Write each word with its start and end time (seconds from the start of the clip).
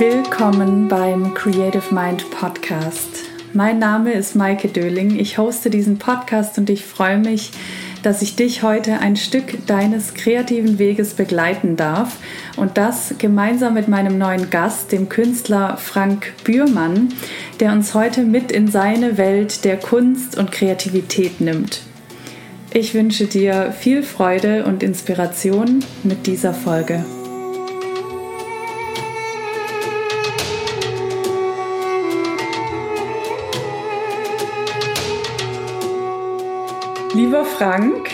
Willkommen 0.00 0.88
beim 0.88 1.34
Creative 1.34 1.94
Mind 1.94 2.30
Podcast. 2.30 3.18
Mein 3.52 3.78
Name 3.78 4.12
ist 4.14 4.34
Maike 4.34 4.68
Döling. 4.68 5.18
Ich 5.18 5.36
hoste 5.36 5.68
diesen 5.68 5.98
Podcast 5.98 6.56
und 6.56 6.70
ich 6.70 6.86
freue 6.86 7.18
mich, 7.18 7.50
dass 8.02 8.22
ich 8.22 8.34
dich 8.34 8.62
heute 8.62 9.00
ein 9.00 9.16
Stück 9.16 9.66
deines 9.66 10.14
kreativen 10.14 10.78
Weges 10.78 11.12
begleiten 11.12 11.76
darf 11.76 12.16
und 12.56 12.78
das 12.78 13.16
gemeinsam 13.18 13.74
mit 13.74 13.88
meinem 13.88 14.16
neuen 14.16 14.48
Gast, 14.48 14.90
dem 14.90 15.10
Künstler 15.10 15.76
Frank 15.76 16.32
Bührmann, 16.44 17.10
der 17.60 17.72
uns 17.72 17.92
heute 17.92 18.22
mit 18.22 18.50
in 18.50 18.68
seine 18.68 19.18
Welt 19.18 19.66
der 19.66 19.76
Kunst 19.76 20.38
und 20.38 20.50
Kreativität 20.50 21.42
nimmt. 21.42 21.82
Ich 22.72 22.94
wünsche 22.94 23.26
dir 23.26 23.70
viel 23.78 24.02
Freude 24.02 24.64
und 24.64 24.82
Inspiration 24.82 25.84
mit 26.04 26.26
dieser 26.26 26.54
Folge. 26.54 27.04
Lieber 37.12 37.44
Frank, 37.44 38.08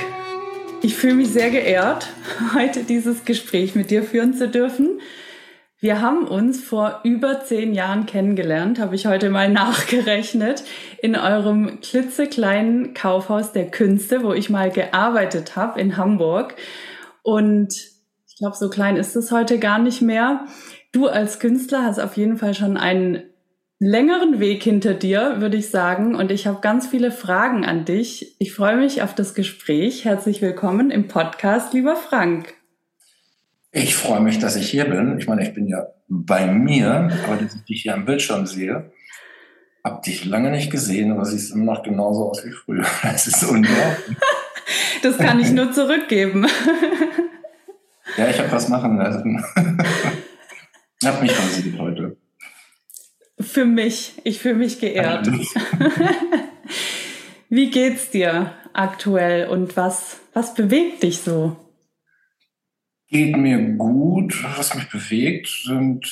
ich 0.80 0.96
fühle 0.96 1.16
mich 1.16 1.28
sehr 1.28 1.50
geehrt, 1.50 2.08
heute 2.54 2.82
dieses 2.82 3.26
Gespräch 3.26 3.74
mit 3.74 3.90
dir 3.90 4.02
führen 4.02 4.32
zu 4.32 4.48
dürfen. 4.48 5.00
Wir 5.78 6.00
haben 6.00 6.26
uns 6.26 6.64
vor 6.64 7.00
über 7.04 7.44
zehn 7.44 7.74
Jahren 7.74 8.06
kennengelernt, 8.06 8.80
habe 8.80 8.94
ich 8.94 9.06
heute 9.06 9.28
mal 9.28 9.48
nachgerechnet, 9.52 10.64
in 11.02 11.14
eurem 11.14 11.80
klitzekleinen 11.82 12.94
Kaufhaus 12.94 13.52
der 13.52 13.70
Künste, 13.70 14.22
wo 14.22 14.32
ich 14.32 14.48
mal 14.48 14.70
gearbeitet 14.70 15.56
habe 15.56 15.78
in 15.78 15.98
Hamburg. 15.98 16.54
Und 17.22 17.74
ich 18.26 18.36
glaube, 18.38 18.56
so 18.56 18.70
klein 18.70 18.96
ist 18.96 19.14
es 19.14 19.30
heute 19.30 19.58
gar 19.58 19.78
nicht 19.78 20.00
mehr. 20.00 20.46
Du 20.92 21.06
als 21.06 21.38
Künstler 21.38 21.84
hast 21.84 21.98
auf 21.98 22.16
jeden 22.16 22.38
Fall 22.38 22.54
schon 22.54 22.78
einen 22.78 23.24
längeren 23.78 24.40
Weg 24.40 24.62
hinter 24.62 24.94
dir, 24.94 25.40
würde 25.40 25.56
ich 25.56 25.70
sagen. 25.70 26.14
Und 26.14 26.30
ich 26.30 26.46
habe 26.46 26.60
ganz 26.60 26.86
viele 26.86 27.10
Fragen 27.10 27.64
an 27.64 27.84
dich. 27.84 28.36
Ich 28.38 28.54
freue 28.54 28.76
mich 28.76 29.02
auf 29.02 29.14
das 29.14 29.34
Gespräch. 29.34 30.04
Herzlich 30.04 30.40
willkommen 30.40 30.90
im 30.90 31.08
Podcast, 31.08 31.74
lieber 31.74 31.96
Frank. 31.96 32.54
Ich 33.72 33.94
freue 33.94 34.20
mich, 34.20 34.38
dass 34.38 34.56
ich 34.56 34.70
hier 34.70 34.86
bin. 34.86 35.18
Ich 35.18 35.26
meine, 35.26 35.46
ich 35.46 35.52
bin 35.52 35.66
ja 35.66 35.86
bei 36.08 36.46
mir, 36.46 37.10
aber 37.24 37.36
dass 37.36 37.54
ich 37.54 37.64
dich 37.64 37.82
hier 37.82 37.94
am 37.94 38.06
Bildschirm 38.06 38.46
sehe. 38.46 38.90
Hab 39.84 40.02
dich 40.02 40.24
lange 40.24 40.50
nicht 40.50 40.70
gesehen, 40.70 41.12
aber 41.12 41.24
siehst 41.26 41.52
immer 41.52 41.74
noch 41.74 41.82
genauso 41.82 42.30
aus 42.30 42.44
wie 42.44 42.52
früher. 42.52 42.86
Das 43.02 43.26
ist 43.26 43.44
unglaublich. 43.44 44.16
das 45.02 45.18
kann 45.18 45.38
ich 45.38 45.52
nur 45.52 45.72
zurückgeben. 45.72 46.46
ja, 48.16 48.28
ich 48.28 48.38
habe 48.38 48.50
was 48.50 48.68
machen 48.68 48.96
lassen. 48.96 49.44
ich 51.02 51.06
habe 51.06 51.20
mich 51.20 51.38
rasiert 51.38 51.78
heute. 51.78 52.05
Für 53.38 53.64
mich. 53.64 54.14
Ich 54.24 54.38
fühle 54.38 54.54
mich 54.54 54.80
geehrt. 54.80 55.28
Wie 57.48 57.70
geht's 57.70 58.10
dir 58.10 58.52
aktuell 58.72 59.48
und 59.48 59.76
was, 59.76 60.20
was 60.32 60.54
bewegt 60.54 61.02
dich 61.02 61.18
so? 61.18 61.56
Geht 63.08 63.36
mir 63.36 63.58
gut. 63.76 64.42
Was 64.56 64.74
mich 64.74 64.88
bewegt, 64.88 65.48
sind, 65.64 66.06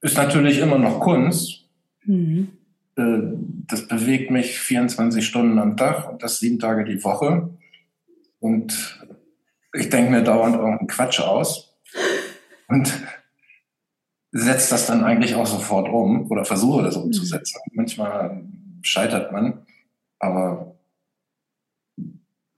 ist 0.00 0.16
natürlich 0.16 0.58
immer 0.58 0.78
noch 0.78 1.00
Kunst. 1.00 1.68
Mhm. 2.04 2.48
Äh, 2.96 3.18
das 3.66 3.88
bewegt 3.88 4.30
mich 4.30 4.58
24 4.58 5.26
Stunden 5.26 5.58
am 5.58 5.76
Tag 5.76 6.10
und 6.10 6.22
das 6.22 6.38
sieben 6.38 6.58
Tage 6.58 6.84
die 6.84 7.02
Woche. 7.02 7.50
Und 8.38 9.00
ich 9.72 9.88
denke 9.88 10.10
mir 10.10 10.22
dauernd 10.22 10.56
irgendeinen 10.56 10.88
Quatsch 10.88 11.20
aus. 11.20 11.76
Und 12.68 12.92
setzt 14.32 14.70
das 14.70 14.86
dann 14.86 15.04
eigentlich 15.04 15.34
auch 15.34 15.46
sofort 15.46 15.88
um 15.88 16.30
oder 16.30 16.44
versuche 16.44 16.82
das 16.82 16.96
umzusetzen. 16.96 17.60
Mhm. 17.66 17.76
Manchmal 17.76 18.44
scheitert 18.82 19.32
man, 19.32 19.66
aber 20.18 20.74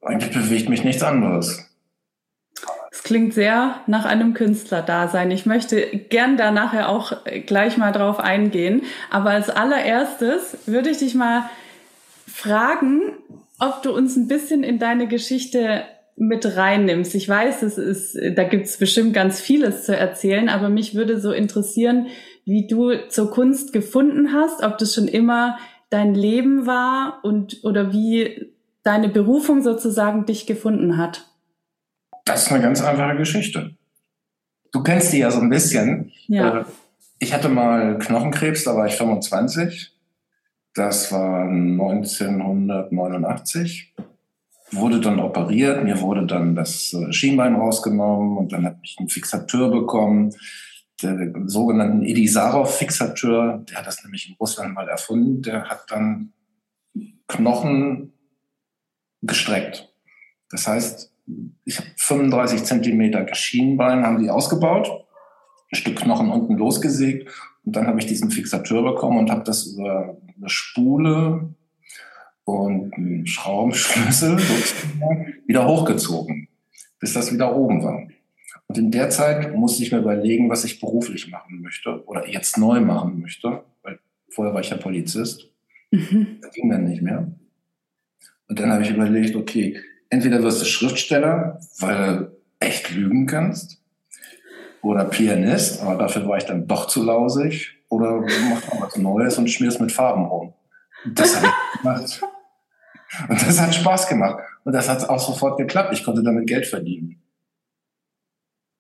eigentlich 0.03 0.33
bewegt 0.33 0.69
mich 0.69 0.85
nichts 0.85 1.03
anderes. 1.03 1.69
Es 2.91 3.03
klingt 3.03 3.33
sehr 3.33 3.81
nach 3.87 4.05
einem 4.05 4.35
Künstlerdasein. 4.35 5.31
Ich 5.31 5.47
möchte 5.47 5.81
gern 6.11 6.37
da 6.37 6.51
nachher 6.51 6.89
auch 6.89 7.25
gleich 7.47 7.79
mal 7.79 7.91
drauf 7.91 8.21
eingehen. 8.21 8.83
Aber 9.11 9.31
als 9.31 9.49
allererstes 9.49 10.59
würde 10.67 10.91
ich 10.91 10.99
dich 10.99 11.15
mal 11.15 11.49
fragen, 12.27 13.15
ob 13.59 13.83
du 13.83 13.95
uns 13.95 14.17
ein 14.17 14.29
bisschen 14.29 14.63
in 14.63 14.79
deine 14.79 15.09
Geschichte 15.09 15.85
mit 16.17 16.57
reinnimmst. 16.57 17.15
Ich 17.15 17.29
weiß, 17.29 17.63
es 17.63 17.79
ist, 17.79 18.19
da 18.37 18.45
gibt 18.45 18.67
es 18.67 18.77
bestimmt 18.77 19.15
ganz 19.15 19.41
vieles 19.41 19.85
zu 19.85 19.97
erzählen, 19.97 20.49
aber 20.49 20.69
mich 20.69 20.95
würde 20.95 21.21
so 21.21 21.33
interessieren, 21.33 22.09
wie 22.45 22.67
du 22.67 23.09
zur 23.09 23.31
Kunst 23.31 23.73
gefunden 23.73 24.33
hast, 24.33 24.63
ob 24.63 24.79
das 24.79 24.95
schon 24.95 25.09
immer 25.09 25.59
dein 25.91 26.15
Leben 26.15 26.67
war 26.67 27.21
und 27.23 27.65
oder 27.65 27.93
wie 27.93 28.53
deine 28.83 29.09
Berufung 29.09 29.63
sozusagen 29.63 30.27
dich 30.27 30.47
gefunden 30.47 30.97
hat. 30.97 31.29
Das 32.25 32.45
ist 32.45 32.53
eine 32.53 32.63
ganz 32.63 32.83
einfache 32.83 33.17
Geschichte. 33.17 33.75
Du 34.73 34.83
kennst 34.83 35.13
die 35.13 35.19
ja 35.19 35.31
so 35.31 35.41
ein 35.41 35.51
bisschen. 35.51 36.11
Ja. 36.27 36.61
Äh, 36.61 36.65
ich 37.19 37.35
hatte 37.35 37.49
mal 37.49 37.99
Knochenkrebs, 37.99 38.65
da 38.65 38.75
war 38.75 38.87
ich 38.87 38.95
25. 38.95 39.93
Das 40.75 41.13
war 41.13 41.45
1989 41.45 43.95
wurde 44.73 45.01
dann 45.01 45.21
operiert, 45.21 45.85
mir 45.85 46.01
wurde 46.01 46.27
dann 46.27 46.55
das 46.55 46.93
äh, 46.93 47.13
Schienbein 47.13 47.55
rausgenommen 47.55 48.37
und 48.39 48.53
dann 48.53 48.65
habe 48.65 48.79
ich 48.83 48.97
einen 48.99 49.09
Fixateur 49.09 49.71
bekommen, 49.71 50.35
der 51.03 51.33
sogenannten 51.47 52.05
Edisarov-Fixateur, 52.05 53.65
der 53.69 53.79
hat 53.79 53.87
das 53.87 54.03
nämlich 54.05 54.29
in 54.29 54.37
Russland 54.37 54.75
mal 54.75 54.89
erfunden, 54.89 55.43
der 55.43 55.65
hat 55.65 55.91
dann 55.91 56.33
Knochen 57.29 58.13
gestreckt. 59.23 59.93
Das 60.51 60.67
heißt, 60.67 61.13
ich 61.65 61.79
habe 61.79 61.89
35 61.97 62.65
Zentimeter 62.65 63.27
Schienbein, 63.35 64.05
haben 64.05 64.23
die 64.23 64.31
ausgebaut, 64.31 65.07
ein 65.71 65.77
Stück 65.77 65.97
Knochen 65.97 66.31
unten 66.31 66.57
losgesägt 66.57 67.31
und 67.65 67.77
dann 67.77 67.87
habe 67.87 67.99
ich 67.99 68.07
diesen 68.07 68.31
Fixateur 68.31 68.83
bekommen 68.83 69.19
und 69.19 69.31
habe 69.31 69.45
das 69.45 69.67
über 69.67 70.17
eine 70.37 70.49
Spule 70.49 71.55
und 72.45 72.93
einen 72.95 73.27
Schraubenschlüssel 73.27 74.39
wieder 75.47 75.67
hochgezogen, 75.67 76.49
bis 76.99 77.13
das 77.15 77.33
wieder 77.33 77.55
oben 77.57 77.83
war. 77.83 78.09
Und 78.67 78.79
in 78.79 78.91
der 78.91 79.11
Zeit 79.11 79.55
musste 79.55 79.83
ich 79.83 79.93
mir 79.93 79.99
überlegen, 79.99 80.49
was 80.49 80.65
ich 80.65 80.81
beruflich 80.81 81.31
machen 81.31 81.61
möchte 81.61 82.05
oder 82.07 82.29
jetzt 82.29 82.57
neu 82.59 82.81
machen 82.81 83.21
möchte, 83.21 83.63
weil 83.83 83.99
vorher 84.31 84.55
war 84.55 84.61
ich 84.61 84.71
ja 84.71 84.77
Polizist. 84.77 85.51
Mhm. 85.91 86.39
Das 86.41 86.53
ging 86.53 86.71
dann 86.71 86.85
nicht 86.85 87.03
mehr. 87.03 87.31
Und 88.49 88.59
dann 88.59 88.73
habe 88.73 88.83
ich 88.83 88.91
überlegt, 88.91 89.37
okay, 89.37 89.79
entweder 90.11 90.43
wirst 90.43 90.63
du 90.63 90.67
Schriftsteller, 90.67 91.61
weil 91.81 92.19
du 92.19 92.37
echt 92.61 92.95
lügen 92.95 93.27
kannst, 93.27 93.83
oder 94.83 95.05
Pianist, 95.05 95.81
aber 95.81 95.97
dafür 95.97 96.27
war 96.27 96.39
ich 96.39 96.45
dann 96.45 96.67
doch 96.67 96.87
zu 96.87 97.05
lausig, 97.05 97.79
oder 97.89 98.21
mach 98.21 98.75
mal 98.75 98.87
was 98.87 98.97
Neues 98.97 99.39
und 99.39 99.49
schmierst 99.49 99.81
mit 99.81 99.93
Farben 99.93 100.25
rum. 100.25 100.55
Das 101.15 101.37
habe 101.37 101.47
ich 101.47 101.81
gemacht. 101.81 102.23
Und 103.29 103.43
das 103.43 103.61
hat 103.61 103.75
Spaß 103.75 104.09
gemacht. 104.09 104.43
Und 104.65 104.73
das 104.73 104.89
hat 104.89 105.09
auch 105.09 105.21
sofort 105.21 105.59
geklappt. 105.59 105.93
Ich 105.93 106.05
konnte 106.05 106.23
damit 106.23 106.47
Geld 106.47 106.67
verdienen. 106.67 107.23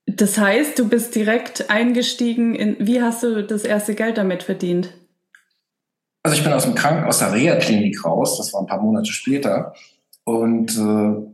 Das 0.06 0.38
heißt, 0.38 0.78
du 0.78 0.88
bist 0.88 1.14
direkt 1.14 1.70
eingestiegen 1.70 2.54
in, 2.54 2.76
wie 2.80 3.02
hast 3.02 3.22
du 3.22 3.44
das 3.44 3.64
erste 3.64 3.94
Geld 3.94 4.18
damit 4.18 4.42
verdient? 4.42 4.92
Also 6.22 6.36
ich 6.36 6.44
bin 6.44 6.52
aus 6.52 6.64
dem 6.64 6.74
Kranken, 6.74 7.04
aus 7.04 7.18
der 7.18 7.32
Reha-Klinik 7.32 8.04
raus, 8.04 8.36
das 8.38 8.52
war 8.52 8.60
ein 8.60 8.66
paar 8.66 8.80
Monate 8.80 9.10
später, 9.10 9.74
und 10.24 10.76
äh, 10.76 11.32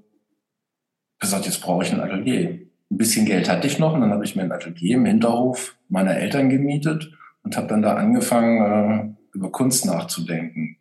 gesagt, 1.19 1.47
jetzt 1.47 1.61
brauche 1.61 1.85
ich 1.85 1.93
ein 1.93 2.01
Atelier. 2.01 2.61
Ein 2.91 2.97
bisschen 2.97 3.27
Geld 3.27 3.49
hatte 3.49 3.67
ich 3.67 3.79
noch 3.79 3.93
und 3.93 4.01
dann 4.01 4.13
habe 4.13 4.25
ich 4.25 4.35
mir 4.35 4.43
ein 4.43 4.53
Atelier 4.53 4.97
im 4.97 5.05
Hinterhof 5.05 5.77
meiner 5.89 6.17
Eltern 6.17 6.49
gemietet 6.49 7.11
und 7.43 7.57
habe 7.57 7.67
dann 7.67 7.83
da 7.83 7.97
angefangen, 7.97 9.15
äh, 9.35 9.37
über 9.37 9.53
Kunst 9.53 9.85
nachzudenken. 9.85 10.77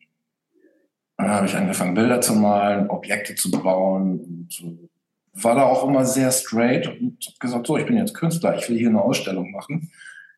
Dann 1.18 1.30
habe 1.30 1.48
ich 1.48 1.56
angefangen, 1.56 1.96
Bilder 1.96 2.22
zu 2.22 2.36
malen, 2.36 2.90
Objekte 2.90 3.34
zu 3.34 3.50
bauen 3.50 4.20
und 4.20 4.50
war 5.34 5.56
da 5.56 5.64
auch 5.64 5.88
immer 5.88 6.06
sehr 6.06 6.32
straight 6.32 6.88
und 6.88 7.18
habe 7.26 7.38
gesagt, 7.40 7.68
so, 7.68 7.78
ich 7.78 7.86
bin 7.86 7.98
jetzt 7.98 8.14
Künstler, 8.14 8.56
ich 8.56 8.70
will 8.70 8.78
hier 8.78 8.90
eine 8.90 9.02
Ausstellung 9.02 9.52
machen. 9.52 9.92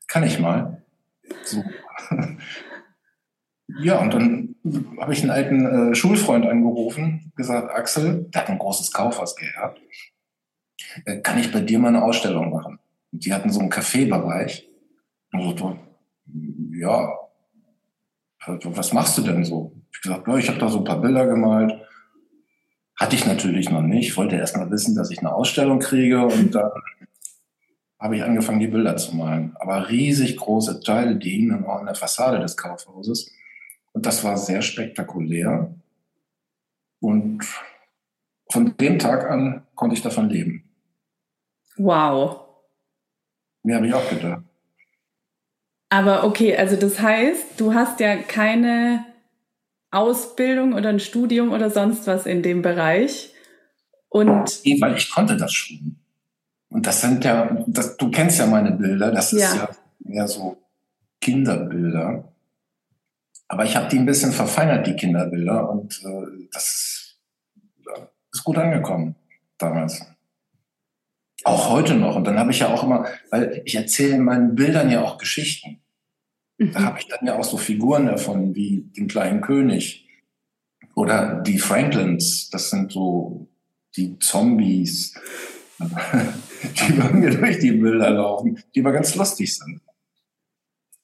Kann 0.07 0.23
ich 0.23 0.39
mal. 0.39 0.81
So. 1.43 1.63
ja, 3.81 3.99
und 3.99 4.13
dann 4.13 4.55
habe 4.99 5.13
ich 5.13 5.21
einen 5.21 5.31
alten 5.31 5.91
äh, 5.91 5.95
Schulfreund 5.95 6.45
angerufen, 6.45 7.31
gesagt, 7.35 7.71
Axel, 7.71 8.29
der 8.33 8.41
hat 8.41 8.49
ein 8.49 8.57
großes 8.57 8.91
Kaufhaus 8.91 9.35
gehabt. 9.35 9.79
Äh, 11.05 11.17
kann 11.17 11.39
ich 11.39 11.51
bei 11.51 11.61
dir 11.61 11.79
mal 11.79 11.89
eine 11.89 12.03
Ausstellung 12.03 12.51
machen? 12.51 12.79
Und 13.11 13.25
die 13.25 13.33
hatten 13.33 13.49
so 13.49 13.59
einen 13.59 13.69
Kaffeebereich. 13.69 14.67
Und 15.31 15.59
so, 15.59 15.77
ja, 16.73 17.17
was 18.45 18.93
machst 18.93 19.17
du 19.17 19.21
denn 19.21 19.43
so? 19.43 19.78
Ich 19.91 20.01
gesagt, 20.01 20.27
ja, 20.27 20.37
ich 20.37 20.47
habe 20.49 20.59
da 20.59 20.69
so 20.69 20.79
ein 20.79 20.83
paar 20.83 21.01
Bilder 21.01 21.25
gemalt. 21.27 21.73
Hatte 22.97 23.15
ich 23.15 23.25
natürlich 23.25 23.69
noch 23.69 23.81
nicht. 23.81 24.15
Wollte 24.17 24.35
erst 24.35 24.57
mal 24.57 24.69
wissen, 24.71 24.95
dass 24.95 25.11
ich 25.11 25.19
eine 25.19 25.33
Ausstellung 25.33 25.79
kriege 25.79 26.25
und 26.25 26.53
dann 26.55 26.71
habe 27.99 28.15
ich 28.15 28.23
angefangen, 28.23 28.59
die 28.59 28.67
Bilder 28.67 28.95
zu 28.95 29.15
malen. 29.15 29.55
Aber 29.59 29.89
riesig 29.89 30.37
große 30.37 30.81
Teile, 30.81 31.17
die 31.17 31.31
hingen 31.31 31.65
auch 31.65 31.79
an 31.79 31.85
der 31.85 31.95
Fassade 31.95 32.39
des 32.39 32.55
Kaufhauses. 32.55 33.31
Und 33.91 34.05
das 34.05 34.23
war 34.23 34.37
sehr 34.37 34.61
spektakulär. 34.61 35.73
Und 37.01 37.45
von 38.49 38.75
dem 38.77 38.99
Tag 38.99 39.29
an 39.29 39.65
konnte 39.75 39.95
ich 39.95 40.01
davon 40.01 40.29
leben. 40.29 40.63
Wow. 41.77 42.41
Mir 43.63 43.75
habe 43.75 43.87
ich 43.87 43.93
auch 43.93 44.09
gedacht. 44.09 44.43
Aber 45.89 46.23
okay, 46.23 46.55
also 46.55 46.75
das 46.75 46.99
heißt, 46.99 47.59
du 47.59 47.73
hast 47.73 47.99
ja 47.99 48.17
keine 48.17 49.05
Ausbildung 49.91 50.73
oder 50.73 50.89
ein 50.89 50.99
Studium 50.99 51.51
oder 51.51 51.69
sonst 51.69 52.07
was 52.07 52.25
in 52.25 52.43
dem 52.43 52.61
Bereich. 52.61 53.33
Und 54.09 54.61
nee, 54.65 54.79
weil 54.79 54.95
ich 54.95 55.11
konnte 55.11 55.37
das 55.37 55.53
schon. 55.53 55.97
Und 56.69 56.85
das 56.85 57.01
sind 57.01 57.23
ja, 57.23 57.63
das, 57.67 57.97
du 57.97 58.11
kennst 58.11 58.39
ja 58.39 58.45
meine 58.45 58.71
Bilder, 58.71 59.11
das 59.11 59.33
ist 59.33 59.41
ja, 59.41 59.55
ja 59.55 59.69
mehr 59.99 60.27
so 60.27 60.57
Kinderbilder. 61.21 62.31
Aber 63.47 63.65
ich 63.65 63.75
habe 63.75 63.89
die 63.89 63.97
ein 63.97 64.05
bisschen 64.05 64.31
verfeinert, 64.31 64.85
die 64.85 64.95
Kinderbilder, 64.95 65.69
und 65.69 65.99
äh, 66.05 66.47
das 66.51 67.17
ist 68.31 68.43
gut 68.43 68.57
angekommen 68.57 69.15
damals. 69.57 70.05
Auch 71.43 71.69
heute 71.69 71.95
noch. 71.95 72.15
Und 72.15 72.25
dann 72.25 72.37
habe 72.37 72.51
ich 72.51 72.59
ja 72.59 72.73
auch 72.73 72.83
immer, 72.83 73.05
weil 73.31 73.61
ich 73.65 73.75
erzähle 73.75 74.15
in 74.15 74.23
meinen 74.23 74.55
Bildern 74.55 74.91
ja 74.91 75.01
auch 75.01 75.17
Geschichten. 75.17 75.81
Da 76.59 76.83
habe 76.83 76.99
ich 76.99 77.07
dann 77.07 77.25
ja 77.25 77.37
auch 77.37 77.43
so 77.43 77.57
Figuren 77.57 78.07
davon, 78.07 78.53
wie 78.53 78.81
den 78.95 79.07
kleinen 79.07 79.39
König 79.39 80.07
oder 80.93 81.41
die 81.41 81.57
Franklins. 81.57 82.49
Das 82.49 82.69
sind 82.69 82.91
so 82.91 83.47
die 83.95 84.19
Zombies, 84.19 85.13
die 85.79 86.93
bei 86.99 87.11
mir 87.13 87.31
durch 87.31 87.59
die 87.59 87.71
Bilder 87.71 88.09
laufen, 88.09 88.61
die 88.75 88.81
aber 88.81 88.91
ganz 88.91 89.15
lustig 89.15 89.57
sind. 89.57 89.81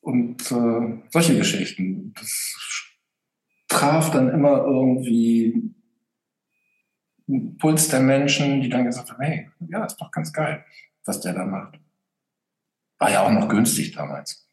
Und 0.02 0.52
äh, 0.52 1.02
solche 1.10 1.38
Geschichten. 1.38 2.13
Das 2.13 2.54
traf 3.69 4.12
dann 4.12 4.30
immer 4.30 4.58
irgendwie 4.66 5.74
einen 7.28 7.58
Puls 7.58 7.88
der 7.88 8.01
Menschen, 8.01 8.62
die 8.62 8.69
dann 8.69 8.86
gesagt 8.86 9.12
haben, 9.12 9.24
hey, 9.24 9.50
ja, 9.69 9.86
ist 9.86 9.98
doch 9.98 10.12
ganz 10.12 10.31
geil, 10.31 10.63
was 11.06 11.22
der 11.22 11.34
da 11.34 11.46
macht. 11.46 11.80
War 13.00 13.12
ja 13.12 13.22
auch 13.24 13.31
noch 13.31 13.50
günstig 13.50 13.94
damals. 13.94 14.44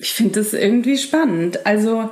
Ich 0.00 0.14
finde 0.14 0.40
das 0.40 0.54
irgendwie 0.54 0.96
spannend. 0.96 1.66
Also 1.66 2.08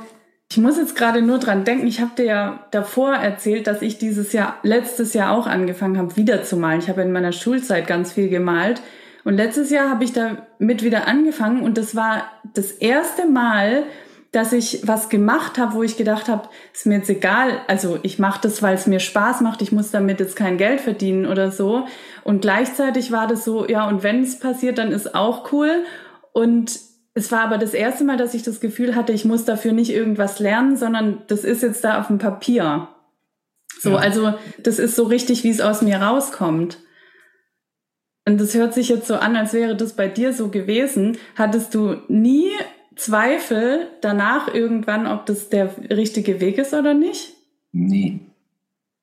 ich 0.51 0.57
muss 0.57 0.77
jetzt 0.77 0.95
gerade 0.95 1.23
nur 1.23 1.39
dran 1.39 1.63
denken, 1.63 1.87
ich 1.87 2.01
habe 2.01 2.11
dir 2.15 2.25
ja 2.25 2.67
davor 2.69 3.15
erzählt, 3.15 3.65
dass 3.65 3.81
ich 3.81 3.97
dieses 3.97 4.31
Jahr, 4.31 4.57
letztes 4.61 5.15
Jahr 5.15 5.35
auch 5.35 5.47
angefangen 5.47 5.97
habe, 5.97 6.15
wieder 6.15 6.43
zu 6.43 6.55
malen. 6.55 6.81
Ich 6.81 6.87
habe 6.89 7.01
in 7.01 7.11
meiner 7.11 7.31
Schulzeit 7.31 7.87
ganz 7.87 8.13
viel 8.13 8.29
gemalt 8.29 8.83
und 9.23 9.37
letztes 9.37 9.71
Jahr 9.71 9.89
habe 9.89 10.03
ich 10.03 10.13
damit 10.13 10.83
wieder 10.83 11.07
angefangen 11.07 11.63
und 11.63 11.79
das 11.79 11.95
war 11.95 12.25
das 12.53 12.71
erste 12.71 13.25
Mal, 13.25 13.83
dass 14.31 14.53
ich 14.53 14.87
was 14.87 15.09
gemacht 15.09 15.57
habe, 15.57 15.73
wo 15.73 15.81
ich 15.81 15.97
gedacht 15.97 16.29
habe, 16.29 16.47
ist 16.71 16.85
mir 16.85 16.97
jetzt 16.97 17.09
egal, 17.09 17.61
also 17.67 17.97
ich 18.03 18.19
mache 18.19 18.41
das, 18.43 18.61
weil 18.61 18.75
es 18.75 18.85
mir 18.85 18.99
Spaß 18.99 19.41
macht, 19.41 19.63
ich 19.63 19.71
muss 19.71 19.89
damit 19.89 20.19
jetzt 20.19 20.35
kein 20.35 20.57
Geld 20.59 20.81
verdienen 20.81 21.25
oder 21.25 21.51
so. 21.51 21.87
Und 22.23 22.41
gleichzeitig 22.41 23.11
war 23.11 23.25
das 23.25 23.43
so, 23.43 23.67
ja, 23.67 23.87
und 23.87 24.03
wenn 24.03 24.21
es 24.21 24.37
passiert, 24.37 24.77
dann 24.77 24.91
ist 24.91 25.15
auch 25.15 25.51
cool. 25.51 25.83
Und 26.31 26.88
es 27.13 27.31
war 27.31 27.41
aber 27.41 27.57
das 27.57 27.73
erste 27.73 28.03
Mal, 28.03 28.17
dass 28.17 28.33
ich 28.33 28.43
das 28.43 28.59
Gefühl 28.59 28.95
hatte, 28.95 29.11
ich 29.13 29.25
muss 29.25 29.45
dafür 29.45 29.73
nicht 29.73 29.91
irgendwas 29.91 30.39
lernen, 30.39 30.77
sondern 30.77 31.23
das 31.27 31.43
ist 31.43 31.63
jetzt 31.63 31.83
da 31.83 31.99
auf 31.99 32.07
dem 32.07 32.17
Papier. 32.17 32.87
So, 33.79 33.91
ja. 33.91 33.97
also 33.97 34.33
das 34.59 34.79
ist 34.79 34.95
so 34.95 35.03
richtig, 35.03 35.43
wie 35.43 35.49
es 35.49 35.61
aus 35.61 35.81
mir 35.81 35.97
rauskommt. 35.97 36.79
Und 38.25 38.39
das 38.39 38.53
hört 38.53 38.73
sich 38.73 38.89
jetzt 38.89 39.07
so 39.07 39.15
an, 39.15 39.35
als 39.35 39.53
wäre 39.53 39.75
das 39.75 39.93
bei 39.93 40.07
dir 40.07 40.33
so 40.33 40.49
gewesen. 40.49 41.17
Hattest 41.35 41.73
du 41.73 41.97
nie 42.07 42.49
Zweifel 42.95 43.87
danach 44.01 44.53
irgendwann, 44.53 45.07
ob 45.07 45.25
das 45.25 45.49
der 45.49 45.73
richtige 45.89 46.39
Weg 46.39 46.57
ist 46.57 46.73
oder 46.73 46.93
nicht? 46.93 47.33
Nie. 47.71 48.19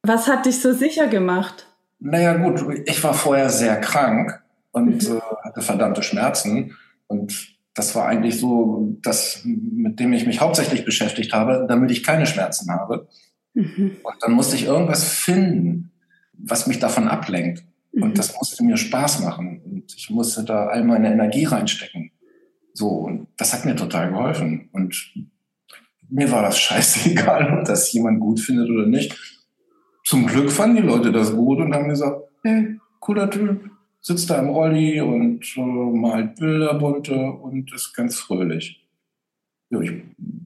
Was 0.03 0.29
hat 0.29 0.47
dich 0.47 0.61
so 0.61 0.73
sicher 0.73 1.09
gemacht? 1.09 1.67
Naja 1.99 2.35
gut, 2.35 2.63
ich 2.85 3.03
war 3.03 3.15
vorher 3.15 3.49
sehr 3.49 3.81
krank 3.81 4.41
und 4.71 5.09
mhm. 5.09 5.17
äh, 5.17 5.21
hatte 5.43 5.63
verdammte 5.63 6.03
Schmerzen. 6.03 6.77
Und 7.09 7.56
das 7.77 7.95
war 7.95 8.07
eigentlich 8.07 8.41
so 8.41 8.97
das, 9.03 9.43
mit 9.45 10.01
dem 10.01 10.15
ich 10.15 10.27
mich 10.27 10.41
hauptsächlich 10.41 10.87
beschäftigt 10.87 11.35
habe, 11.35 11.67
damit 11.69 11.91
ich 11.91 12.03
keine 12.03 12.27
Schmerzen 12.27 12.71
habe. 12.71 13.07
Mhm. 13.53 13.99
Und 14.03 14.15
dann 14.21 14.33
musste 14.33 14.57
ich 14.57 14.65
irgendwas 14.65 15.05
finden, 15.05 15.93
was 16.33 16.67
mich 16.67 16.79
davon 16.79 17.07
ablenkt. 17.07 17.65
Und 17.93 18.11
mhm. 18.11 18.15
das 18.15 18.35
musste 18.35 18.65
mir 18.65 18.79
Spaß 18.79 19.21
machen. 19.21 19.61
Und 19.63 19.95
ich 19.95 20.09
musste 20.09 20.43
da 20.43 20.69
all 20.69 20.85
meine 20.85 21.13
Energie 21.13 21.45
reinstecken. 21.45 22.13
So, 22.73 22.89
und 22.89 23.29
das 23.37 23.53
hat 23.53 23.67
mir 23.67 23.77
total 23.77 24.11
geholfen. 24.11 24.71
Und 24.73 25.13
mir 26.09 26.33
war 26.33 26.43
das 26.43 26.59
scheißegal, 26.61 27.59
ob 27.59 27.67
das 27.67 27.93
jemand 27.93 28.21
gut 28.21 28.41
findet 28.41 28.71
oder 28.71 28.87
nicht. 28.87 29.15
Zum 30.03 30.27
Glück 30.27 30.51
fanden 30.51 30.77
die 30.77 30.83
Leute 30.83 31.13
das 31.13 31.35
gut 31.35 31.59
und 31.59 31.75
haben 31.75 31.91
gesagt, 31.91 32.23
hey, 32.43 32.79
cooler 33.01 33.29
Typ, 33.29 33.71
sitzt 34.07 34.31
da 34.31 34.39
im 34.39 34.51
Rolli 34.51 35.01
und 35.01 35.43
äh, 35.57 35.61
malt 35.61 36.37
Bilder 36.37 36.75
bunte 36.75 37.17
und 37.17 37.75
ist 37.75 37.93
ganz 37.93 38.21
fröhlich. 38.21 38.87
Ja, 39.71 39.81
ich 39.81 39.91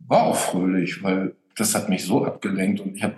war 0.07 0.23
auch 0.23 0.37
fröhlich, 0.37 1.03
weil 1.03 1.35
das 1.59 1.75
hat 1.75 1.91
mich 1.91 2.07
so 2.07 2.25
abgelenkt 2.25 2.81
und 2.81 2.97
ich 2.97 3.03
habe 3.03 3.17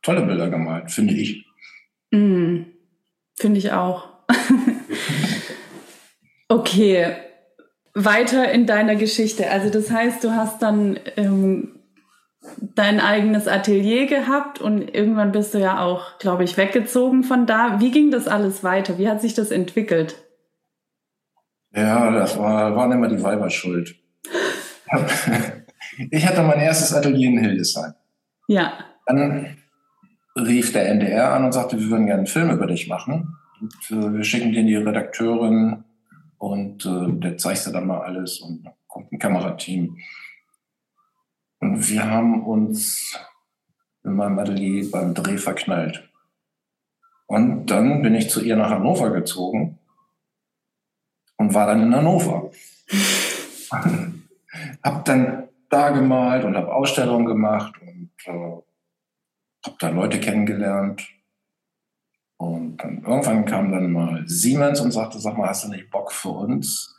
tolle 0.00 0.22
Bilder 0.22 0.48
gemalt, 0.48 0.90
finde 0.90 1.12
ich. 1.12 1.44
Mm, 2.10 2.62
finde 3.38 3.58
ich 3.58 3.70
auch. 3.72 4.08
okay, 6.48 7.16
weiter 7.92 8.50
in 8.50 8.64
deiner 8.64 8.96
Geschichte. 8.96 9.50
Also 9.50 9.68
das 9.68 9.90
heißt, 9.90 10.24
du 10.24 10.30
hast 10.30 10.62
dann 10.62 10.98
ähm, 11.18 11.79
dein 12.74 13.00
eigenes 13.00 13.46
Atelier 13.46 14.06
gehabt 14.06 14.60
und 14.60 14.94
irgendwann 14.94 15.32
bist 15.32 15.54
du 15.54 15.58
ja 15.58 15.80
auch, 15.80 16.18
glaube 16.18 16.44
ich, 16.44 16.56
weggezogen 16.56 17.22
von 17.22 17.46
da. 17.46 17.80
Wie 17.80 17.90
ging 17.90 18.10
das 18.10 18.28
alles 18.28 18.64
weiter? 18.64 18.98
Wie 18.98 19.08
hat 19.08 19.20
sich 19.20 19.34
das 19.34 19.50
entwickelt? 19.50 20.16
Ja, 21.74 22.10
das 22.10 22.38
war, 22.38 22.74
waren 22.74 22.92
immer 22.92 23.08
die 23.08 23.22
Weiber 23.22 23.50
schuld. 23.50 23.96
Ich 26.10 26.26
hatte 26.26 26.42
mein 26.42 26.60
erstes 26.60 26.94
Atelier 26.94 27.28
in 27.28 27.38
Hildesheim. 27.38 27.92
Ja. 28.48 28.72
Dann 29.06 29.58
rief 30.34 30.72
der 30.72 30.88
NDR 30.88 31.34
an 31.34 31.44
und 31.44 31.52
sagte, 31.52 31.78
wir 31.78 31.90
würden 31.90 32.06
gerne 32.06 32.20
einen 32.20 32.26
Film 32.26 32.50
über 32.50 32.66
dich 32.66 32.88
machen. 32.88 33.36
Und, 33.60 33.90
äh, 33.90 34.14
wir 34.14 34.24
schicken 34.24 34.52
dir 34.52 34.64
die 34.64 34.76
Redakteurin 34.76 35.84
und 36.38 36.86
äh, 36.86 37.20
der 37.20 37.36
zeigst 37.36 37.66
du 37.66 37.70
dann 37.70 37.86
mal 37.86 38.00
alles 38.00 38.40
und 38.40 38.66
kommt 38.86 39.12
ein 39.12 39.18
Kamerateam. 39.18 39.98
Und 41.60 41.88
wir 41.88 42.10
haben 42.10 42.44
uns 42.44 43.18
in 44.02 44.14
meinem 44.14 44.38
Atelier 44.38 44.90
beim 44.90 45.14
Dreh 45.14 45.36
verknallt. 45.36 46.10
Und 47.26 47.66
dann 47.66 48.02
bin 48.02 48.14
ich 48.14 48.30
zu 48.30 48.42
ihr 48.42 48.56
nach 48.56 48.70
Hannover 48.70 49.10
gezogen 49.10 49.78
und 51.36 51.54
war 51.54 51.66
dann 51.66 51.82
in 51.82 51.94
Hannover. 51.94 52.50
hab 54.82 55.04
dann 55.04 55.48
da 55.68 55.90
gemalt 55.90 56.44
und 56.44 56.56
habe 56.56 56.74
Ausstellungen 56.74 57.26
gemacht 57.26 57.74
und 57.80 58.10
äh, 58.24 58.62
habe 59.64 59.76
da 59.78 59.88
Leute 59.90 60.18
kennengelernt. 60.18 61.08
Und 62.36 62.78
dann 62.78 63.04
irgendwann 63.04 63.44
kam 63.44 63.70
dann 63.70 63.92
mal 63.92 64.26
Siemens 64.26 64.80
und 64.80 64.92
sagte, 64.92 65.20
sag 65.20 65.36
mal, 65.36 65.48
hast 65.48 65.64
du 65.64 65.68
nicht 65.68 65.90
Bock 65.90 66.10
für 66.10 66.30
uns, 66.30 66.96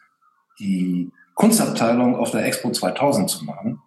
die 0.60 1.12
Kunstabteilung 1.34 2.16
auf 2.16 2.32
der 2.32 2.46
Expo 2.46 2.72
2000 2.72 3.30
zu 3.30 3.44
machen? 3.44 3.82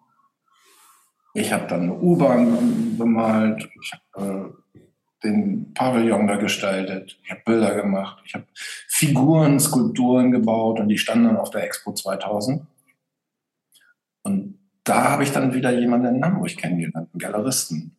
Ich 1.37 1.53
habe 1.53 1.67
dann 1.67 1.83
eine 1.83 1.95
U-Bahn 1.95 2.97
bemalt, 2.97 3.69
ich 3.83 3.93
habe 3.93 4.55
äh, 4.75 4.81
den 5.25 5.75
Pavillon 5.75 6.29
da 6.29 6.37
gestaltet, 6.37 7.19
ich 7.25 7.31
habe 7.33 7.43
Bilder 7.45 7.75
gemacht, 7.75 8.23
ich 8.25 8.35
habe 8.35 8.45
Figuren, 8.55 9.59
Skulpturen 9.59 10.31
gebaut 10.31 10.79
und 10.79 10.89
die 10.89 10.97
standen 10.97 11.27
dann 11.27 11.37
auf 11.37 11.51
der 11.51 11.65
Expo 11.65 11.93
2000. 11.93 12.65
Und 14.23 14.59
da 14.85 15.11
habe 15.11 15.25
ich 15.25 15.33
dann 15.33 15.53
wieder 15.53 15.73
jemanden 15.73 16.15
in 16.15 16.25
Hamburg 16.25 16.57
kennengelernt, 16.57 17.09
einen 17.13 17.19
Galeristen. 17.19 17.97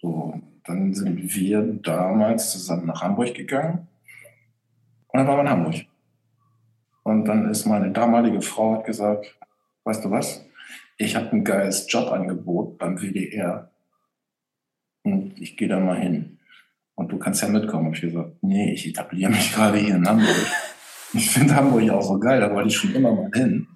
So, 0.00 0.40
dann 0.64 0.94
sind 0.94 1.34
wir 1.34 1.60
damals 1.60 2.52
zusammen 2.52 2.86
nach 2.86 3.02
Hamburg 3.02 3.34
gegangen 3.34 3.86
und 5.08 5.18
dann 5.18 5.26
waren 5.26 5.36
wir 5.36 5.42
in 5.42 5.50
Hamburg. 5.50 5.74
Und 7.02 7.26
dann 7.26 7.50
ist 7.50 7.66
meine 7.66 7.90
damalige 7.90 8.40
Frau 8.40 8.76
hat 8.76 8.86
gesagt, 8.86 9.36
weißt 9.84 10.04
du 10.04 10.10
was, 10.10 10.46
ich 11.02 11.16
habe 11.16 11.30
ein 11.32 11.44
geiles 11.44 11.90
Jobangebot 11.90 12.78
beim 12.78 12.98
WDR 12.98 13.70
und 15.02 15.40
ich 15.40 15.56
gehe 15.56 15.68
da 15.68 15.80
mal 15.80 15.98
hin. 15.98 16.38
Und 16.94 17.10
du 17.10 17.18
kannst 17.18 17.42
ja 17.42 17.48
mitkommen. 17.48 17.88
Und 17.88 17.94
ich 17.94 18.02
gesagt, 18.02 18.42
nee, 18.42 18.72
ich 18.72 18.88
etabliere 18.88 19.30
mich 19.30 19.52
gerade 19.52 19.78
hier 19.78 19.96
in 19.96 20.08
Hamburg. 20.08 20.28
Ich 21.14 21.28
finde 21.28 21.54
Hamburg 21.54 21.90
auch 21.90 22.00
so 22.00 22.18
geil, 22.18 22.40
da 22.40 22.50
wollte 22.54 22.68
ich 22.70 22.76
schon 22.78 22.94
immer 22.94 23.12
mal 23.12 23.30
hin. 23.34 23.68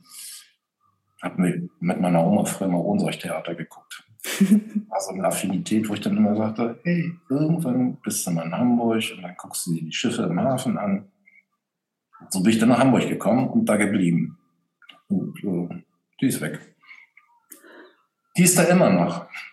Hab 1.20 1.38
mir 1.38 1.68
mit 1.80 2.00
meiner 2.00 2.26
Oma 2.26 2.46
früher 2.46 2.68
mal 2.68 2.78
Ohnsorgtheater 2.78 3.54
geguckt. 3.54 4.04
War 4.88 5.00
so 5.02 5.12
eine 5.12 5.24
Affinität, 5.24 5.86
wo 5.86 5.92
ich 5.92 6.00
dann 6.00 6.16
immer 6.16 6.34
sagte, 6.34 6.80
hey, 6.82 7.12
irgendwann 7.28 7.98
bist 8.00 8.26
du 8.26 8.30
mal 8.30 8.46
in 8.46 8.56
Hamburg 8.56 9.04
und 9.14 9.22
dann 9.22 9.34
guckst 9.36 9.66
du 9.66 9.74
dir 9.74 9.82
die 9.82 9.92
Schiffe 9.92 10.22
im 10.22 10.40
Hafen 10.40 10.78
an. 10.78 11.10
So 12.30 12.42
bin 12.42 12.54
ich 12.54 12.58
dann 12.58 12.70
nach 12.70 12.78
Hamburg 12.78 13.06
gekommen 13.06 13.48
und 13.48 13.66
da 13.66 13.76
geblieben. 13.76 14.38
Und 15.08 15.44
äh, 15.44 15.84
die 16.18 16.28
ist 16.28 16.40
weg. 16.40 16.75
Die 18.36 18.42
ist 18.44 18.58
da 18.58 18.64
immer 18.64 18.90
noch. 18.90 19.26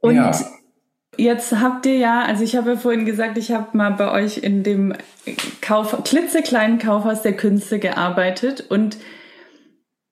und 0.00 0.14
ja. 0.16 0.32
Jetzt 1.18 1.52
habt 1.52 1.84
ihr 1.84 1.98
ja, 1.98 2.22
also 2.22 2.42
ich 2.42 2.56
habe 2.56 2.70
ja 2.70 2.76
vorhin 2.76 3.04
gesagt, 3.04 3.36
ich 3.36 3.52
habe 3.52 3.76
mal 3.76 3.90
bei 3.90 4.10
euch 4.10 4.38
in 4.38 4.62
dem 4.62 4.94
Kauf, 5.60 6.02
klitzekleinen 6.04 6.78
Kaufhaus 6.78 7.20
der 7.20 7.36
Künste 7.36 7.78
gearbeitet 7.78 8.62
und 8.70 8.96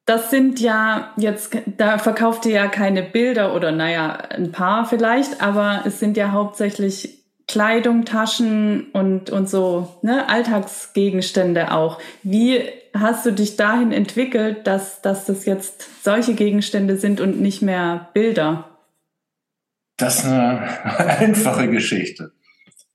das 0.05 0.31
sind 0.31 0.61
ja 0.61 1.13
jetzt, 1.17 1.57
da 1.79 1.97
verkauft 1.99 2.45
ihr 2.45 2.53
ja 2.53 2.67
keine 2.67 3.03
Bilder 3.03 3.55
oder 3.55 3.73
naja, 3.73 4.13
ein 4.31 4.53
paar 4.53 4.85
vielleicht, 4.85 5.41
aber 5.43 5.85
es 5.87 6.01
sind 6.01 6.19
ja 6.19 6.33
hauptsächlich 6.33 7.21
Kleidung, 7.47 8.05
Taschen 8.05 8.91
und, 8.93 9.31
und 9.31 9.49
so, 9.49 10.01
ne, 10.03 10.29
Alltagsgegenstände 10.29 11.73
auch. 11.73 11.99
Wie 12.23 12.63
hast 12.95 13.27
du 13.27 13.33
dich 13.33 13.57
dahin 13.57 13.93
entwickelt, 13.93 14.67
dass, 14.67 15.03
dass 15.03 15.27
das 15.27 15.45
jetzt 15.45 16.05
solche 16.05 16.35
Gegenstände 16.35 16.97
sind 16.97 17.21
und 17.21 17.41
nicht 17.41 17.63
mehr 17.63 18.11
Bilder? 18.15 18.79
Das 19.97 20.21
ist 20.21 20.27
eine 20.27 20.85
einfache 21.19 21.69
Geschichte. 21.69 22.33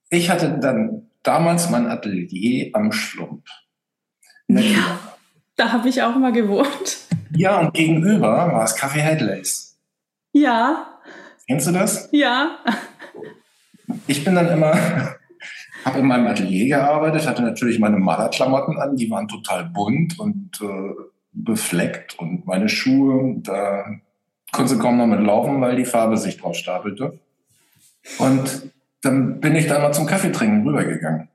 Ich 0.10 0.30
hatte 0.30 0.58
dann 0.60 1.10
damals 1.24 1.70
mein 1.70 1.88
Atelier 1.88 2.70
am 2.74 2.92
Schlump. 2.92 3.46
Ja, 4.48 5.00
da 5.56 5.72
habe 5.72 5.90
ich 5.90 6.02
auch 6.04 6.16
mal 6.16 6.32
gewohnt. 6.32 6.98
Ja, 7.36 7.60
und 7.60 7.74
gegenüber 7.74 8.52
war 8.54 8.64
es 8.64 8.78
Café 8.78 9.00
Headlays. 9.00 9.78
Ja. 10.32 11.00
Kennst 11.48 11.68
du 11.68 11.72
das? 11.72 12.10
Ja. 12.12 12.60
Ich 14.08 14.24
bin 14.24 14.36
dann 14.36 14.50
immer, 14.50 15.16
habe 15.86 16.00
in 16.00 16.08
meinem 16.08 16.27
Atelier 16.27 16.77
gearbeitet, 16.77 17.27
hatte 17.27 17.44
natürlich 17.44 17.80
meine 17.80 17.98
Malerklamotten 17.98 18.77
an, 18.80 18.96
die 18.96 19.10
waren 19.12 19.27
total 19.27 19.65
bunt 19.65 20.20
und 20.20 20.60
äh, 20.62 20.94
befleckt 21.32 22.18
und 22.18 22.48
meine 22.48 22.70
Schuhe, 22.70 23.36
da 23.44 23.86
konnte 24.51 24.77
kaum 24.77 24.98
noch 24.98 25.06
mit 25.06 25.20
laufen, 25.20 25.62
weil 25.62 25.75
die 25.75 25.86
Farbe 25.86 26.18
sich 26.18 26.38
drauf 26.38 26.56
stapelte. 26.56 27.20
Und 28.18 28.72
dann 29.01 29.39
bin 29.39 29.56
ich 29.56 29.68
da 29.68 29.80
mal 29.80 29.94
zum 29.94 30.08
Kaffeetrinken 30.08 30.68
rübergegangen, 30.68 31.27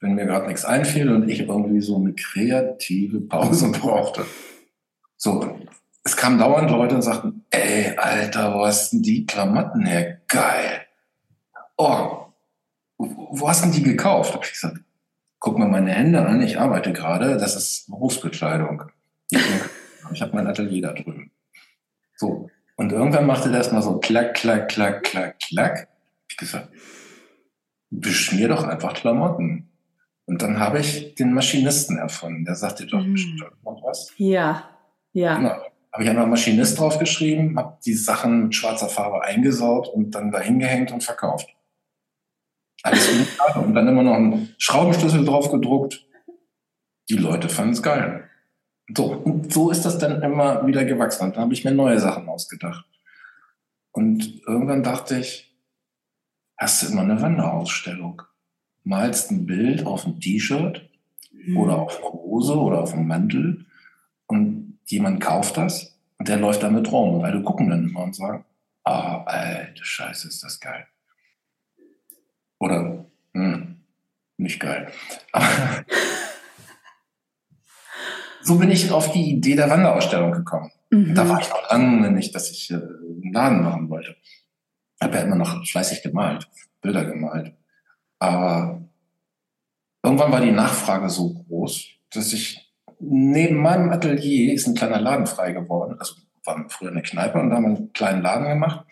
wenn 0.00 0.14
mir 0.14 0.26
gerade 0.26 0.46
nichts 0.46 0.64
einfiel 0.64 1.10
und 1.10 1.28
ich 1.28 1.40
irgendwie 1.40 1.80
so 1.80 1.96
eine 1.96 2.12
kreative 2.12 3.20
Pause 3.20 3.72
brauchte. 3.72 4.24
So, 5.16 5.58
es 6.04 6.16
kamen 6.16 6.38
dauernd 6.38 6.70
Leute 6.70 6.94
und 6.94 7.02
sagten, 7.02 7.44
ey, 7.50 7.96
Alter, 7.96 8.54
wo 8.54 8.64
hast 8.64 8.92
denn 8.92 9.02
die 9.02 9.26
Klamotten 9.26 9.84
her? 9.84 10.20
Geil. 10.28 10.82
Oh, 11.76 12.19
wo 13.00 13.48
hast 13.48 13.64
denn 13.64 13.72
die 13.72 13.82
gekauft? 13.82 14.34
Hab 14.34 14.44
ich 14.44 14.52
gesagt, 14.52 14.78
guck 15.38 15.58
mal 15.58 15.68
meine 15.68 15.92
Hände 15.92 16.24
an, 16.24 16.42
ich 16.42 16.58
arbeite 16.58 16.92
gerade, 16.92 17.38
das 17.38 17.56
ist 17.56 17.90
Berufsbekleidung. 17.90 18.84
Ich 20.12 20.22
habe 20.22 20.34
mein 20.34 20.46
Atelier 20.46 20.82
da 20.82 20.92
drüben. 20.92 21.30
So. 22.16 22.50
Und 22.76 22.92
irgendwann 22.92 23.26
machte 23.26 23.50
das 23.50 23.72
mal 23.72 23.82
so 23.82 23.98
klack, 23.98 24.34
klack, 24.34 24.68
klack, 24.68 25.02
klack, 25.02 25.38
klack. 25.38 25.88
Ich 26.28 26.36
gesagt, 26.36 26.68
beschmier 27.90 28.48
doch 28.48 28.64
einfach 28.64 28.94
Klamotten. 28.94 29.70
Und 30.26 30.42
dann 30.42 30.60
habe 30.60 30.78
ich 30.78 31.14
den 31.14 31.32
Maschinisten 31.32 31.98
erfunden. 31.98 32.44
Der 32.44 32.54
sagte 32.54 32.86
doch 32.86 33.04
mhm. 33.04 33.12
bestimmt 33.12 33.42
was. 33.82 34.12
Ja, 34.16 34.70
ja. 35.12 35.36
Genau. 35.36 35.56
Habe 35.92 36.04
ich 36.04 36.10
einfach 36.10 36.26
Maschinist 36.26 36.78
draufgeschrieben, 36.78 37.58
habe 37.58 37.78
die 37.84 37.94
Sachen 37.94 38.44
mit 38.44 38.54
schwarzer 38.54 38.88
Farbe 38.88 39.24
eingesaugt 39.24 39.88
und 39.88 40.12
dann 40.14 40.30
dahin 40.30 40.60
gehängt 40.60 40.92
und 40.92 41.02
verkauft. 41.02 41.48
Alles 42.82 43.10
und 43.56 43.74
dann 43.74 43.88
immer 43.88 44.02
noch 44.02 44.14
einen 44.14 44.54
Schraubenschlüssel 44.58 45.24
drauf 45.24 45.50
gedruckt. 45.50 46.06
Die 47.08 47.16
Leute 47.16 47.48
fanden 47.48 47.72
es 47.72 47.82
geil. 47.82 48.28
So, 48.96 49.12
und 49.12 49.52
so 49.52 49.70
ist 49.70 49.82
das 49.82 49.98
dann 49.98 50.22
immer 50.22 50.66
wieder 50.66 50.84
gewachsen. 50.84 51.24
Und 51.24 51.36
dann 51.36 51.44
habe 51.44 51.52
ich 51.52 51.64
mir 51.64 51.72
neue 51.72 52.00
Sachen 52.00 52.28
ausgedacht. 52.28 52.84
Und 53.92 54.40
irgendwann 54.46 54.82
dachte 54.82 55.18
ich, 55.18 55.54
hast 56.56 56.82
du 56.82 56.92
immer 56.92 57.02
eine 57.02 57.20
Wanderausstellung? 57.20 58.22
Malst 58.84 59.30
ein 59.30 59.46
Bild 59.46 59.86
auf 59.86 60.06
ein 60.06 60.20
T-Shirt 60.20 60.88
mhm. 61.32 61.56
oder 61.56 61.78
auf 61.78 61.98
eine 61.98 62.12
Hose 62.12 62.56
oder 62.58 62.80
auf 62.80 62.94
einen 62.94 63.06
Mantel 63.06 63.66
und 64.26 64.78
jemand 64.86 65.20
kauft 65.20 65.56
das 65.56 65.98
und 66.18 66.28
der 66.28 66.38
läuft 66.38 66.62
damit 66.62 66.90
rum. 66.90 67.16
Und 67.16 67.24
alle 67.24 67.42
gucken 67.42 67.68
dann 67.68 67.88
immer 67.88 68.04
und 68.04 68.14
sagen, 68.14 68.44
ah, 68.84 69.18
oh, 69.18 69.24
alte 69.26 69.84
Scheiße, 69.84 70.28
ist 70.28 70.42
das 70.42 70.60
geil. 70.60 70.86
Oder, 72.60 73.06
hm, 73.32 73.80
nicht 74.36 74.60
geil. 74.60 74.92
Aber 75.32 75.46
so 78.42 78.58
bin 78.58 78.70
ich 78.70 78.90
auf 78.92 79.10
die 79.12 79.30
Idee 79.32 79.56
der 79.56 79.70
Wanderausstellung 79.70 80.32
gekommen. 80.32 80.70
Mhm. 80.90 81.14
Da 81.14 81.28
war 81.28 81.40
ich 81.40 81.48
noch 81.48 81.70
lange 81.70 82.10
nicht, 82.10 82.34
dass 82.34 82.50
ich 82.50 82.70
äh, 82.70 82.74
einen 82.74 83.32
Laden 83.32 83.62
machen 83.62 83.88
wollte. 83.88 84.14
Habe 85.00 85.16
ja 85.16 85.22
immer 85.22 85.36
noch 85.36 85.66
fleißig 85.66 86.02
gemalt, 86.02 86.48
Bilder 86.82 87.06
gemalt. 87.06 87.54
Aber 88.18 88.82
irgendwann 90.02 90.32
war 90.32 90.40
die 90.42 90.52
Nachfrage 90.52 91.08
so 91.08 91.32
groß, 91.32 91.86
dass 92.12 92.32
ich 92.34 92.74
neben 92.98 93.56
meinem 93.56 93.90
Atelier 93.90 94.52
ist 94.52 94.66
ein 94.66 94.74
kleiner 94.74 95.00
Laden 95.00 95.26
frei 95.26 95.52
geworden. 95.52 95.96
Also 95.98 96.16
war 96.44 96.62
früher 96.68 96.90
eine 96.90 97.02
Kneipe 97.02 97.38
und 97.38 97.48
da 97.48 97.56
haben 97.56 97.64
wir 97.64 97.76
einen 97.76 97.92
kleinen 97.94 98.22
Laden 98.22 98.48
gemacht 98.48 98.84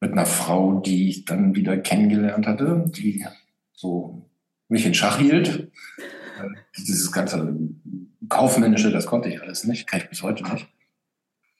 mit 0.00 0.12
einer 0.12 0.26
Frau, 0.26 0.80
die 0.80 1.08
ich 1.08 1.24
dann 1.24 1.54
wieder 1.54 1.76
kennengelernt 1.76 2.46
hatte, 2.46 2.84
die 2.88 3.26
so 3.72 4.28
mich 4.68 4.86
in 4.86 4.94
Schach 4.94 5.18
hielt. 5.18 5.70
Äh, 5.98 6.48
dieses 6.76 7.10
ganze 7.10 7.56
Kaufmännische, 8.28 8.90
das 8.90 9.06
konnte 9.06 9.28
ich 9.28 9.42
alles 9.42 9.64
nicht, 9.64 9.86
kann 9.86 10.00
ich 10.00 10.08
bis 10.08 10.22
heute 10.22 10.44
nicht. 10.44 10.68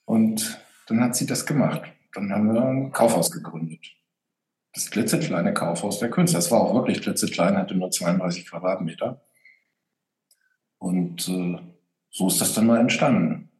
Und 0.05 0.61
dann 0.87 1.01
hat 1.01 1.17
sie 1.17 1.27
das 1.27 1.47
gemacht. 1.47 1.83
Dann 2.15 2.33
haben 2.33 2.53
wir 2.53 2.63
ein 2.63 2.93
Kaufhaus 2.93 3.31
gegründet. 3.31 3.95
Das 4.73 4.91
klitzekleine 4.91 5.53
Kaufhaus 5.53 5.99
der 5.99 6.11
Künstler. 6.11 6.39
Das 6.39 6.51
war 6.51 6.61
auch 6.61 6.75
wirklich 6.75 7.03
klitzeklein, 7.03 7.57
hatte 7.57 7.75
nur 7.75 7.91
32 7.91 8.47
Quadratmeter. 8.47 9.21
Und 10.79 11.29
äh, 11.29 11.59
so 12.11 12.29
ist 12.29 12.41
das 12.41 12.55
dann 12.55 12.67
mal 12.67 12.79
entstanden. 12.79 13.51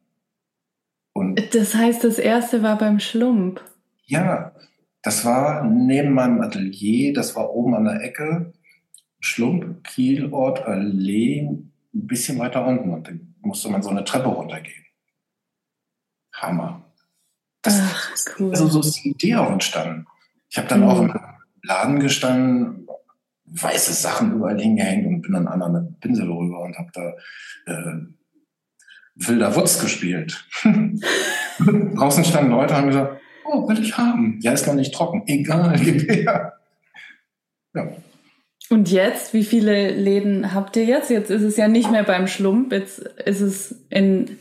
Und 1.13 1.53
das 1.53 1.75
heißt, 1.75 2.03
das 2.03 2.17
erste 2.17 2.63
war 2.63 2.77
beim 2.77 2.99
Schlump. 2.99 3.61
Ja, 4.05 4.53
das 5.01 5.25
war 5.25 5.63
neben 5.63 6.13
meinem 6.13 6.41
Atelier, 6.41 7.13
das 7.13 7.35
war 7.35 7.51
oben 7.51 7.75
an 7.75 7.85
der 7.85 8.01
Ecke, 8.01 8.53
Schlump, 9.19 9.83
Kielort, 9.83 10.65
Allee, 10.65 11.41
ein 11.41 11.71
bisschen 11.91 12.39
weiter 12.39 12.65
unten. 12.65 12.91
Und 12.91 13.07
dann 13.07 13.35
musste 13.41 13.69
man 13.69 13.81
so 13.81 13.89
eine 13.89 14.03
Treppe 14.03 14.29
runtergehen. 14.29 14.85
Hammer. 16.33 16.85
Das, 17.61 17.79
Ach, 17.81 18.11
cool. 18.39 18.51
Also 18.51 18.67
so 18.67 18.79
ist 18.79 18.95
die 19.03 19.09
Idee 19.09 19.35
auch 19.35 19.51
entstanden. 19.51 20.05
Ich 20.49 20.57
habe 20.57 20.67
dann 20.67 20.81
mhm. 20.81 20.87
auch 20.87 21.01
im 21.01 21.13
Laden 21.63 21.99
gestanden, 21.99 22.87
weiße 23.45 23.93
Sachen 23.93 24.33
überall 24.33 24.59
hingehängt 24.59 25.07
und 25.07 25.21
bin 25.21 25.33
dann 25.33 25.47
einmal 25.47 25.71
mit 25.71 25.99
Pinsel 25.99 26.31
rüber 26.31 26.61
und 26.61 26.77
habe 26.77 26.89
da 26.93 27.13
äh, 27.65 27.95
Wilder 29.15 29.55
Wutz 29.55 29.79
gespielt. 29.79 30.45
Draußen 31.59 32.23
standen 32.23 32.51
Leute 32.51 32.73
und 32.73 32.79
haben 32.79 32.87
gesagt, 32.87 33.21
oh, 33.51 33.67
will 33.67 33.79
ich 33.79 33.97
haben. 33.97 34.39
Ja, 34.41 34.53
ist 34.53 34.67
noch 34.67 34.73
nicht 34.73 34.93
trocken. 34.93 35.23
Egal, 35.27 35.79
gib 35.79 36.09
her. 36.09 36.53
Ja. 37.73 37.87
Und 38.69 38.91
jetzt, 38.91 39.33
wie 39.33 39.43
viele 39.43 39.89
Läden 39.91 40.53
habt 40.53 40.75
ihr 40.75 40.85
jetzt? 40.85 41.09
Jetzt 41.09 41.31
ist 41.31 41.41
es 41.41 41.57
ja 41.57 41.67
nicht 41.67 41.91
mehr 41.91 42.03
beim 42.03 42.27
Schlump, 42.27 42.71
jetzt 42.71 42.99
ist 42.99 43.41
es 43.41 43.85
in. 43.89 44.37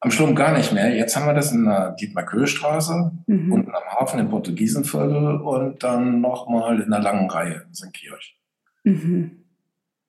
Am 0.00 0.10
Schlump 0.10 0.36
gar 0.36 0.56
nicht 0.56 0.72
mehr. 0.72 0.94
Jetzt 0.94 1.16
haben 1.16 1.26
wir 1.26 1.34
das 1.34 1.50
in 1.50 1.64
der 1.64 1.92
Dietmar-Köhl-Straße, 1.92 3.10
mhm. 3.26 3.52
unten 3.52 3.74
am 3.74 3.84
Hafen 3.98 4.20
im 4.20 4.28
Portugiesenviertel 4.28 5.40
und 5.40 5.82
dann 5.82 6.20
nochmal 6.20 6.80
in 6.80 6.90
der 6.90 7.00
langen 7.00 7.28
Reihe 7.30 7.64
in 7.66 7.74
St. 7.74 7.92
Kirch. 7.92 8.38
Mhm. 8.84 9.44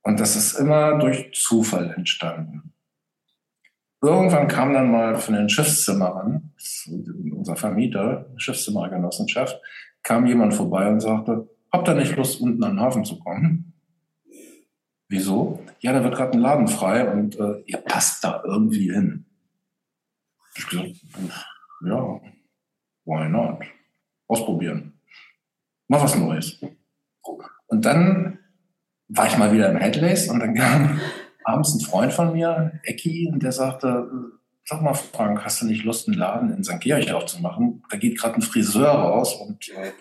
Und 0.03 0.19
das 0.19 0.35
ist 0.35 0.59
immer 0.59 0.99
durch 0.99 1.31
Zufall 1.33 1.93
entstanden. 1.97 2.74
Irgendwann 4.01 4.47
kam 4.47 4.73
dann 4.73 4.91
mal 4.91 5.17
von 5.17 5.35
den 5.35 5.49
Schiffszimmerern, 5.49 6.53
unser 7.31 7.55
Vermieter, 7.55 8.27
Schiffszimmergenossenschaft, 8.37 9.59
kam 10.03 10.27
jemand 10.27 10.53
vorbei 10.53 10.87
und 10.87 10.99
sagte, 10.99 11.49
habt 11.71 11.87
ihr 11.87 11.95
nicht 11.95 12.15
Lust, 12.15 12.39
unten 12.41 12.63
an 12.63 12.73
den 12.75 12.79
Hafen 12.81 13.03
zu 13.03 13.19
kommen? 13.19 13.73
Wieso? 15.07 15.63
Ja, 15.79 15.93
da 15.93 16.03
wird 16.03 16.15
gerade 16.15 16.33
ein 16.33 16.39
Laden 16.39 16.67
frei 16.67 17.09
und 17.09 17.39
äh, 17.39 17.61
ihr 17.65 17.77
passt 17.77 18.23
da 18.23 18.41
irgendwie 18.45 18.91
hin. 18.91 19.25
Ich 20.55 20.67
gesagt, 20.67 20.95
ja, 21.85 22.21
why 23.05 23.29
not? 23.29 23.63
Ausprobieren. 24.27 24.93
Mach 25.87 26.03
was 26.03 26.15
Neues. 26.15 26.59
Und 27.67 27.85
dann 27.85 28.39
war 29.07 29.27
ich 29.27 29.37
mal 29.37 29.51
wieder 29.51 29.69
im 29.69 29.77
Headlace 29.77 30.29
und 30.29 30.39
dann 30.39 30.55
kam 30.55 30.99
abends 31.45 31.75
ein 31.75 31.79
Freund 31.79 32.11
von 32.11 32.33
mir, 32.33 32.79
Ecki, 32.83 33.29
und 33.31 33.41
der 33.43 33.51
sagte, 33.51 34.09
sag 34.65 34.81
mal 34.81 34.95
Frank, 34.95 35.45
hast 35.45 35.61
du 35.61 35.67
nicht 35.67 35.83
Lust, 35.83 36.07
einen 36.07 36.17
Laden 36.17 36.51
in 36.51 36.63
St. 36.63 36.79
Georg 36.81 37.11
aufzumachen? 37.11 37.83
Da 37.89 37.97
geht 37.97 38.17
gerade 38.17 38.35
ein 38.35 38.41
Friseur 38.41 38.89
raus 38.89 39.35
und 39.35 39.69
äh, 39.69 39.91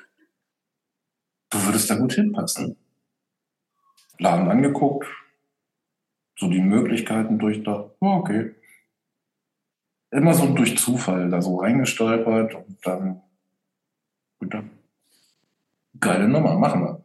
du 1.51 1.65
würdest 1.67 1.91
da 1.91 1.97
gut 1.97 2.15
hinpassen. 2.15 2.77
Laden 4.19 4.49
angeguckt, 4.49 5.07
so 6.37 6.49
die 6.49 6.61
Möglichkeiten 6.61 7.39
durchdacht, 7.39 7.91
oh, 8.01 8.07
okay. 8.07 8.55
Immer 10.11 10.33
so 10.33 10.47
durch 10.55 10.79
Zufall 10.79 11.29
da 11.29 11.43
so 11.43 11.57
reingestolpert 11.57 12.55
und 12.55 12.87
dann 12.87 13.23
gedacht, 14.41 14.65
geile 16.01 16.29
Nummer, 16.29 16.57
machen 16.57 16.83
wir. 16.83 17.04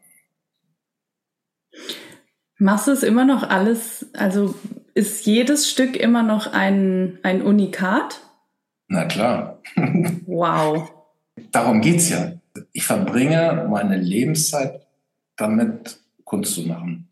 Machst 2.60 2.88
du 2.88 2.92
es 2.92 3.04
immer 3.04 3.24
noch 3.24 3.44
alles, 3.44 4.06
also 4.14 4.54
ist 4.94 5.26
jedes 5.26 5.70
Stück 5.70 5.96
immer 5.96 6.24
noch 6.24 6.52
ein, 6.52 7.18
ein 7.24 7.42
Unikat? 7.42 8.22
Na 8.88 9.06
klar. 9.06 9.62
Wow. 10.26 10.92
Darum 11.52 11.82
geht's 11.82 12.10
ja. 12.10 12.34
Ich 12.72 12.86
verbringe 12.86 13.68
meine 13.70 13.98
Lebenszeit 13.98 14.86
damit, 15.38 16.00
Kunst 16.24 16.54
zu 16.54 16.62
machen. 16.64 17.08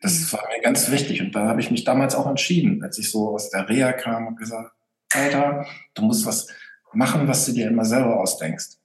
Das 0.00 0.32
war 0.32 0.44
mir 0.54 0.62
ganz 0.62 0.90
wichtig. 0.90 1.20
Und 1.20 1.34
da 1.34 1.48
habe 1.48 1.60
ich 1.60 1.70
mich 1.70 1.84
damals 1.84 2.14
auch 2.14 2.26
entschieden, 2.26 2.82
als 2.82 2.96
ich 2.98 3.10
so 3.10 3.30
aus 3.30 3.50
der 3.50 3.68
Reha 3.68 3.92
kam 3.92 4.28
und 4.28 4.36
gesagt, 4.36 4.72
Alter, 5.12 5.66
du 5.94 6.02
musst 6.02 6.24
was 6.26 6.46
machen, 6.92 7.28
was 7.28 7.44
du 7.46 7.52
dir 7.52 7.68
immer 7.68 7.84
selber 7.84 8.20
ausdenkst. 8.20 8.78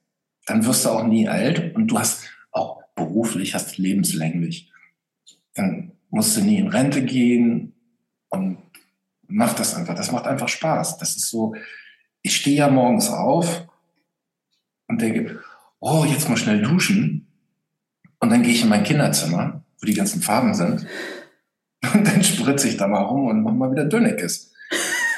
Dann 0.46 0.66
wirst 0.66 0.84
du 0.84 0.90
auch 0.90 1.04
nie 1.04 1.28
alt 1.28 1.74
und 1.76 1.86
du 1.86 1.98
hast 1.98 2.24
auch 2.50 2.82
beruflich, 2.94 3.54
hast 3.54 3.78
lebenslänglich. 3.78 4.70
Dann 5.54 5.91
musst 6.12 6.36
du 6.36 6.42
nie 6.42 6.58
in 6.58 6.68
Rente 6.68 7.02
gehen 7.04 7.72
und 8.28 8.58
mach 9.26 9.54
das 9.54 9.74
einfach. 9.74 9.94
Das 9.94 10.12
macht 10.12 10.26
einfach 10.26 10.48
Spaß. 10.48 10.98
Das 10.98 11.16
ist 11.16 11.30
so, 11.30 11.54
ich 12.20 12.36
stehe 12.36 12.58
ja 12.58 12.68
morgens 12.68 13.08
auf 13.08 13.66
und 14.88 15.00
denke, 15.00 15.40
oh, 15.80 16.04
jetzt 16.04 16.28
mal 16.28 16.36
schnell 16.36 16.60
duschen. 16.60 17.26
Und 18.20 18.30
dann 18.30 18.42
gehe 18.42 18.52
ich 18.52 18.62
in 18.62 18.68
mein 18.68 18.84
Kinderzimmer, 18.84 19.64
wo 19.80 19.86
die 19.86 19.94
ganzen 19.94 20.22
Farben 20.22 20.54
sind. 20.54 20.86
Und 21.94 22.06
dann 22.06 22.22
spritze 22.22 22.68
ich 22.68 22.76
da 22.76 22.86
mal 22.86 23.02
rum 23.02 23.26
und 23.26 23.42
mach 23.42 23.52
mal 23.52 23.72
wieder 23.72 23.84
Dönekes. 23.84 24.52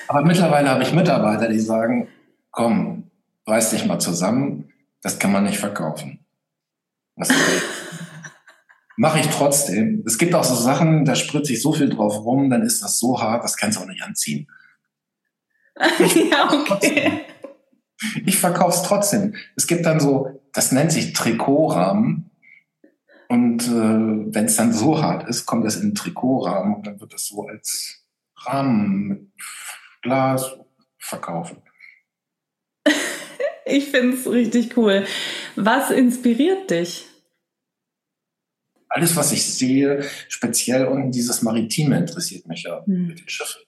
Aber 0.08 0.24
mittlerweile 0.24 0.70
habe 0.70 0.82
ich 0.82 0.94
Mitarbeiter, 0.94 1.46
die 1.46 1.60
sagen, 1.60 2.08
komm, 2.50 3.10
reiß 3.46 3.68
dich 3.68 3.84
mal 3.84 3.98
zusammen, 3.98 4.72
das 5.02 5.18
kann 5.18 5.30
man 5.30 5.44
nicht 5.44 5.58
verkaufen. 5.58 6.24
Mache 8.96 9.20
ich 9.20 9.26
trotzdem. 9.26 10.02
Es 10.06 10.18
gibt 10.18 10.34
auch 10.34 10.44
so 10.44 10.54
Sachen, 10.54 11.04
da 11.04 11.14
spritze 11.14 11.52
ich 11.52 11.62
so 11.62 11.72
viel 11.72 11.88
drauf 11.88 12.24
rum, 12.24 12.50
dann 12.50 12.62
ist 12.62 12.82
das 12.82 12.98
so 12.98 13.20
hart, 13.20 13.42
das 13.42 13.56
kannst 13.56 13.78
du 13.78 13.82
auch 13.82 13.88
nicht 13.88 14.02
anziehen. 14.02 14.46
ja, 16.30 16.48
okay. 16.70 17.22
Ich 18.24 18.38
verkaufe 18.38 18.76
es 18.76 18.82
trotzdem. 18.82 19.34
Es 19.56 19.66
gibt 19.66 19.86
dann 19.86 20.00
so, 20.00 20.40
das 20.52 20.72
nennt 20.72 20.92
sich 20.92 21.12
Trikotrahmen. 21.12 22.30
Und 23.28 23.66
äh, 23.66 23.70
wenn 23.70 24.44
es 24.44 24.56
dann 24.56 24.72
so 24.72 25.00
hart 25.02 25.28
ist, 25.28 25.46
kommt 25.46 25.66
es 25.66 25.76
in 25.76 25.82
einen 25.82 25.94
Trikotrahmen 25.94 26.74
und 26.76 26.86
dann 26.86 27.00
wird 27.00 27.12
das 27.12 27.26
so 27.26 27.46
als 27.46 28.04
Rahmen 28.36 29.08
mit 29.08 29.32
Glas 30.02 30.56
verkaufen. 30.98 31.62
ich 33.64 33.90
finde 33.90 34.16
es 34.16 34.30
richtig 34.30 34.76
cool. 34.76 35.06
Was 35.56 35.90
inspiriert 35.90 36.70
dich? 36.70 37.06
Alles, 38.94 39.16
was 39.16 39.32
ich 39.32 39.44
sehe, 39.44 40.04
speziell 40.28 40.86
unten 40.86 41.10
dieses 41.10 41.42
Maritime 41.42 41.98
interessiert 41.98 42.46
mich 42.46 42.62
ja 42.62 42.84
hm. 42.86 43.08
mit 43.08 43.18
den 43.18 43.28
Schiffen. 43.28 43.62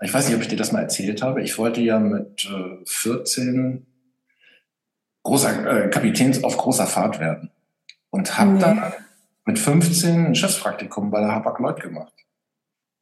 Ich 0.00 0.12
weiß 0.12 0.26
nicht, 0.26 0.34
ob 0.34 0.42
ich 0.42 0.48
dir 0.48 0.56
das 0.56 0.72
mal 0.72 0.82
erzählt 0.82 1.22
habe. 1.22 1.42
Ich 1.42 1.56
wollte 1.58 1.80
ja 1.80 2.00
mit 2.00 2.44
äh, 2.44 2.84
14 2.84 3.86
großer 5.22 5.84
äh, 5.84 5.90
Kapitäns 5.90 6.42
auf 6.42 6.56
großer 6.56 6.88
Fahrt 6.88 7.20
werden 7.20 7.52
und 8.10 8.36
habe 8.36 8.50
nee. 8.50 8.58
dann 8.58 8.92
mit 9.44 9.60
15 9.60 10.26
ein 10.26 10.34
Schiffspraktikum 10.34 11.12
bei 11.12 11.20
der 11.20 11.30
Hapag-Lloyd 11.30 11.80
gemacht. 11.80 12.12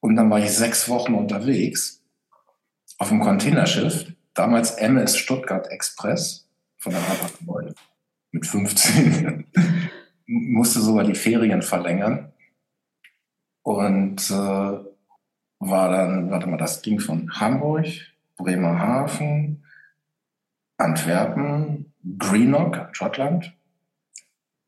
Und 0.00 0.16
dann 0.16 0.28
war 0.28 0.40
ich 0.40 0.50
sechs 0.50 0.90
Wochen 0.90 1.14
unterwegs 1.14 2.02
auf 2.98 3.10
einem 3.10 3.22
Containerschiff, 3.22 4.12
damals 4.34 4.72
MS 4.72 5.16
Stuttgart 5.16 5.68
Express 5.68 6.46
von 6.76 6.92
der 6.92 7.08
Hapag-Lloyd 7.08 7.74
mit 8.30 8.46
15. 8.46 9.46
Musste 10.26 10.80
sogar 10.80 11.04
die 11.04 11.14
Ferien 11.14 11.62
verlängern. 11.62 12.32
Und 13.62 14.30
äh, 14.30 14.78
war 15.58 15.90
dann, 15.90 16.30
warte 16.30 16.46
mal, 16.46 16.58
das 16.58 16.82
ging 16.82 17.00
von 17.00 17.30
Hamburg, 17.40 17.86
Bremerhaven, 18.36 19.64
Antwerpen, 20.76 21.92
Greenock, 22.18 22.88
Schottland, 22.92 23.54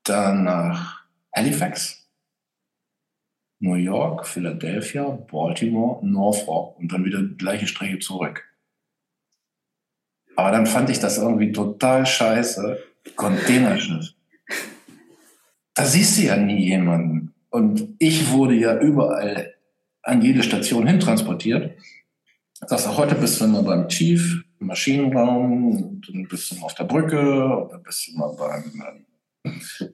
dann 0.04 0.44
nach 0.44 1.04
Halifax, 1.34 2.08
New 3.58 3.74
York, 3.74 4.26
Philadelphia, 4.26 5.04
Baltimore, 5.04 6.04
Norfolk 6.06 6.78
und 6.78 6.92
dann 6.92 7.04
wieder 7.04 7.22
die 7.22 7.36
gleiche 7.36 7.66
Strecke 7.66 7.98
zurück. 7.98 8.44
Aber 10.36 10.50
dann 10.50 10.66
fand 10.66 10.90
ich 10.90 11.00
das 11.00 11.18
irgendwie 11.18 11.52
total 11.52 12.04
scheiße. 12.04 12.78
Containerschiff. 13.16 14.12
Da 15.76 15.84
siehst 15.84 16.18
du 16.18 16.22
ja 16.22 16.36
nie 16.36 16.64
jemanden. 16.64 17.34
Und 17.50 17.94
ich 17.98 18.30
wurde 18.30 18.54
ja 18.54 18.80
überall 18.80 19.54
an 20.02 20.22
jede 20.22 20.42
Station 20.42 20.86
hintransportiert. 20.86 21.76
Sagst 22.54 22.86
du, 22.86 22.96
heute 22.96 23.14
bist 23.14 23.40
du 23.40 23.44
immer 23.44 23.62
beim 23.62 23.86
Chief 23.88 24.42
im 24.58 24.68
Maschinenraum, 24.68 26.00
dann 26.00 26.26
bist 26.28 26.50
du 26.50 26.54
mal 26.56 26.64
auf 26.64 26.74
der 26.74 26.84
Brücke, 26.84 27.56
und 27.56 27.72
dann 27.72 27.82
bist 27.82 28.08
du 28.08 28.16
mal 28.16 28.34
beim, 28.34 29.02
äh, 29.44 29.90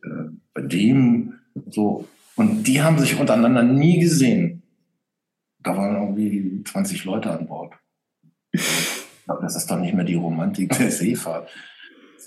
bei 0.54 0.62
dem, 0.62 1.34
so. 1.70 2.06
Und 2.36 2.62
die 2.62 2.80
haben 2.80 3.00
sich 3.00 3.18
untereinander 3.18 3.64
nie 3.64 3.98
gesehen. 3.98 4.62
Da 5.58 5.76
waren 5.76 5.96
irgendwie 5.96 6.62
20 6.62 7.04
Leute 7.04 7.30
an 7.32 7.46
Bord. 7.48 7.74
Aber 9.26 9.40
das 9.40 9.56
ist 9.56 9.68
doch 9.68 9.78
nicht 9.78 9.94
mehr 9.94 10.04
die 10.04 10.14
Romantik 10.14 10.78
der 10.78 10.92
Seefahrt, 10.92 11.50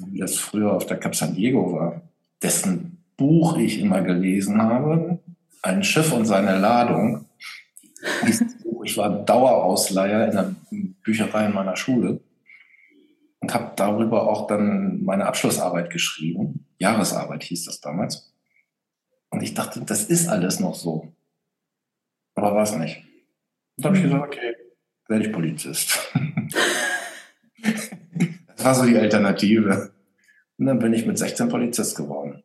wie 0.07 0.19
das 0.19 0.35
früher 0.35 0.73
auf 0.73 0.85
der 0.85 0.97
Cap 0.97 1.15
San 1.15 1.35
Diego 1.35 1.71
war, 1.71 2.01
dessen 2.43 2.94
Buch 3.17 3.57
ich 3.57 3.79
immer 3.79 4.01
gelesen 4.01 4.61
habe, 4.61 5.19
ein 5.61 5.83
Schiff 5.83 6.11
und 6.11 6.25
seine 6.25 6.59
Ladung, 6.59 7.25
ich 8.83 8.97
war 8.97 9.09
Dauerausleiher 9.09 10.27
in 10.27 10.31
der 10.31 10.55
Bücherei 11.03 11.47
in 11.47 11.53
meiner 11.53 11.75
Schule 11.75 12.19
und 13.39 13.53
habe 13.53 13.73
darüber 13.75 14.29
auch 14.29 14.47
dann 14.47 15.03
meine 15.03 15.25
Abschlussarbeit 15.25 15.89
geschrieben. 15.89 16.65
Jahresarbeit 16.79 17.43
hieß 17.43 17.65
das 17.65 17.81
damals. 17.81 18.33
Und 19.29 19.41
ich 19.41 19.53
dachte, 19.53 19.81
das 19.81 20.05
ist 20.05 20.27
alles 20.27 20.59
noch 20.59 20.75
so. 20.75 21.13
Aber 22.35 22.53
war 22.53 22.63
es 22.63 22.75
nicht. 22.75 23.03
Und 23.77 23.85
dann 23.85 23.89
habe 23.89 23.97
ich 23.97 24.03
mhm. 24.03 24.09
gesagt, 24.09 24.33
okay, 24.33 24.55
werde 25.07 25.25
ich 25.25 25.33
Polizist. 25.33 26.11
das 27.61 28.65
war 28.65 28.75
so 28.75 28.85
die 28.85 28.97
Alternative. 28.97 29.91
Und 30.57 30.65
dann 30.67 30.79
bin 30.79 30.93
ich 30.93 31.05
mit 31.05 31.17
16 31.17 31.49
Polizist 31.49 31.97
geworden. 31.97 32.43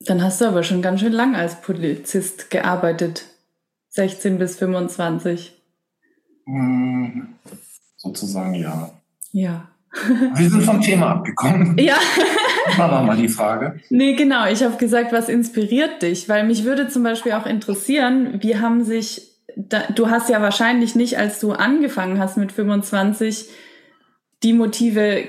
Dann 0.00 0.22
hast 0.22 0.40
du 0.40 0.46
aber 0.46 0.62
schon 0.62 0.82
ganz 0.82 1.00
schön 1.00 1.12
lang 1.12 1.34
als 1.34 1.60
Polizist 1.60 2.50
gearbeitet. 2.50 3.24
16 3.90 4.38
bis 4.38 4.56
25. 4.56 5.52
Hm, 6.46 7.34
sozusagen 7.96 8.54
ja. 8.54 8.90
Ja. 9.32 9.68
Wir 10.34 10.50
sind 10.50 10.62
vom 10.62 10.80
Thema 10.80 11.12
abgekommen. 11.12 11.76
Ja. 11.78 11.96
Machen 12.76 12.90
wir 12.92 13.02
mal 13.02 13.16
die 13.16 13.28
Frage. 13.28 13.80
Nee, 13.88 14.14
genau. 14.14 14.46
Ich 14.46 14.62
habe 14.62 14.76
gesagt, 14.76 15.12
was 15.12 15.28
inspiriert 15.30 16.02
dich? 16.02 16.28
Weil 16.28 16.46
mich 16.46 16.64
würde 16.64 16.88
zum 16.88 17.02
Beispiel 17.02 17.32
auch 17.32 17.46
interessieren, 17.46 18.42
wie 18.42 18.58
haben 18.58 18.84
sich, 18.84 19.22
da, 19.56 19.84
du 19.94 20.10
hast 20.10 20.28
ja 20.28 20.42
wahrscheinlich 20.42 20.94
nicht, 20.94 21.18
als 21.18 21.40
du 21.40 21.52
angefangen 21.52 22.18
hast 22.18 22.36
mit 22.36 22.52
25, 22.52 23.48
die 24.42 24.52
Motive 24.52 25.24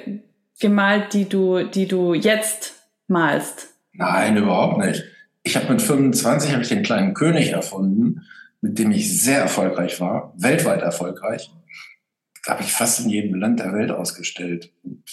gemalt, 0.60 1.14
die 1.14 1.30
du, 1.30 1.64
die 1.64 1.88
du 1.88 2.14
jetzt 2.14 2.76
malst. 3.08 3.69
Nein, 4.00 4.38
überhaupt 4.38 4.78
nicht. 4.80 5.04
Ich 5.44 5.56
habe 5.56 5.72
mit 5.72 5.82
25 5.82 6.52
habe 6.52 6.62
ich 6.64 6.70
den 6.70 6.84
kleinen 6.84 7.14
König 7.14 7.52
erfunden 7.52 8.22
mit 8.62 8.78
dem 8.78 8.92
ich 8.92 9.22
sehr 9.22 9.42
erfolgreich 9.42 10.00
war, 10.00 10.34
weltweit 10.38 10.82
erfolgreich, 10.82 11.52
habe 12.48 12.64
ich 12.64 12.72
fast 12.72 13.02
in 13.02 13.10
jedem 13.10 13.36
Land 13.36 13.60
der 13.60 13.74
Welt 13.74 13.92
ausgestellt. 13.92 14.72
Und 14.84 15.04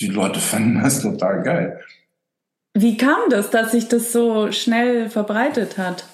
die 0.00 0.08
Leute 0.08 0.40
fanden 0.40 0.82
das 0.82 1.02
total 1.02 1.42
geil. 1.42 1.80
Wie 2.74 2.96
kam 2.96 3.30
das, 3.30 3.50
dass 3.50 3.72
sich 3.72 3.88
das 3.88 4.12
so 4.12 4.52
schnell 4.52 5.10
verbreitet 5.10 5.78
hat? 5.78 6.06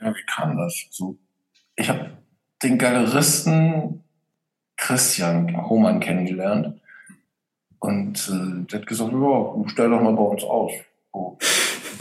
Ja, 0.00 0.14
wie 0.14 0.26
kam 0.26 0.56
das? 0.56 0.86
So, 0.90 1.18
ich 1.76 1.88
habe 1.88 2.18
den 2.62 2.76
Galeristen 2.76 4.02
Christian 4.76 5.68
Hohmann 5.68 6.00
kennengelernt 6.00 6.80
und 7.78 8.28
äh, 8.28 8.66
der 8.66 8.80
hat 8.80 8.86
gesagt, 8.86 9.12
ja, 9.12 9.54
stell 9.66 9.90
doch 9.90 10.02
mal 10.02 10.12
bei 10.12 10.22
uns 10.22 10.42
aus. 10.42 10.72
So. 11.14 11.38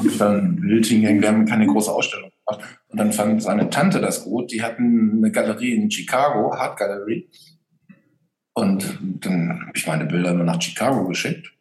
Ich 0.04 0.18
dann 0.18 0.38
ein 0.38 0.56
Bild 0.60 0.90
wir 0.90 1.28
haben 1.28 1.46
keine 1.46 1.68
große 1.68 1.92
Ausstellung 1.92 2.32
gemacht. 2.46 2.66
Und 2.90 3.00
dann 3.00 3.14
fand 3.14 3.42
seine 3.42 3.70
Tante 3.70 4.02
das 4.02 4.26
gut. 4.26 4.52
Die 4.52 4.62
hatten 4.62 5.20
eine 5.20 5.32
Galerie 5.32 5.76
in 5.76 5.90
Chicago, 5.90 6.52
Art 6.52 6.78
Gallery. 6.78 7.30
Und 8.54 9.00
dann 9.02 9.62
habe 9.62 9.72
ich 9.76 9.88
meine 9.88 10.06
Bilder 10.06 10.34
nur 10.34 10.46
nach 10.46 10.62
Chicago 10.62 11.08
geschickt. 11.08 11.54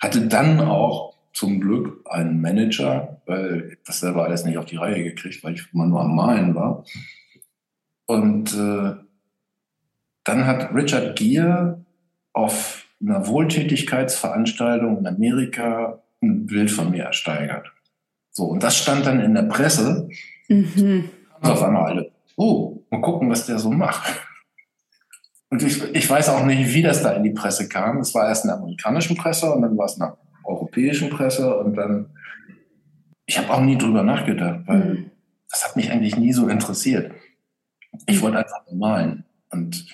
Hatte 0.00 0.28
dann 0.28 0.60
auch 0.60 1.16
zum 1.32 1.60
Glück 1.60 2.06
einen 2.08 2.40
Manager 2.40 3.20
weil 3.30 3.70
ich 3.70 3.78
das 3.84 4.00
selber 4.00 4.24
alles 4.24 4.44
nicht 4.44 4.58
auf 4.58 4.64
die 4.64 4.76
Reihe 4.76 5.04
gekriegt, 5.04 5.44
weil 5.44 5.54
ich 5.54 5.72
immer 5.72 5.86
nur 5.86 6.00
am 6.00 6.16
Malen 6.16 6.54
war. 6.56 6.84
Und 8.06 8.52
äh, 8.54 8.94
dann 10.24 10.46
hat 10.46 10.74
Richard 10.74 11.16
Gere 11.16 11.84
auf 12.32 12.86
einer 13.00 13.28
Wohltätigkeitsveranstaltung 13.28 14.98
in 14.98 15.06
Amerika 15.06 16.02
ein 16.22 16.46
Bild 16.46 16.70
von 16.70 16.90
mir 16.90 17.04
ersteigert. 17.04 17.72
So, 18.30 18.44
und 18.44 18.62
das 18.62 18.76
stand 18.76 19.06
dann 19.06 19.20
in 19.20 19.34
der 19.34 19.42
Presse. 19.42 20.08
Mhm. 20.48 21.10
Und 21.40 21.50
auf 21.50 21.62
einmal 21.62 21.90
alle, 21.90 22.12
oh, 22.36 22.82
mal 22.90 23.00
gucken, 23.00 23.30
was 23.30 23.46
der 23.46 23.58
so 23.58 23.70
macht. 23.70 24.20
Und 25.50 25.62
ich, 25.62 25.82
ich 25.94 26.08
weiß 26.08 26.28
auch 26.28 26.44
nicht, 26.44 26.72
wie 26.74 26.82
das 26.82 27.02
da 27.02 27.12
in 27.12 27.24
die 27.24 27.32
Presse 27.32 27.68
kam. 27.68 27.98
Es 27.98 28.14
war 28.14 28.28
erst 28.28 28.44
in 28.44 28.48
der 28.48 28.58
amerikanischen 28.58 29.16
Presse 29.16 29.52
und 29.52 29.62
dann 29.62 29.76
war 29.76 29.86
es 29.86 29.94
in 29.94 30.00
der 30.00 30.16
europäischen 30.44 31.10
Presse 31.10 31.56
und 31.58 31.74
dann, 31.74 32.10
ich 33.26 33.38
habe 33.38 33.50
auch 33.50 33.60
nie 33.60 33.76
drüber 33.76 34.02
nachgedacht, 34.02 34.60
weil 34.66 34.78
mhm. 34.78 35.10
das 35.48 35.64
hat 35.64 35.76
mich 35.76 35.90
eigentlich 35.90 36.16
nie 36.16 36.32
so 36.32 36.48
interessiert. 36.48 37.12
Ich 38.06 38.22
wollte 38.22 38.38
einfach 38.38 38.62
malen. 38.72 39.24
Und 39.50 39.86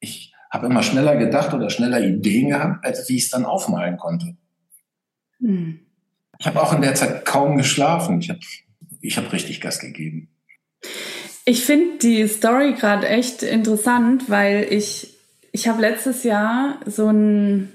ich 0.00 0.34
habe 0.50 0.66
immer 0.66 0.82
schneller 0.82 1.16
gedacht 1.16 1.54
oder 1.54 1.70
schneller 1.70 2.00
Ideen 2.00 2.50
gehabt, 2.50 2.84
als 2.84 3.08
wie 3.08 3.16
ich 3.16 3.24
es 3.24 3.30
dann 3.30 3.46
aufmalen 3.46 3.96
konnte. 3.96 4.36
Mhm. 5.38 5.80
Ich 6.38 6.46
habe 6.46 6.62
auch 6.62 6.72
in 6.72 6.82
der 6.82 6.94
Zeit 6.94 7.24
kaum 7.24 7.56
geschlafen. 7.56 8.20
Ich 8.20 8.30
habe 8.30 8.40
ich 9.00 9.16
hab 9.16 9.32
richtig 9.32 9.60
Gas 9.60 9.80
gegeben. 9.80 10.28
Ich 11.44 11.64
finde 11.64 11.98
die 11.98 12.28
Story 12.28 12.74
gerade 12.74 13.08
echt 13.08 13.42
interessant, 13.42 14.28
weil 14.28 14.66
ich, 14.70 15.14
ich 15.52 15.66
habe 15.66 15.80
letztes 15.80 16.22
Jahr 16.22 16.78
so 16.86 17.08
ein, 17.08 17.72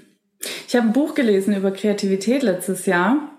ich 0.68 0.76
habe 0.76 0.86
ein 0.86 0.92
Buch 0.92 1.14
gelesen 1.14 1.56
über 1.56 1.72
Kreativität 1.72 2.42
letztes 2.42 2.86
Jahr. 2.86 3.30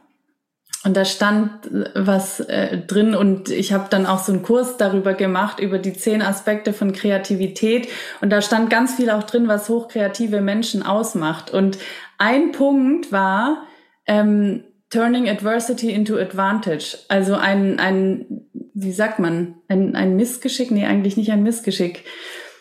Und 0.83 0.95
da 0.95 1.03
stand 1.03 1.49
was 1.95 2.41
äh, 2.41 2.77
drin 2.77 3.15
und 3.15 3.49
ich 3.49 3.73
habe 3.73 3.87
dann 3.89 4.05
auch 4.05 4.19
so 4.19 4.31
einen 4.31 4.43
Kurs 4.43 4.77
darüber 4.77 5.15
gemacht, 5.15 5.59
über 5.59 5.79
die 5.79 5.93
zehn 5.93 6.21
Aspekte 6.21 6.73
von 6.73 6.93
Kreativität. 6.93 7.87
Und 8.21 8.29
da 8.29 8.39
stand 8.43 8.69
ganz 8.69 8.93
viel 8.93 9.09
auch 9.09 9.23
drin, 9.23 9.47
was 9.47 9.67
hochkreative 9.67 10.41
Menschen 10.41 10.83
ausmacht. 10.83 11.49
Und 11.49 11.79
ein 12.19 12.51
Punkt 12.51 13.11
war, 13.11 13.65
ähm, 14.07 14.63
Turning 14.89 15.29
Adversity 15.29 15.91
into 15.91 16.17
Advantage. 16.17 16.97
Also 17.09 17.35
ein, 17.35 17.79
ein 17.79 18.45
wie 18.73 18.91
sagt 18.91 19.19
man, 19.19 19.55
ein, 19.67 19.95
ein 19.95 20.15
Missgeschick? 20.15 20.71
Nee, 20.71 20.85
eigentlich 20.85 21.17
nicht 21.17 21.31
ein 21.31 21.43
Missgeschick. 21.43 22.03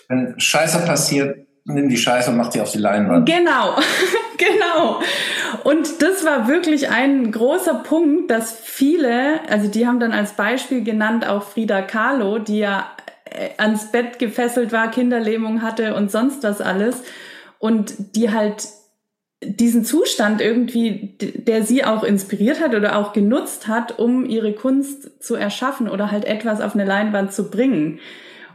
Wenn 0.08 0.38
Scheiße 0.38 0.86
passiert, 0.86 1.46
nimm 1.64 1.88
die 1.88 1.96
Scheiße 1.96 2.30
und 2.30 2.36
mach 2.36 2.48
die 2.48 2.60
auf 2.60 2.72
die 2.72 2.78
Leinwand. 2.78 3.28
Genau, 3.28 3.76
genau. 4.38 5.00
Und 5.64 6.02
das 6.02 6.24
war 6.24 6.48
wirklich 6.48 6.90
ein 6.90 7.32
großer 7.32 7.74
Punkt, 7.74 8.30
dass 8.30 8.58
viele, 8.58 9.40
also 9.48 9.68
die 9.68 9.86
haben 9.86 10.00
dann 10.00 10.12
als 10.12 10.32
Beispiel 10.32 10.84
genannt 10.84 11.26
auch 11.26 11.42
Frida 11.42 11.82
Kahlo, 11.82 12.38
die 12.38 12.58
ja 12.58 12.90
äh, 13.24 13.50
ans 13.58 13.90
Bett 13.90 14.18
gefesselt 14.18 14.72
war, 14.72 14.90
Kinderlähmung 14.90 15.62
hatte 15.62 15.94
und 15.94 16.10
sonst 16.10 16.42
was 16.42 16.60
alles. 16.60 17.02
Und 17.58 18.16
die 18.16 18.30
halt 18.30 18.68
diesen 19.44 19.84
Zustand 19.84 20.40
irgendwie, 20.40 21.16
der 21.18 21.64
sie 21.64 21.84
auch 21.84 22.02
inspiriert 22.02 22.60
hat 22.60 22.74
oder 22.74 22.96
auch 22.96 23.12
genutzt 23.12 23.68
hat, 23.68 23.98
um 23.98 24.24
ihre 24.24 24.52
Kunst 24.52 25.22
zu 25.22 25.34
erschaffen 25.34 25.88
oder 25.88 26.10
halt 26.10 26.24
etwas 26.24 26.60
auf 26.60 26.74
eine 26.74 26.84
Leinwand 26.84 27.32
zu 27.32 27.50
bringen. 27.50 28.00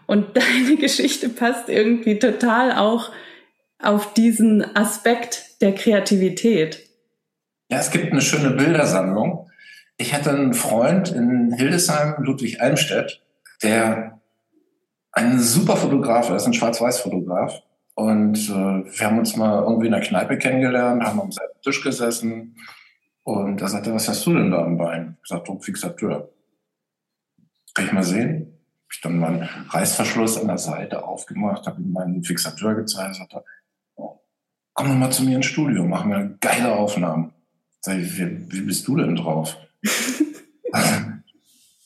Und 0.06 0.26
deine 0.36 0.78
Geschichte 0.78 1.30
passt 1.30 1.70
irgendwie 1.70 2.20
total 2.20 2.74
auch 2.74 3.12
auf 3.82 4.14
diesen 4.14 4.76
Aspekt 4.76 5.62
der 5.62 5.74
Kreativität. 5.74 6.90
Ja, 7.72 7.80
es 7.80 7.92
gibt 7.92 8.12
eine 8.12 8.22
schöne 8.22 8.52
Bildersammlung. 8.52 9.50
Ich 9.98 10.14
hatte 10.14 10.32
einen 10.32 10.54
Freund 10.54 11.12
in 11.12 11.54
Hildesheim, 11.54 12.16
Ludwig 12.20 12.62
Almstedt, 12.62 13.22
der 13.62 14.20
ein 15.12 15.40
super 15.40 15.76
Fotograf 15.76 16.30
ist, 16.30 16.46
ein 16.46 16.54
Schwarz-Weiß-Fotograf. 16.54 17.62
Und 18.00 18.48
äh, 18.48 18.98
wir 18.98 19.06
haben 19.06 19.20
uns 19.20 19.36
mal 19.36 19.62
irgendwie 19.62 19.88
in 19.88 19.92
der 19.92 20.00
Kneipe 20.00 20.38
kennengelernt, 20.38 21.04
haben 21.04 21.20
am 21.20 21.34
selben 21.34 21.62
Tisch 21.62 21.84
gesessen. 21.84 22.56
Und 23.24 23.62
da 23.62 23.68
sagte 23.68 23.90
er, 23.90 23.96
was 23.96 24.08
hast 24.08 24.26
du 24.26 24.36
denn 24.36 24.52
da 24.52 24.64
am 24.64 24.78
Bein? 24.78 25.18
Ich 25.22 25.28
sagte, 25.28 25.60
Fixateur. 25.60 26.30
Kann 27.74 27.88
ich 27.88 27.92
mal 27.92 28.04
sehen? 28.04 28.58
Hab 28.84 28.94
ich 28.94 29.02
dann 29.02 29.20
meinen 29.20 29.50
Reißverschluss 29.68 30.38
an 30.38 30.48
der 30.48 30.58
Seite 30.58 31.04
aufgemacht, 31.04 31.68
habe 31.68 31.82
ihm 31.82 31.92
meinen 31.92 32.24
Fixateur 32.24 32.76
gezeigt, 32.76 33.16
sagte, 33.16 33.44
oh, 33.96 34.22
komm 34.74 34.88
doch 34.88 34.96
mal 34.96 35.12
zu 35.12 35.24
mir 35.24 35.36
ins 35.36 35.48
Studio, 35.48 35.84
machen 35.84 36.10
wir 36.10 36.38
geile 36.40 36.78
Aufnahmen. 36.78 37.34
Sag 37.82 37.98
ich, 37.98 38.18
wie, 38.18 38.50
wie 38.50 38.62
bist 38.62 38.88
du 38.88 38.96
denn 38.96 39.18
drauf? 39.18 39.58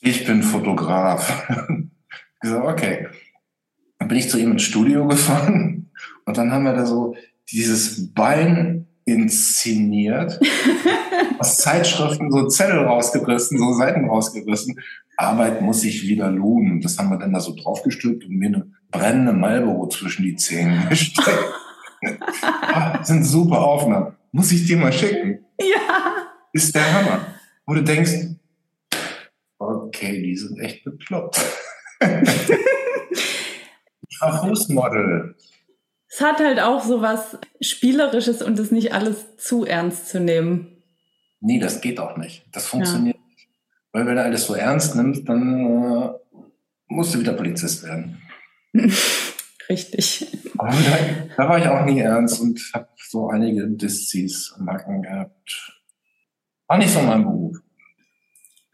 ich 0.00 0.24
bin 0.24 0.44
Fotograf. 0.44 1.48
ich 2.40 2.48
sage, 2.48 2.68
okay. 2.68 3.08
Dann 3.98 4.06
bin 4.06 4.18
ich 4.18 4.30
zu 4.30 4.38
ihm 4.38 4.52
ins 4.52 4.62
Studio 4.62 5.08
gefahren 5.08 5.83
und 6.26 6.36
dann 6.36 6.52
haben 6.52 6.64
wir 6.64 6.74
da 6.74 6.86
so 6.86 7.14
dieses 7.50 8.12
Bein 8.12 8.86
inszeniert, 9.04 10.40
aus 11.38 11.58
Zeitschriften 11.58 12.30
so 12.30 12.46
Zettel 12.48 12.78
rausgerissen, 12.80 13.58
so 13.58 13.74
Seiten 13.74 14.08
rausgerissen. 14.08 14.80
Arbeit 15.16 15.60
muss 15.62 15.82
sich 15.82 16.02
wieder 16.02 16.30
lohnen. 16.30 16.80
Das 16.80 16.98
haben 16.98 17.10
wir 17.10 17.18
dann 17.18 17.32
da 17.32 17.40
so 17.40 17.54
draufgestülpt 17.54 18.24
und 18.24 18.36
mir 18.36 18.48
eine 18.48 18.66
brennende 18.90 19.32
Marlboro 19.32 19.88
zwischen 19.88 20.22
die 20.24 20.36
Zähne 20.36 20.86
gesteckt. 20.88 21.52
ah, 22.42 22.98
das 22.98 23.08
sind 23.08 23.24
super 23.24 23.60
Aufnahmen. 23.60 24.16
Muss 24.32 24.50
ich 24.52 24.66
dir 24.66 24.76
mal 24.76 24.92
schicken? 24.92 25.44
Ja. 25.60 26.26
Ist 26.52 26.74
der 26.74 26.92
Hammer. 26.92 27.26
Wo 27.66 27.74
du 27.74 27.82
denkst, 27.82 28.12
okay, 29.58 30.22
die 30.22 30.36
sind 30.36 30.58
echt 30.58 30.84
bekloppt. 30.84 31.40
ich 34.08 34.20
war 34.20 34.40
Fußmodel. 34.40 35.36
Es 36.14 36.20
hat 36.20 36.38
halt 36.38 36.60
auch 36.60 36.84
so 36.84 37.02
was 37.02 37.38
Spielerisches 37.60 38.40
und 38.40 38.56
es 38.60 38.70
nicht 38.70 38.92
alles 38.92 39.36
zu 39.36 39.64
ernst 39.64 40.08
zu 40.08 40.20
nehmen. 40.20 40.80
Nee, 41.40 41.58
das 41.58 41.80
geht 41.80 41.98
auch 41.98 42.16
nicht. 42.16 42.44
Das 42.52 42.66
funktioniert 42.66 43.16
ja. 43.16 43.22
nicht. 43.28 43.48
Weil 43.90 44.06
wenn 44.06 44.14
du 44.14 44.22
alles 44.22 44.46
so 44.46 44.54
ernst 44.54 44.94
nimmst, 44.94 45.28
dann 45.28 45.66
äh, 45.66 46.10
musst 46.86 47.16
du 47.16 47.18
wieder 47.18 47.32
Polizist 47.32 47.82
werden. 47.82 48.22
Richtig. 49.68 50.28
Da, 50.56 50.70
da, 51.36 51.48
war 51.48 51.58
ich 51.58 51.66
auch 51.66 51.84
nie 51.84 51.98
ernst 51.98 52.40
und 52.40 52.60
habe 52.72 52.86
so 52.96 53.28
einige 53.30 53.66
Diszies 53.66 54.54
am 54.56 54.66
Nacken 54.66 55.02
gehabt. 55.02 55.82
War 56.68 56.78
nicht 56.78 56.92
so 56.92 57.00
mein 57.00 57.24
Beruf. 57.24 57.56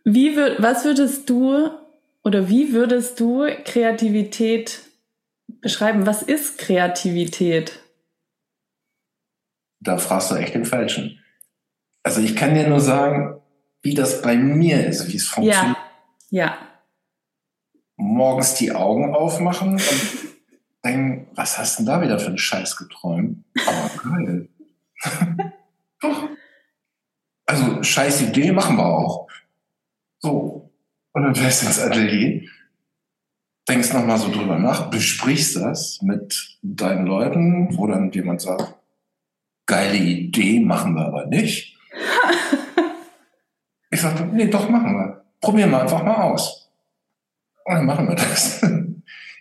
Wie 0.05 0.37
würd, 0.37 0.61
was 0.61 0.85
würdest 0.85 1.31
du 1.31 1.71
oder 2.23 2.51
wie 2.51 2.75
würdest 2.75 3.19
du 3.19 3.47
Kreativität 3.65 4.90
beschreiben, 5.61 6.07
was 6.07 6.23
ist 6.23 6.59
Kreativität? 6.59 7.81
Da 9.81 9.99
fragst 9.99 10.31
du 10.31 10.35
echt 10.35 10.55
den 10.55 10.65
Falschen. 10.65 11.19
Also 12.03 12.21
ich 12.21 12.37
kann 12.37 12.55
dir 12.55 12.69
nur 12.69 12.81
sagen, 12.81 13.41
wie 13.83 13.95
das 13.95 14.23
bei 14.23 14.37
mir 14.37 14.87
ist, 14.87 15.09
wie 15.09 15.17
es 15.17 15.27
funktioniert. 15.27 15.77
Ja. 16.31 16.45
ja. 16.45 16.59
Morgens 17.97 18.55
die 18.55 18.73
Augen 18.73 19.15
aufmachen 19.15 19.73
und 19.73 19.83
denken, 20.85 21.29
was 21.35 21.59
hast 21.59 21.79
du 21.79 21.85
denn 21.85 21.93
da 21.93 22.03
wieder 22.03 22.19
für 22.19 22.29
einen 22.29 22.39
Scheiß 22.39 22.77
geträumt? 22.77 23.45
Aber 23.67 23.91
geil. 24.11 24.49
also 27.47 27.83
scheiß 27.83 28.23
Idee 28.23 28.53
machen 28.53 28.77
wir 28.77 28.87
auch. 28.87 29.29
So. 30.19 30.71
Und 31.13 31.23
dann 31.23 31.35
fährst 31.35 31.63
du 31.63 31.67
ins 31.67 31.81
Atelier 31.81 32.43
denkst 33.71 33.93
nochmal 33.93 34.19
so 34.19 34.31
drüber 34.31 34.59
nach, 34.59 34.91
besprichst 34.91 35.57
das 35.57 36.03
mit 36.03 36.59
deinen 36.63 37.07
Leuten, 37.07 37.77
wo 37.77 37.87
dann 37.87 38.11
jemand 38.11 38.41
sagt, 38.41 38.75
geile 39.67 39.97
Idee, 39.97 40.61
machen 40.61 40.95
wir 40.95 41.07
aber 41.07 41.27
nicht. 41.27 41.77
ich 43.91 44.01
sagte, 44.01 44.27
nee, 44.27 44.49
doch, 44.49 44.69
machen 44.69 44.95
wir. 44.95 45.25
Probieren 45.41 45.71
wir 45.71 45.83
einfach 45.83 46.03
mal 46.03 46.17
aus. 46.17 46.69
Und 47.65 47.75
dann 47.75 47.87
machen 47.87 48.09
wir 48.09 48.17
das. 48.17 48.61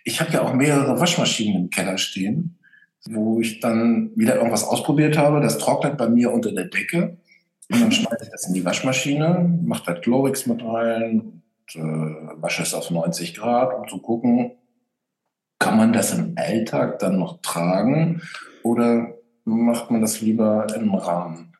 Ich 0.02 0.18
habe 0.18 0.32
ja 0.32 0.40
auch 0.40 0.54
mehrere 0.54 0.98
Waschmaschinen 0.98 1.64
im 1.64 1.70
Keller 1.70 1.98
stehen, 1.98 2.58
wo 3.04 3.38
ich 3.38 3.60
dann 3.60 4.10
wieder 4.16 4.36
irgendwas 4.36 4.64
ausprobiert 4.64 5.18
habe. 5.18 5.42
Das 5.42 5.58
trocknet 5.58 5.98
bei 5.98 6.08
mir 6.08 6.32
unter 6.32 6.52
der 6.52 6.64
Decke. 6.64 7.18
Und 7.70 7.82
dann 7.82 7.92
schmeiße 7.92 8.24
ich 8.24 8.30
das 8.30 8.48
in 8.48 8.54
die 8.54 8.64
Waschmaschine, 8.64 9.60
mache 9.62 9.84
da 9.84 10.00
Chlorix 10.00 10.46
mit 10.46 10.64
rein, 10.64 11.42
äh, 11.74 11.80
wasche 11.80 12.62
es 12.62 12.74
auf 12.74 12.90
90 12.90 13.34
Grad, 13.34 13.74
um 13.74 13.88
zu 13.88 13.98
gucken, 13.98 14.52
kann 15.58 15.76
man 15.76 15.92
das 15.92 16.12
im 16.12 16.34
Alltag 16.36 16.98
dann 17.00 17.18
noch 17.18 17.40
tragen 17.42 18.22
oder 18.62 19.14
macht 19.44 19.90
man 19.90 20.00
das 20.00 20.20
lieber 20.20 20.66
im 20.74 20.94
Rahmen? 20.94 21.56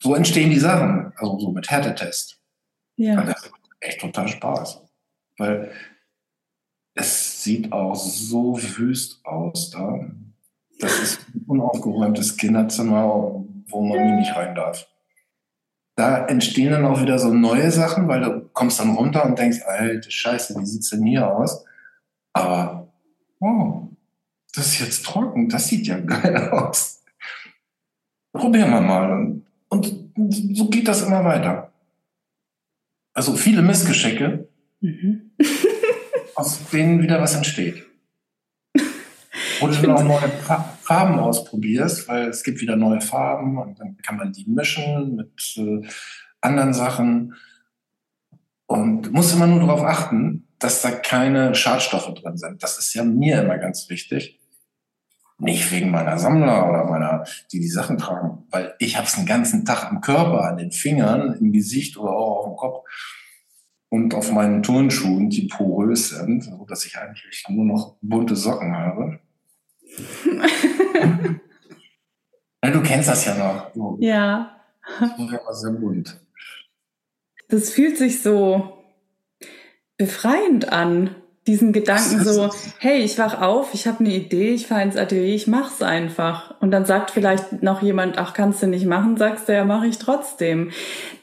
So 0.00 0.14
entstehen 0.14 0.50
die 0.50 0.58
Sachen, 0.58 1.12
also 1.16 1.38
so 1.38 1.50
mit 1.50 1.70
Härtetest. 1.70 2.40
Ja. 2.96 3.20
Und 3.20 3.26
das 3.26 3.50
macht 3.50 3.70
echt 3.80 4.00
total 4.00 4.28
Spaß. 4.28 4.82
Weil 5.36 5.70
es 6.94 7.42
sieht 7.42 7.72
auch 7.72 7.94
so 7.94 8.58
wüst 8.60 9.24
aus 9.24 9.70
da. 9.70 10.00
Das 10.80 10.98
ist 11.00 11.20
ein 11.34 11.44
unaufgeräumtes 11.46 12.36
Kinderzimmer, 12.36 13.44
wo 13.66 13.82
man 13.82 14.04
nie 14.04 14.20
nicht 14.20 14.34
rein 14.34 14.54
darf. 14.54 14.86
da 15.96 16.26
entstehen 16.26 16.70
dann 16.70 16.86
auch 16.86 17.00
wieder 17.02 17.18
so 17.18 17.32
neue 17.32 17.72
Sachen, 17.72 18.06
weil 18.06 18.20
du 18.20 18.47
kommst 18.58 18.80
dann 18.80 18.96
runter 18.96 19.24
und 19.24 19.38
denkst, 19.38 19.62
alte 19.64 20.10
Scheiße, 20.10 20.58
wie 20.58 20.66
sieht's 20.66 20.90
denn 20.90 21.04
hier 21.04 21.32
aus? 21.32 21.64
Aber, 22.32 22.92
oh, 23.38 23.86
das 24.52 24.66
ist 24.66 24.80
jetzt 24.80 25.04
trocken, 25.04 25.48
das 25.48 25.68
sieht 25.68 25.86
ja 25.86 26.00
geil 26.00 26.48
aus. 26.50 27.04
Probieren 28.32 28.72
wir 28.72 28.80
mal. 28.80 29.12
Und, 29.12 29.46
und 30.16 30.56
so 30.56 30.68
geht 30.68 30.88
das 30.88 31.02
immer 31.02 31.24
weiter. 31.24 31.72
Also 33.14 33.36
viele 33.36 33.62
Missgeschicke, 33.62 34.48
mhm. 34.80 35.30
aus 36.34 36.58
denen 36.70 37.00
wieder 37.00 37.20
was 37.20 37.36
entsteht. 37.36 37.86
Oder 39.60 39.76
du 39.76 39.86
noch 39.86 40.02
neue 40.02 40.32
Farben 40.82 41.20
ausprobierst, 41.20 42.08
weil 42.08 42.30
es 42.30 42.42
gibt 42.42 42.60
wieder 42.60 42.74
neue 42.74 43.00
Farben 43.00 43.56
und 43.56 43.78
dann 43.78 43.96
kann 43.98 44.16
man 44.16 44.32
die 44.32 44.46
mischen 44.48 45.14
mit 45.14 45.54
äh, 45.58 45.86
anderen 46.40 46.74
Sachen. 46.74 47.36
Und 48.68 49.12
muss 49.14 49.32
immer 49.32 49.46
nur 49.46 49.60
darauf 49.60 49.82
achten, 49.82 50.46
dass 50.58 50.82
da 50.82 50.90
keine 50.90 51.54
Schadstoffe 51.54 52.12
drin 52.12 52.36
sind. 52.36 52.62
Das 52.62 52.78
ist 52.78 52.92
ja 52.92 53.02
mir 53.02 53.40
immer 53.40 53.56
ganz 53.56 53.88
wichtig. 53.88 54.38
Nicht 55.38 55.72
wegen 55.72 55.90
meiner 55.90 56.18
Sammler 56.18 56.68
oder 56.68 56.84
meiner, 56.84 57.24
die 57.50 57.60
die 57.60 57.68
Sachen 57.68 57.96
tragen, 57.96 58.44
weil 58.50 58.74
ich 58.78 58.96
habe 58.96 59.06
es 59.06 59.14
den 59.14 59.24
ganzen 59.24 59.64
Tag 59.64 59.90
am 59.90 60.02
Körper, 60.02 60.44
an 60.44 60.58
den 60.58 60.70
Fingern, 60.70 61.32
im 61.40 61.52
Gesicht 61.52 61.96
oder 61.96 62.10
auch 62.10 62.40
auf 62.40 62.44
dem 62.44 62.56
Kopf 62.56 62.84
und 63.88 64.14
auf 64.14 64.32
meinen 64.32 64.62
Turnschuhen, 64.62 65.30
die 65.30 65.46
porös 65.46 66.10
sind, 66.10 66.44
so 66.44 66.66
dass 66.66 66.84
ich 66.84 66.98
eigentlich 66.98 67.44
nur 67.48 67.64
noch 67.64 67.96
bunte 68.02 68.36
Socken 68.36 68.76
habe. 68.76 69.20
ja, 72.62 72.70
du 72.70 72.82
kennst 72.82 73.08
das 73.08 73.24
ja 73.24 73.34
noch. 73.34 73.74
So. 73.74 73.96
Ja. 74.00 74.60
Das 75.00 75.18
war 75.18 75.54
sehr 75.54 75.72
bunt. 75.72 76.20
Das 77.48 77.70
fühlt 77.70 77.96
sich 77.96 78.22
so 78.22 78.72
befreiend 79.96 80.72
an, 80.72 81.14
diesen 81.48 81.72
Gedanken 81.72 82.22
so, 82.22 82.50
hey, 82.78 82.98
ich 82.98 83.18
wach 83.18 83.40
auf, 83.40 83.72
ich 83.72 83.86
habe 83.86 84.00
eine 84.00 84.14
Idee, 84.14 84.50
ich 84.50 84.66
fahre 84.66 84.82
ins 84.82 84.96
Atelier, 84.96 85.34
ich 85.34 85.46
mach's 85.46 85.80
einfach. 85.80 86.54
Und 86.60 86.70
dann 86.70 86.84
sagt 86.84 87.10
vielleicht 87.10 87.62
noch 87.62 87.82
jemand, 87.82 88.18
ach, 88.18 88.34
kannst 88.34 88.62
du 88.62 88.66
nicht 88.66 88.84
machen, 88.84 89.16
sagst 89.16 89.48
du, 89.48 89.54
ja, 89.54 89.64
mache 89.64 89.86
ich 89.86 89.96
trotzdem. 89.96 90.70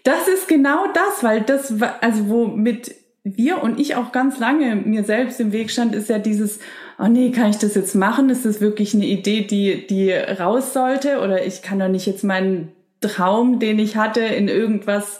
Das 0.03 0.27
ist 0.27 0.47
genau 0.47 0.87
das, 0.93 1.23
weil 1.23 1.41
das, 1.41 1.75
also 2.01 2.27
womit 2.27 2.95
wir 3.23 3.61
und 3.61 3.79
ich 3.79 3.95
auch 3.95 4.11
ganz 4.11 4.39
lange 4.39 4.75
mir 4.75 5.03
selbst 5.03 5.39
im 5.39 5.51
Weg 5.51 5.69
stand, 5.69 5.93
ist 5.93 6.09
ja 6.09 6.17
dieses, 6.17 6.59
oh 6.99 7.07
nee, 7.07 7.31
kann 7.31 7.51
ich 7.51 7.57
das 7.57 7.75
jetzt 7.75 7.95
machen? 7.95 8.29
Ist 8.29 8.45
das 8.45 8.61
wirklich 8.61 8.95
eine 8.95 9.05
Idee, 9.05 9.41
die, 9.41 9.85
die 9.85 10.11
raus 10.11 10.73
sollte? 10.73 11.19
Oder 11.19 11.45
ich 11.45 11.61
kann 11.61 11.79
doch 11.79 11.87
nicht 11.87 12.07
jetzt 12.07 12.23
meinen 12.23 12.71
Traum, 12.99 13.59
den 13.59 13.77
ich 13.77 13.95
hatte, 13.95 14.21
in 14.21 14.47
irgendwas 14.47 15.19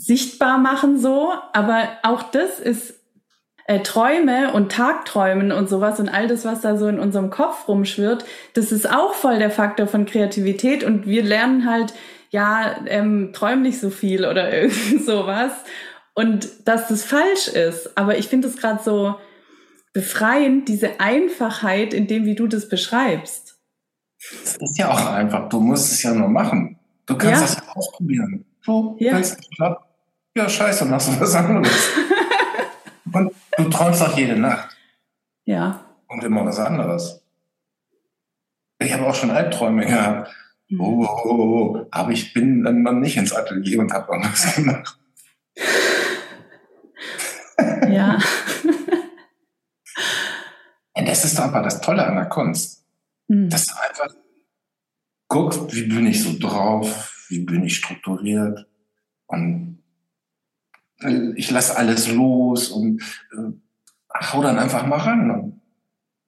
sichtbar 0.00 0.58
machen 0.58 0.98
so. 0.98 1.32
Aber 1.52 1.88
auch 2.02 2.22
das 2.22 2.58
ist 2.58 2.94
äh, 3.66 3.80
Träume 3.80 4.52
und 4.52 4.72
Tagträumen 4.72 5.52
und 5.52 5.68
sowas 5.68 6.00
und 6.00 6.08
all 6.08 6.26
das, 6.26 6.44
was 6.44 6.60
da 6.60 6.76
so 6.76 6.88
in 6.88 6.98
unserem 6.98 7.30
Kopf 7.30 7.68
rumschwirrt, 7.68 8.24
das 8.54 8.72
ist 8.72 8.90
auch 8.90 9.14
voll 9.14 9.38
der 9.38 9.50
Faktor 9.50 9.86
von 9.86 10.06
Kreativität 10.06 10.84
und 10.84 11.06
wir 11.06 11.22
lernen 11.22 11.68
halt, 11.70 11.94
ja, 12.30 12.76
ähm, 12.86 13.32
träum 13.32 13.62
nicht 13.62 13.80
so 13.80 13.90
viel 13.90 14.24
oder 14.24 14.52
irgend 14.56 15.04
sowas 15.04 15.52
und 16.14 16.48
dass 16.66 16.88
das 16.88 17.04
falsch 17.04 17.48
ist. 17.48 17.96
Aber 17.96 18.18
ich 18.18 18.28
finde 18.28 18.48
es 18.48 18.56
gerade 18.56 18.82
so, 18.82 19.16
befreien, 19.92 20.64
diese 20.64 21.00
Einfachheit 21.00 21.94
in 21.94 22.06
dem, 22.06 22.24
wie 22.24 22.34
du 22.34 22.46
das 22.46 22.68
beschreibst. 22.68 23.58
Das 24.44 24.56
ist 24.56 24.78
ja 24.78 24.90
auch 24.90 25.06
einfach. 25.06 25.48
Du 25.48 25.60
musst 25.60 25.92
es 25.92 26.02
ja 26.02 26.12
nur 26.14 26.28
machen. 26.28 26.78
Du 27.06 27.16
kannst 27.16 27.42
das 27.42 27.56
ja 27.56 27.72
ausprobieren. 27.74 28.44
Du 28.64 28.96
ja. 28.98 29.12
kannst 29.12 29.38
klappt. 29.56 29.89
Ja, 30.36 30.48
scheiße, 30.48 30.84
machst 30.84 31.08
du 31.08 31.20
was 31.20 31.34
anderes. 31.34 31.90
Und 33.12 33.32
du 33.56 33.64
träumst 33.68 34.02
auch 34.02 34.16
jede 34.16 34.36
Nacht. 34.36 34.76
Ja. 35.44 35.84
Und 36.06 36.22
immer 36.22 36.44
was 36.44 36.58
anderes. 36.58 37.22
Ich 38.78 38.92
habe 38.92 39.06
auch 39.06 39.14
schon 39.14 39.30
Albträume 39.30 39.86
gehabt. 39.86 40.30
Mhm. 40.68 40.80
Oh, 40.80 41.04
oh, 41.04 41.28
oh, 41.28 41.76
oh. 41.78 41.86
Aber 41.90 42.12
ich 42.12 42.32
bin 42.32 42.62
dann 42.62 42.82
mal 42.82 42.94
nicht 42.94 43.16
ins 43.16 43.32
Atelier 43.32 43.80
und 43.80 43.92
habe 43.92 44.08
was 44.08 44.54
gemacht. 44.54 44.98
Ja. 47.88 48.18
Und 50.94 51.08
das 51.08 51.24
ist 51.24 51.38
doch 51.38 51.44
einfach 51.44 51.62
das 51.62 51.80
Tolle 51.80 52.06
an 52.06 52.16
der 52.16 52.28
Kunst. 52.28 52.86
Mhm. 53.28 53.48
Dass 53.48 53.66
du 53.66 53.74
einfach 53.74 54.14
guckst, 55.28 55.74
wie 55.74 55.86
bin 55.86 56.06
ich 56.06 56.22
so 56.22 56.38
drauf, 56.38 57.26
wie 57.28 57.40
bin 57.40 57.64
ich 57.64 57.76
strukturiert 57.76 58.66
und 59.26 59.79
äh, 61.02 61.32
ich 61.36 61.50
lasse 61.50 61.76
alles 61.76 62.08
los 62.08 62.68
und 62.68 63.02
äh, 63.32 63.52
hau 64.32 64.42
dann 64.42 64.58
einfach 64.58 64.86
mal 64.86 64.98
ran 64.98 65.30
und 65.30 65.60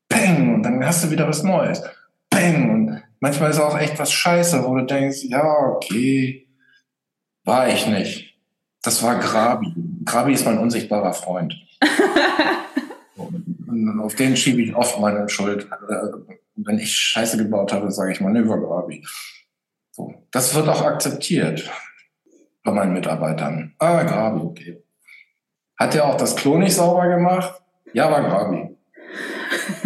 bang 0.08 0.54
und 0.54 0.62
dann 0.62 0.84
hast 0.84 1.04
du 1.04 1.10
wieder 1.10 1.28
was 1.28 1.42
Neues. 1.42 1.82
Bang 2.30 2.70
und 2.70 3.02
manchmal 3.20 3.50
ist 3.50 3.60
auch 3.60 3.78
echt 3.78 3.98
was 3.98 4.12
scheiße, 4.12 4.64
wo 4.64 4.74
du 4.74 4.84
denkst, 4.84 5.24
ja, 5.24 5.44
okay, 5.44 6.48
war 7.44 7.68
ich 7.68 7.86
nicht. 7.86 8.34
Das 8.82 9.02
war 9.02 9.18
Grabi. 9.18 9.72
Grabi 10.04 10.32
ist 10.32 10.44
mein 10.44 10.58
unsichtbarer 10.58 11.14
Freund. 11.14 11.54
auf 14.02 14.14
den 14.16 14.36
schiebe 14.36 14.62
ich 14.62 14.74
oft 14.74 15.00
meine 15.00 15.28
Schuld. 15.28 15.68
Äh, 15.88 15.94
wenn 16.56 16.78
ich 16.78 16.92
Scheiße 16.92 17.36
gebaut 17.36 17.72
habe, 17.72 17.90
sage 17.90 18.12
ich 18.12 18.20
Manövergrabi. 18.20 19.04
So. 19.90 20.14
Das 20.30 20.54
wird 20.54 20.68
auch 20.68 20.82
akzeptiert 20.82 21.70
bei 22.64 22.72
meinen 22.72 22.92
Mitarbeitern. 22.92 23.74
Ah, 23.78 24.02
Grabi, 24.02 24.40
okay. 24.40 24.82
Hat 25.78 25.94
er 25.94 26.06
auch 26.06 26.16
das 26.16 26.36
Klo 26.36 26.58
nicht 26.58 26.74
sauber 26.74 27.08
gemacht? 27.08 27.62
Ja, 27.92 28.10
war 28.10 28.22
Grabi. 28.22 28.76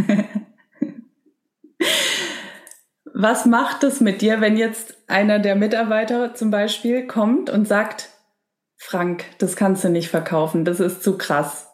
Was 3.19 3.47
macht 3.47 3.83
es 3.83 4.01
mit 4.01 4.21
dir, 4.21 4.43
wenn 4.43 4.59
jetzt 4.59 4.95
einer 5.07 5.39
der 5.39 5.57
Mitarbeiter 5.57 6.35
zum 6.35 6.51
Beispiel 6.51 7.07
kommt 7.07 7.49
und 7.49 7.67
sagt, 7.67 8.11
Frank, 8.77 9.25
das 9.39 9.57
kannst 9.57 9.85
du 9.85 9.89
nicht 9.89 10.11
verkaufen, 10.11 10.67
das 10.67 10.81
ist 10.81 11.03
zu 11.03 11.17
krass. 11.17 11.67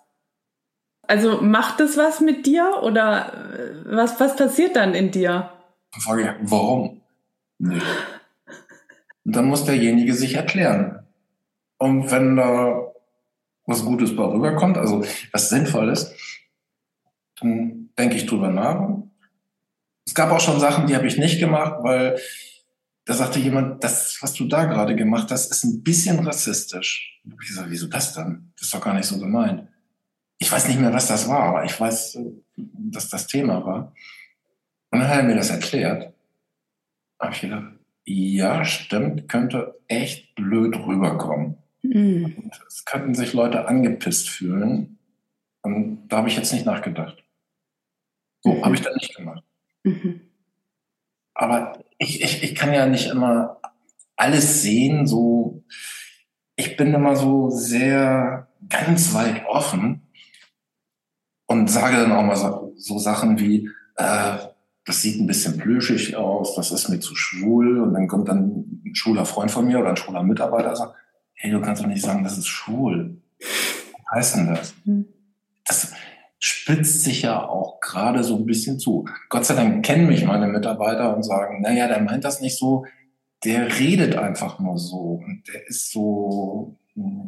Also 1.09 1.41
macht 1.41 1.81
das 1.81 1.97
was 1.97 2.21
mit 2.21 2.47
dir 2.47 2.81
oder 2.83 3.33
äh, 3.55 3.75
was, 3.85 4.21
was 4.21 4.37
passiert 4.37 4.77
dann 4.77 4.95
in 4.95 5.11
dir? 5.11 5.51
Frage, 5.99 6.37
warum? 6.43 7.03
Nee. 7.59 7.81
Und 9.25 9.37
dann 9.37 9.47
muss 9.47 9.65
derjenige 9.65 10.15
sich 10.15 10.35
erklären. 10.35 11.07
Und 11.79 12.11
wenn 12.11 12.37
da 12.37 12.93
was 13.67 13.85
Gutes 13.85 14.15
bei 14.17 14.25
rüberkommt, 14.25 14.77
also 14.77 15.05
was 15.33 15.49
Sinnvolles, 15.49 16.15
dann 17.41 17.91
denke 17.99 18.17
ich 18.17 18.27
drüber 18.27 18.51
nach. 18.51 18.89
Es 20.07 20.15
gab 20.15 20.31
auch 20.31 20.41
schon 20.41 20.59
Sachen, 20.59 20.87
die 20.87 20.97
habe 20.97 21.07
ich 21.07 21.17
nicht 21.17 21.39
gemacht, 21.39 21.77
weil 21.83 22.19
da 23.05 23.15
sagte 23.15 23.39
jemand, 23.39 23.83
das, 23.83 24.19
was 24.21 24.33
du 24.35 24.47
da 24.47 24.65
gerade 24.65 24.95
gemacht 24.97 25.31
hast, 25.31 25.51
ist 25.51 25.65
ein 25.65 25.83
bisschen 25.83 26.19
rassistisch. 26.21 27.21
Ich 27.25 27.33
habe 27.33 27.45
gesagt, 27.45 27.71
wieso 27.71 27.87
das 27.87 28.15
dann? 28.15 28.53
Das 28.57 28.67
ist 28.67 28.75
doch 28.75 28.81
gar 28.81 28.95
nicht 28.95 29.07
so 29.07 29.19
gemeint 29.19 29.69
ich 30.43 30.51
weiß 30.51 30.67
nicht 30.67 30.81
mehr, 30.81 30.93
was 30.93 31.07
das 31.07 31.29
war, 31.29 31.45
aber 31.45 31.65
ich 31.65 31.79
weiß, 31.79 32.19
dass 32.57 33.09
das 33.09 33.29
Thema 33.29 33.65
war. 33.65 33.93
Und 34.91 34.99
dann 34.99 35.09
hat 35.09 35.19
er 35.19 35.23
mir 35.23 35.37
das 35.37 35.51
erklärt. 35.51 36.13
Da 37.19 37.27
habe 37.27 37.35
ich 37.35 37.41
gedacht, 37.41 37.72
ja, 38.05 38.65
stimmt, 38.65 39.29
könnte 39.29 39.81
echt 39.89 40.35
blöd 40.35 40.77
rüberkommen. 40.77 41.57
Mhm. 41.83 42.51
es 42.69 42.85
könnten 42.85 43.15
sich 43.15 43.33
Leute 43.33 43.67
angepisst 43.67 44.29
fühlen. 44.29 44.99
Und 45.63 46.09
da 46.09 46.19
habe 46.19 46.29
ich 46.29 46.37
jetzt 46.37 46.53
nicht 46.53 46.65
nachgedacht. 46.65 47.25
So 48.43 48.55
mhm. 48.55 48.65
habe 48.65 48.75
ich 48.75 48.83
dann 48.83 48.95
nicht 48.95 49.15
gemacht. 49.17 49.45
Mhm. 49.85 50.21
Aber 51.35 51.83
ich, 51.99 52.23
ich, 52.23 52.43
ich 52.43 52.55
kann 52.55 52.73
ja 52.73 52.87
nicht 52.87 53.09
immer 53.09 53.61
alles 54.17 54.63
sehen, 54.63 55.07
so. 55.07 55.65
Ich 56.55 56.77
bin 56.77 56.95
immer 56.95 57.17
so 57.17 57.51
sehr 57.51 58.49
ganz 58.69 59.15
weit 59.15 59.47
offen 59.47 60.03
und 61.47 61.69
sage 61.69 61.97
dann 61.97 62.13
auch 62.13 62.23
mal 62.23 62.37
so, 62.37 62.75
so 62.77 62.99
Sachen 62.99 63.39
wie, 63.39 63.71
äh, 63.97 64.39
das 64.85 65.03
sieht 65.03 65.21
ein 65.21 65.27
bisschen 65.27 65.59
plüschig 65.59 66.17
aus, 66.17 66.57
das 66.57 66.73
ist 66.73 66.89
mir 66.89 67.01
zu 67.01 67.15
schwul. 67.15 67.81
Und 67.81 67.95
dann 67.95 68.09
kommt 68.09 68.29
dann 68.29 68.81
ein 68.85 68.95
schwuler 68.95 69.25
Freund 69.25 69.51
von 69.51 69.67
mir 69.67 69.79
oder 69.79 69.91
ein 69.91 69.97
schwuler 69.97 70.23
Mitarbeiter 70.23 70.71
und 70.71 70.77
sagt, 70.77 70.95
hey, 71.35 71.51
du 71.51 71.61
kannst 71.61 71.83
doch 71.83 71.87
nicht 71.87 72.03
sagen, 72.03 72.25
das 72.25 72.39
ist 72.39 72.49
schwul. 72.49 73.17
Was 73.39 74.17
heißt 74.17 74.37
denn 74.37 74.55
das? 74.55 74.75
Hm. 74.85 75.07
Das 75.65 75.93
spitzt 76.39 77.03
sich 77.03 77.23
ja 77.23 77.47
auch 77.47 77.81
gerade 77.81 78.25
so 78.25 78.37
ein 78.37 78.47
bisschen 78.47 78.79
zu. 78.79 79.07
Gott 79.29 79.47
sei 79.47 79.55
Dank 79.55 79.85
kennen 79.85 80.09
mich 80.09 80.25
meine 80.25 80.49
Mitarbeiter 80.49 81.17
und 81.17 81.23
sagen, 81.23 81.63
naja, 81.63 81.87
der 81.87 82.01
meint 82.01 82.25
das 82.25 82.41
nicht 82.41 82.59
so, 82.59 82.85
der 83.45 83.79
redet 83.79 84.17
einfach 84.17 84.59
nur 84.59 84.79
so. 84.79 85.23
Und 85.25 85.45
der 85.47 85.67
ist 85.69 85.93
so, 85.93 86.77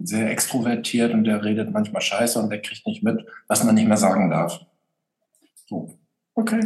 sehr 0.02 0.30
extrovertiert 0.30 1.12
und 1.12 1.24
der 1.24 1.42
redet 1.42 1.72
manchmal 1.72 2.02
scheiße 2.02 2.38
und 2.38 2.50
der 2.50 2.60
kriegt 2.60 2.86
nicht 2.86 3.02
mit, 3.02 3.24
was 3.48 3.64
man 3.64 3.74
nicht 3.74 3.88
mehr 3.88 3.96
sagen 3.96 4.30
darf. 4.30 4.60
So, 5.66 5.90
okay. 6.34 6.60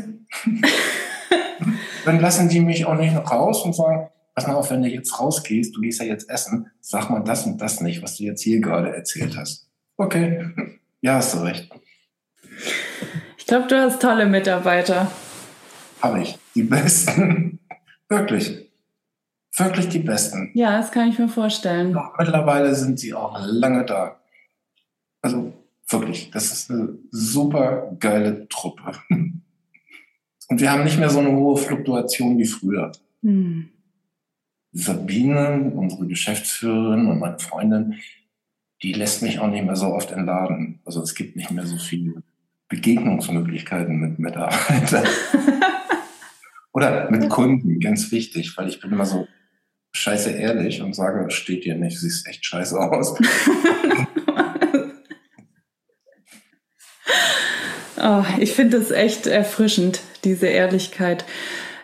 Dann 2.05 2.21
lassen 2.21 2.49
die 2.49 2.61
mich 2.61 2.87
auch 2.87 2.95
nicht 2.95 3.15
noch 3.15 3.31
raus 3.31 3.63
und 3.63 3.75
sagen, 3.75 4.09
pass 4.35 4.47
mal 4.47 4.55
auf, 4.55 4.71
wenn 4.71 4.83
du 4.83 4.89
jetzt 4.89 5.19
rausgehst, 5.19 5.77
du 5.77 5.81
gehst 5.81 6.01
ja 6.01 6.07
jetzt 6.07 6.31
essen, 6.31 6.71
sag 6.81 7.11
mal 7.11 7.21
das 7.21 7.45
und 7.45 7.61
das 7.61 7.81
nicht, 7.81 8.03
was 8.03 8.17
du 8.17 8.25
jetzt 8.25 8.43
hier 8.43 8.61
gerade 8.61 8.95
erzählt 8.95 9.37
hast. 9.37 9.69
Okay, 9.97 10.47
ja, 11.01 11.15
hast 11.15 11.35
du 11.35 11.39
recht. 11.39 11.71
Ich 13.37 13.47
glaube, 13.47 13.67
du 13.67 13.81
hast 13.81 14.01
tolle 14.01 14.27
Mitarbeiter. 14.27 15.11
Habe 16.01 16.23
ich. 16.23 16.39
Die 16.55 16.63
besten. 16.63 17.59
Wirklich. 18.09 18.71
Wirklich 19.57 19.89
die 19.89 19.99
besten. 19.99 20.51
Ja, 20.55 20.79
das 20.79 20.93
kann 20.93 21.09
ich 21.09 21.19
mir 21.19 21.29
vorstellen. 21.29 21.93
Doch 21.93 22.17
mittlerweile 22.19 22.75
sind 22.75 23.01
sie 23.01 23.15
auch 23.15 23.39
lange 23.45 23.85
da. 23.85 24.21
Also 25.21 25.53
wirklich, 25.89 26.31
das 26.31 26.53
ist 26.53 26.71
eine 26.71 26.97
super 27.11 27.97
geile 27.99 28.49
Truppe. 28.49 28.93
Und 30.49 30.61
wir 30.61 30.73
haben 30.73 30.85
nicht 30.85 30.99
mehr 30.99 31.11
so 31.11 31.19
eine 31.19 31.33
hohe 31.33 31.57
Fluktuation 31.57 32.39
wie 32.39 32.47
früher. 32.47 32.93
Hm. 33.23 33.69
Sabine, 34.73 35.73
unsere 35.75 36.07
Geschäftsführerin 36.07 37.07
und 37.07 37.19
meine 37.19 37.39
Freundin, 37.39 37.97
die 38.83 38.93
lässt 38.93 39.23
mich 39.23 39.39
auch 39.39 39.49
nicht 39.49 39.65
mehr 39.65 39.77
so 39.77 39.87
oft 39.87 40.13
entladen. 40.13 40.81
Also 40.85 41.03
es 41.03 41.15
gibt 41.15 41.37
nicht 41.37 41.51
mehr 41.51 41.67
so 41.67 41.77
viele 41.77 42.23
Begegnungsmöglichkeiten 42.69 43.99
mit 43.99 44.19
Mitarbeitern. 44.19 45.07
Oder 46.73 47.11
mit 47.11 47.29
Kunden, 47.29 47.81
ganz 47.81 48.13
wichtig, 48.13 48.57
weil 48.57 48.69
ich 48.69 48.81
bin 48.81 48.93
immer 48.93 49.07
so 49.07 49.27
scheiße 49.93 50.31
ehrlich 50.31 50.81
und 50.81 50.95
sage, 50.95 51.27
es 51.27 51.35
steht 51.35 51.65
dir 51.65 51.75
nicht, 51.75 51.99
siehst 51.99 52.27
echt 52.29 52.45
scheiße 52.45 52.79
aus. 52.79 53.19
oh, 58.01 58.25
ich 58.39 58.53
finde 58.53 58.79
es 58.79 58.91
echt 58.91 59.27
erfrischend, 59.27 60.01
diese 60.25 60.47
Ehrlichkeit. 60.47 61.25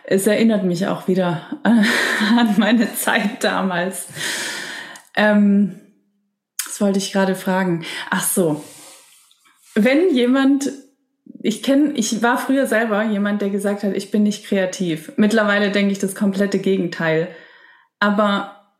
Es 0.03 0.27
erinnert 0.27 0.63
mich 0.63 0.87
auch 0.87 1.07
wieder 1.07 1.41
an 1.63 2.55
meine 2.57 2.93
Zeit 2.95 3.43
damals. 3.43 4.07
Ähm, 5.15 5.79
das 6.65 6.81
wollte 6.81 6.99
ich 6.99 7.11
gerade 7.11 7.35
fragen. 7.35 7.85
Ach 8.09 8.23
so. 8.23 8.63
Wenn 9.73 10.13
jemand, 10.13 10.71
ich 11.41 11.63
kenne, 11.63 11.93
ich 11.95 12.21
war 12.21 12.37
früher 12.37 12.67
selber 12.67 13.03
jemand, 13.03 13.41
der 13.41 13.49
gesagt 13.49 13.83
hat, 13.83 13.95
ich 13.95 14.11
bin 14.11 14.23
nicht 14.23 14.45
kreativ. 14.45 15.11
Mittlerweile 15.17 15.71
denke 15.71 15.91
ich 15.91 15.99
das 15.99 16.15
komplette 16.15 16.59
Gegenteil. 16.59 17.29
Aber 17.99 18.73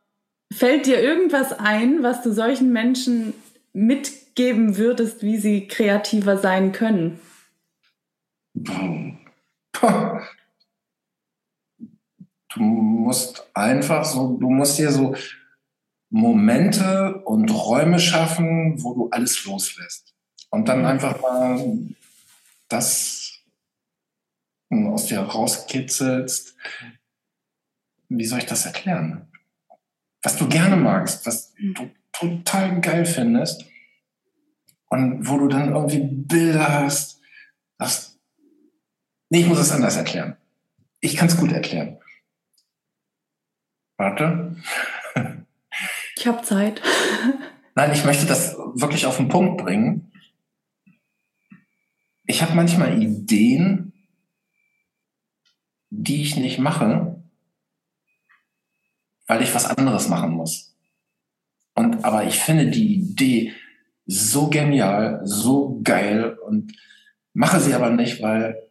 fällt 0.54 0.86
dir 0.86 1.02
irgendwas 1.02 1.58
ein, 1.58 2.04
was 2.04 2.22
du 2.22 2.32
solchen 2.32 2.72
Menschen 2.72 3.34
mitgeben 4.36 4.76
würdest, 4.76 5.24
wie 5.24 5.38
sie 5.38 5.68
kreativer 5.68 6.38
sein 6.38 6.74
können? 6.74 7.20
Du 12.54 12.62
musst 12.62 13.50
einfach 13.54 14.04
so, 14.04 14.38
du 14.38 14.50
musst 14.50 14.78
dir 14.78 14.92
so 14.92 15.16
Momente 16.10 17.22
und 17.24 17.50
Räume 17.50 18.00
schaffen, 18.00 18.82
wo 18.84 18.94
du 18.94 19.10
alles 19.10 19.46
loslässt. 19.46 20.14
Und 20.50 20.68
dann 20.68 20.86
einfach 20.86 21.22
mal 21.22 21.78
das 22.68 23.40
aus 24.70 25.06
dir 25.08 25.20
rauskitzelst. 25.20 26.56
Wie 28.10 28.26
soll 28.26 28.40
ich 28.40 28.46
das 28.46 28.66
erklären? 28.66 29.30
Was 30.22 30.38
du 30.38 30.48
gerne 30.48 30.76
magst, 30.76 31.26
was 31.26 31.54
du 31.54 31.90
total 32.12 32.82
geil 32.82 33.06
findest 33.06 33.66
und 34.90 35.28
wo 35.28 35.38
du 35.38 35.48
dann 35.48 35.74
irgendwie 35.74 36.02
Bilder 36.02 36.82
hast. 36.82 37.22
Das 37.78 38.20
nee, 39.30 39.42
ich 39.42 39.48
muss 39.48 39.60
es 39.60 39.72
anders 39.72 39.98
erklären. 39.98 40.38
Ich 41.00 41.16
kann 41.16 41.28
es 41.28 41.38
gut 41.38 41.52
erklären. 41.52 42.00
Warte. 43.98 44.56
Ich 46.16 46.28
habe 46.28 46.42
Zeit. 46.42 46.82
Nein, 47.76 47.92
ich 47.92 48.06
möchte 48.06 48.26
das 48.26 48.56
wirklich 48.74 49.06
auf 49.06 49.18
den 49.18 49.28
Punkt 49.28 49.62
bringen. 49.62 50.12
Ich 52.26 52.42
habe 52.42 52.56
manchmal 52.56 53.02
Ideen, 53.02 53.94
die 55.90 56.22
ich 56.22 56.36
nicht 56.38 56.58
mache, 56.58 57.24
weil 59.28 59.44
ich 59.44 59.54
was 59.54 59.66
anderes 59.66 60.08
machen 60.08 60.32
muss. 60.32 60.76
Und 61.74 62.04
aber 62.06 62.24
ich 62.26 62.40
finde 62.40 62.68
die 62.68 62.96
Idee 62.96 63.54
so 64.06 64.50
genial, 64.50 65.22
so 65.24 65.80
geil 65.84 66.38
und 66.46 66.74
mache 67.34 67.60
sie 67.60 67.74
aber 67.74 67.90
nicht, 67.90 68.22
weil 68.22 68.62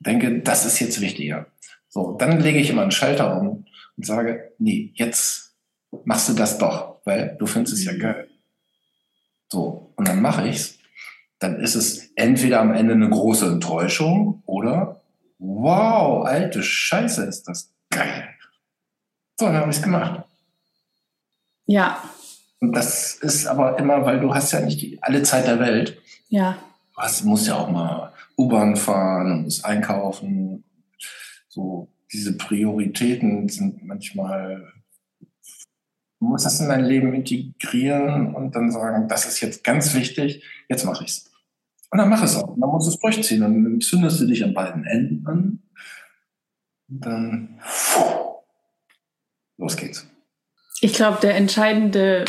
denke, 0.00 0.40
das 0.40 0.66
ist 0.66 0.78
jetzt 0.80 1.00
wichtiger. 1.00 1.46
So, 1.88 2.16
dann 2.18 2.40
lege 2.40 2.58
ich 2.58 2.70
immer 2.70 2.82
einen 2.82 2.90
Schalter 2.90 3.40
um 3.40 3.66
und 3.96 4.06
sage, 4.06 4.52
nee, 4.58 4.90
jetzt 4.94 5.54
machst 6.04 6.28
du 6.28 6.34
das 6.34 6.58
doch, 6.58 7.00
weil 7.04 7.36
du 7.38 7.46
findest 7.46 7.74
es 7.74 7.84
ja 7.84 7.92
mhm. 7.92 7.98
geil. 7.98 8.28
So, 9.50 9.92
und 9.96 10.08
dann 10.08 10.20
mache 10.20 10.48
ich's. 10.48 10.78
Dann 11.38 11.60
ist 11.60 11.74
es 11.74 12.10
entweder 12.16 12.60
am 12.60 12.74
Ende 12.74 12.94
eine 12.94 13.08
große 13.08 13.46
Enttäuschung 13.46 14.42
oder 14.46 15.02
wow, 15.38 16.24
alte 16.24 16.62
Scheiße, 16.62 17.24
ist 17.24 17.44
das 17.44 17.72
geil. 17.90 18.28
So, 19.38 19.46
dann 19.46 19.56
habe 19.56 19.70
ich 19.70 19.76
es 19.76 19.82
gemacht. 19.82 20.24
Ja. 21.66 22.02
Und 22.60 22.72
das 22.72 23.14
ist 23.16 23.46
aber 23.46 23.78
immer, 23.78 24.04
weil 24.04 24.20
du 24.20 24.34
hast 24.34 24.52
ja 24.52 24.60
nicht 24.60 24.80
die, 24.80 24.98
alle 25.02 25.22
Zeit 25.22 25.46
der 25.46 25.60
Welt. 25.60 26.00
Ja. 26.28 26.56
Du 26.94 27.02
hast, 27.02 27.24
musst 27.24 27.46
ja 27.46 27.56
auch 27.56 27.70
mal 27.70 28.12
U-Bahn 28.38 28.76
fahren 28.76 29.32
und 29.32 29.42
musst 29.44 29.64
einkaufen. 29.64 30.64
So, 31.48 31.88
diese 32.12 32.36
Prioritäten 32.36 33.48
sind 33.48 33.84
manchmal, 33.84 34.72
du 36.20 36.26
musst 36.26 36.46
das 36.46 36.60
in 36.60 36.68
dein 36.68 36.84
Leben 36.84 37.12
integrieren 37.12 38.34
und 38.34 38.54
dann 38.54 38.70
sagen, 38.70 39.08
das 39.08 39.26
ist 39.26 39.40
jetzt 39.40 39.64
ganz 39.64 39.94
wichtig, 39.94 40.42
jetzt 40.68 40.84
mache 40.84 41.04
ich 41.04 41.10
es. 41.10 41.30
Und 41.90 41.98
dann 41.98 42.08
mach 42.08 42.24
es 42.24 42.36
auch. 42.36 42.48
Und 42.48 42.60
dann 42.60 42.70
musst 42.70 42.88
du 42.88 42.90
es 42.90 42.98
durchziehen. 42.98 43.44
Und 43.44 43.62
dann 43.62 43.80
zündest 43.80 44.20
du 44.20 44.26
dich 44.26 44.42
an 44.42 44.52
beiden 44.52 44.84
Enden 44.84 45.26
an. 45.26 45.62
Und 46.88 47.06
dann, 47.06 47.60
pfuh, 47.62 48.42
los 49.58 49.76
geht's. 49.76 50.04
Ich 50.84 50.92
glaube, 50.92 51.16
der 51.22 51.34
entscheidende 51.34 52.26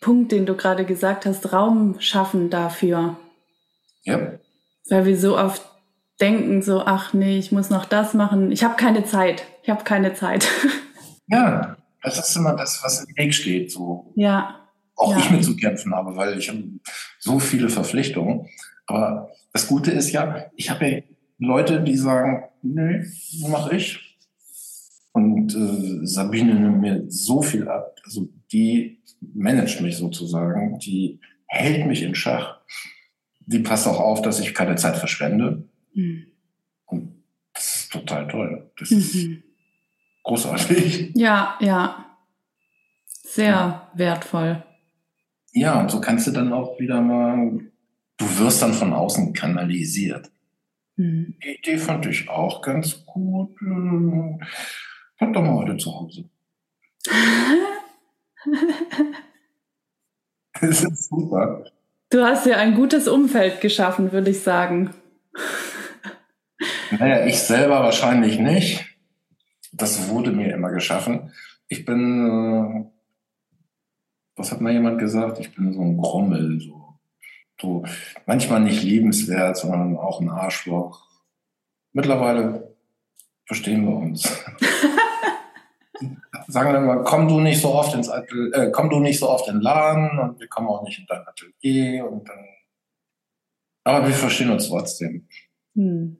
Punkt, 0.00 0.32
den 0.32 0.44
du 0.44 0.56
gerade 0.56 0.84
gesagt 0.84 1.24
hast, 1.24 1.52
Raum 1.52 2.00
schaffen 2.00 2.50
dafür. 2.50 3.16
Ja. 4.02 4.32
Weil 4.90 5.06
wir 5.06 5.16
so 5.16 5.38
oft 5.38 5.62
denken 6.20 6.62
so, 6.62 6.80
ach 6.84 7.12
nee, 7.12 7.38
ich 7.38 7.52
muss 7.52 7.70
noch 7.70 7.84
das 7.84 8.12
machen. 8.12 8.50
Ich 8.50 8.64
habe 8.64 8.74
keine 8.74 9.04
Zeit. 9.04 9.44
Ich 9.62 9.70
habe 9.70 9.84
keine 9.84 10.14
Zeit. 10.14 10.48
Ja, 11.28 11.76
das 12.02 12.18
ist 12.18 12.36
immer 12.36 12.56
das, 12.56 12.82
was 12.82 13.04
im 13.04 13.16
Weg 13.16 13.32
steht. 13.32 13.70
So. 13.70 14.12
Ja. 14.16 14.68
Auch 14.96 15.12
ja. 15.12 15.18
ich 15.18 15.30
mit 15.30 15.44
zu 15.44 15.56
kämpfen 15.56 15.94
habe, 15.94 16.16
weil 16.16 16.36
ich 16.36 16.48
habe 16.48 16.64
so 17.20 17.38
viele 17.38 17.68
Verpflichtungen. 17.68 18.48
Aber 18.86 19.30
das 19.52 19.68
Gute 19.68 19.92
ist 19.92 20.10
ja, 20.10 20.46
ich 20.56 20.68
habe 20.68 20.86
ja 20.86 21.00
Leute, 21.38 21.80
die 21.80 21.96
sagen, 21.96 22.42
nee, 22.60 23.04
mache 23.48 23.76
ich. 23.76 24.11
Und 25.12 25.54
äh, 25.54 26.06
Sabine 26.06 26.54
nimmt 26.54 26.80
mir 26.80 27.04
so 27.08 27.42
viel 27.42 27.68
ab. 27.68 27.96
Also 28.04 28.28
die 28.50 29.02
managt 29.20 29.80
mich 29.80 29.96
sozusagen, 29.96 30.78
die 30.78 31.20
hält 31.46 31.86
mich 31.86 32.02
in 32.02 32.14
Schach. 32.14 32.60
Die 33.40 33.58
passt 33.58 33.86
auch 33.86 34.00
auf, 34.00 34.22
dass 34.22 34.40
ich 34.40 34.54
keine 34.54 34.76
Zeit 34.76 34.96
verschwende. 34.96 35.64
Mhm. 35.94 36.26
Und 36.86 37.24
das 37.52 37.74
ist 37.74 37.92
total 37.92 38.26
toll. 38.28 38.70
Das 38.78 38.90
mhm. 38.90 38.98
ist 38.98 39.28
großartig. 40.22 41.12
Ja, 41.14 41.58
ja. 41.60 42.06
Sehr 43.06 43.50
ja. 43.50 43.90
wertvoll. 43.94 44.62
Ja, 45.52 45.80
und 45.80 45.90
so 45.90 46.00
kannst 46.00 46.26
du 46.26 46.30
dann 46.30 46.52
auch 46.52 46.78
wieder 46.78 47.00
mal, 47.02 47.60
du 48.16 48.38
wirst 48.38 48.62
dann 48.62 48.72
von 48.72 48.92
außen 48.92 49.34
kanalisiert. 49.34 50.30
Mhm. 50.96 51.34
Die 51.44 51.58
Idee 51.58 51.76
fand 51.76 52.06
ich 52.06 52.28
auch 52.28 52.62
ganz 52.62 53.04
gut. 53.04 53.56
Bleib 55.22 55.34
doch 55.34 55.42
mal 55.42 55.54
heute 55.54 55.76
zu 55.76 55.94
Hause. 55.94 56.24
das 60.60 60.82
ist 60.82 61.08
super. 61.10 61.64
Du 62.10 62.24
hast 62.24 62.44
ja 62.44 62.56
ein 62.56 62.74
gutes 62.74 63.06
Umfeld 63.06 63.60
geschaffen, 63.60 64.10
würde 64.10 64.30
ich 64.30 64.40
sagen. 64.40 64.92
Naja, 66.90 67.24
ich 67.24 67.38
selber 67.38 67.84
wahrscheinlich 67.84 68.40
nicht. 68.40 68.84
Das 69.70 70.08
wurde 70.08 70.32
mir 70.32 70.52
immer 70.52 70.72
geschaffen. 70.72 71.32
Ich 71.68 71.84
bin, 71.84 72.26
äh, 72.26 72.84
was 74.34 74.50
hat 74.50 74.60
mal 74.60 74.72
jemand 74.72 74.98
gesagt? 74.98 75.38
Ich 75.38 75.54
bin 75.54 75.72
so 75.72 75.82
ein 75.82 75.98
Grommel, 75.98 76.60
so, 76.60 76.98
so 77.60 77.84
manchmal 78.26 78.58
nicht 78.58 78.82
liebenswert, 78.82 79.56
sondern 79.56 79.96
auch 79.96 80.20
ein 80.20 80.30
Arschloch. 80.30 81.06
Mittlerweile 81.92 82.74
verstehen 83.46 83.84
wir 83.86 83.94
uns. 83.94 84.44
Sagen 86.48 86.72
wir 86.72 86.80
mal, 86.80 87.04
komm 87.04 87.28
du 87.28 87.40
nicht 87.40 87.60
so 87.60 87.74
oft 87.74 87.94
ins 87.94 88.08
Atelier, 88.08 88.54
äh, 88.54 88.70
komm 88.70 88.90
du 88.90 89.00
nicht 89.00 89.18
so 89.18 89.28
oft 89.28 89.48
in 89.48 89.54
den 89.54 89.62
Laden 89.62 90.18
und 90.18 90.40
wir 90.40 90.48
kommen 90.48 90.68
auch 90.68 90.82
nicht 90.82 90.98
in 90.98 91.06
dein 91.06 91.24
Atelier 91.26 92.10
und 92.10 92.28
dann. 92.28 92.38
Aber 93.84 94.06
wir 94.06 94.14
verstehen 94.14 94.50
uns 94.50 94.68
trotzdem. 94.68 95.26
Hm. 95.74 96.16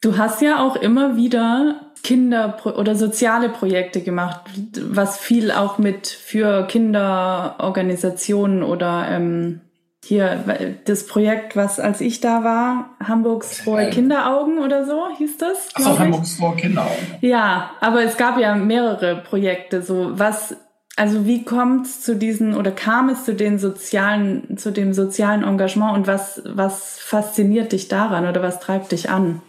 Du 0.00 0.16
hast 0.16 0.42
ja 0.42 0.64
auch 0.64 0.76
immer 0.76 1.16
wieder 1.16 1.92
Kinder- 2.02 2.56
oder 2.78 2.94
soziale 2.94 3.48
Projekte 3.48 4.00
gemacht, 4.00 4.42
was 4.80 5.18
viel 5.18 5.50
auch 5.50 5.78
mit 5.78 6.06
für 6.06 6.66
Kinderorganisationen 6.66 8.62
oder 8.62 9.08
ähm, 9.08 9.60
hier 10.06 10.76
das 10.84 11.06
Projekt, 11.06 11.56
was 11.56 11.80
als 11.80 12.00
ich 12.00 12.20
da 12.20 12.44
war, 12.44 12.96
Hamburgs 13.02 13.58
frohe 13.58 13.90
Kinderaugen 13.90 14.58
oder 14.58 14.86
so 14.86 15.08
hieß 15.18 15.38
das. 15.38 15.68
Achso, 15.74 15.98
Hamburgs 15.98 16.36
frohe 16.36 16.56
Kinderaugen. 16.56 17.06
Ja, 17.20 17.70
aber 17.80 18.02
es 18.04 18.16
gab 18.16 18.38
ja 18.38 18.54
mehrere 18.54 19.16
Projekte. 19.16 19.82
So 19.82 20.18
was, 20.18 20.56
also 20.96 21.26
wie 21.26 21.44
kommt 21.44 21.86
es 21.86 22.02
zu 22.02 22.14
diesen 22.16 22.54
oder 22.54 22.70
kam 22.70 23.08
es 23.08 23.24
zu 23.24 23.34
den 23.34 23.58
sozialen, 23.58 24.56
zu 24.56 24.70
dem 24.70 24.92
sozialen 24.92 25.42
Engagement 25.42 25.96
und 25.96 26.06
was 26.06 26.42
was 26.44 26.98
fasziniert 26.98 27.72
dich 27.72 27.88
daran 27.88 28.26
oder 28.26 28.42
was 28.42 28.60
treibt 28.60 28.92
dich 28.92 29.10
an? 29.10 29.42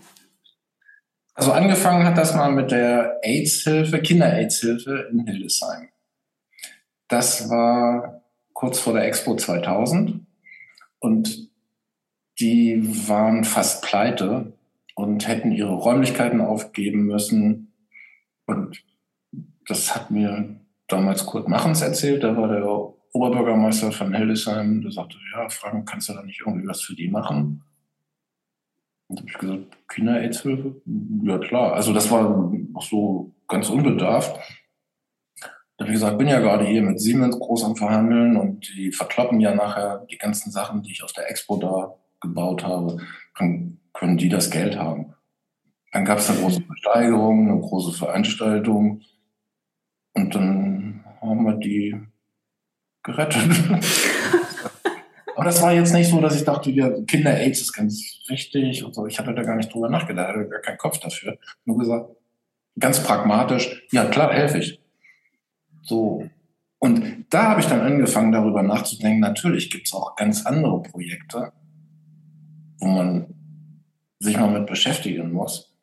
Also 1.35 1.51
angefangen 1.51 2.03
hat 2.03 2.17
das 2.17 2.33
mal 2.33 2.51
mit 2.51 2.71
der 2.71 3.19
AIDS-Hilfe, 3.21 4.01
Kinder-AIDS-Hilfe 4.01 5.09
in 5.11 5.27
Hildesheim. 5.27 5.89
Das 7.07 7.47
war 7.49 8.23
kurz 8.53 8.79
vor 8.79 8.93
der 8.93 9.05
Expo 9.05 9.35
2000 9.35 10.26
und 10.99 11.49
die 12.39 12.81
waren 13.07 13.43
fast 13.43 13.83
pleite 13.83 14.53
und 14.95 15.27
hätten 15.27 15.51
ihre 15.51 15.73
Räumlichkeiten 15.73 16.41
aufgeben 16.41 17.05
müssen. 17.05 17.73
Und 18.45 18.83
das 19.67 19.95
hat 19.95 20.11
mir 20.11 20.59
damals 20.87 21.25
Kurt 21.25 21.47
Machens 21.47 21.81
erzählt, 21.81 22.23
da 22.23 22.37
war 22.37 22.47
der 22.47 22.67
Oberbürgermeister 23.13 23.91
von 23.91 24.13
Hildesheim, 24.13 24.81
der 24.81 24.91
sagte, 24.91 25.17
ja, 25.33 25.49
Frank, 25.49 25.89
kannst 25.89 26.09
du 26.09 26.13
da 26.13 26.23
nicht 26.23 26.41
irgendwie 26.41 26.67
was 26.67 26.81
für 26.81 26.95
die 26.95 27.09
machen? 27.09 27.63
Und 29.07 29.19
habe 29.19 29.29
ich 29.29 29.37
gesagt, 29.37 29.77
Kinder-Aids-Hilfe? 29.87 30.81
Ja, 31.23 31.37
klar. 31.39 31.73
Also 31.73 31.93
das 31.93 32.11
war 32.11 32.51
auch 32.73 32.83
so 32.83 33.33
ganz 33.47 33.69
unbedarft. 33.69 34.37
Da 35.78 35.86
habe 35.86 35.93
ich 35.93 35.99
gesagt, 35.99 36.17
bin 36.17 36.28
ja 36.28 36.39
gerade 36.39 36.65
hier 36.65 36.82
mit 36.82 36.99
Siemens 36.99 37.38
groß 37.39 37.63
am 37.63 37.75
Verhandeln 37.75 38.36
und 38.36 38.67
die 38.75 38.91
verkloppen 38.91 39.39
ja 39.39 39.53
nachher 39.53 40.05
die 40.09 40.17
ganzen 40.17 40.51
Sachen, 40.51 40.82
die 40.82 40.91
ich 40.91 41.03
auf 41.03 41.13
der 41.13 41.30
Expo 41.30 41.57
da 41.57 41.93
gebaut 42.19 42.63
habe. 42.63 42.97
Dann 43.38 43.80
können 43.93 44.17
die 44.17 44.30
das 44.30 44.49
Geld 44.49 44.75
haben. 44.78 45.13
Dann 45.91 46.03
gab 46.03 46.17
es 46.17 46.30
eine 46.30 46.39
große 46.39 46.61
Versteigerung, 46.61 47.49
eine 47.49 47.61
große 47.61 47.95
Veranstaltung 47.95 49.01
und 50.13 50.34
dann 50.34 51.05
haben 51.21 51.43
wir 51.43 51.53
die 51.53 51.95
gerettet. 53.03 53.43
Aber 55.36 55.45
das 55.45 55.61
war 55.61 55.71
jetzt 55.71 55.93
nicht 55.93 56.09
so, 56.09 56.19
dass 56.19 56.36
ich 56.36 56.43
dachte, 56.43 56.71
ja, 56.71 56.89
Kinder-Aids 57.05 57.61
ist 57.61 57.73
ganz 57.73 58.23
wichtig 58.28 58.84
und 58.84 58.95
so. 58.95 59.05
Ich 59.05 59.19
hatte 59.19 59.36
da 59.36 59.43
gar 59.43 59.55
nicht 59.55 59.71
drüber 59.71 59.88
nachgedacht, 59.88 60.30
hatte 60.30 60.49
gar 60.49 60.61
keinen 60.61 60.80
Kopf 60.80 60.97
dafür. 60.97 61.38
Nur 61.63 61.78
gesagt, 61.78 62.09
ganz 62.80 63.03
pragmatisch, 63.03 63.86
ja 63.91 64.05
klar, 64.05 64.34
helfe 64.34 64.57
ich. 64.57 64.82
So. 65.88 66.29
Und 66.79 67.25
da 67.29 67.49
habe 67.49 67.61
ich 67.61 67.67
dann 67.67 67.81
angefangen, 67.81 68.31
darüber 68.31 68.61
nachzudenken, 68.61 69.19
natürlich 69.19 69.71
gibt 69.71 69.88
es 69.88 69.93
auch 69.93 70.15
ganz 70.15 70.45
andere 70.45 70.81
Projekte, 70.83 71.51
wo 72.79 72.88
man 72.88 73.33
sich 74.19 74.38
mal 74.38 74.51
mit 74.51 74.67
beschäftigen 74.67 75.31
muss. 75.31 75.75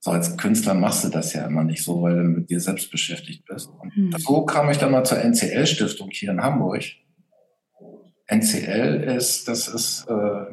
So 0.00 0.12
als 0.12 0.36
Künstler 0.36 0.74
machst 0.74 1.04
du 1.04 1.08
das 1.08 1.34
ja 1.34 1.46
immer 1.46 1.64
nicht 1.64 1.82
so, 1.82 2.02
weil 2.02 2.16
du 2.16 2.22
mit 2.22 2.48
dir 2.50 2.60
selbst 2.60 2.90
beschäftigt 2.90 3.44
bist. 3.46 3.68
Und 3.68 3.94
mhm. 3.96 4.12
so 4.16 4.46
kam 4.46 4.70
ich 4.70 4.78
dann 4.78 4.92
mal 4.92 5.04
zur 5.04 5.18
NCL-Stiftung 5.18 6.08
hier 6.10 6.30
in 6.30 6.40
Hamburg 6.40 6.84
NCL 8.28 9.04
ist, 9.16 9.48
das 9.48 9.68
ist, 9.68 10.06
äh, 10.08 10.44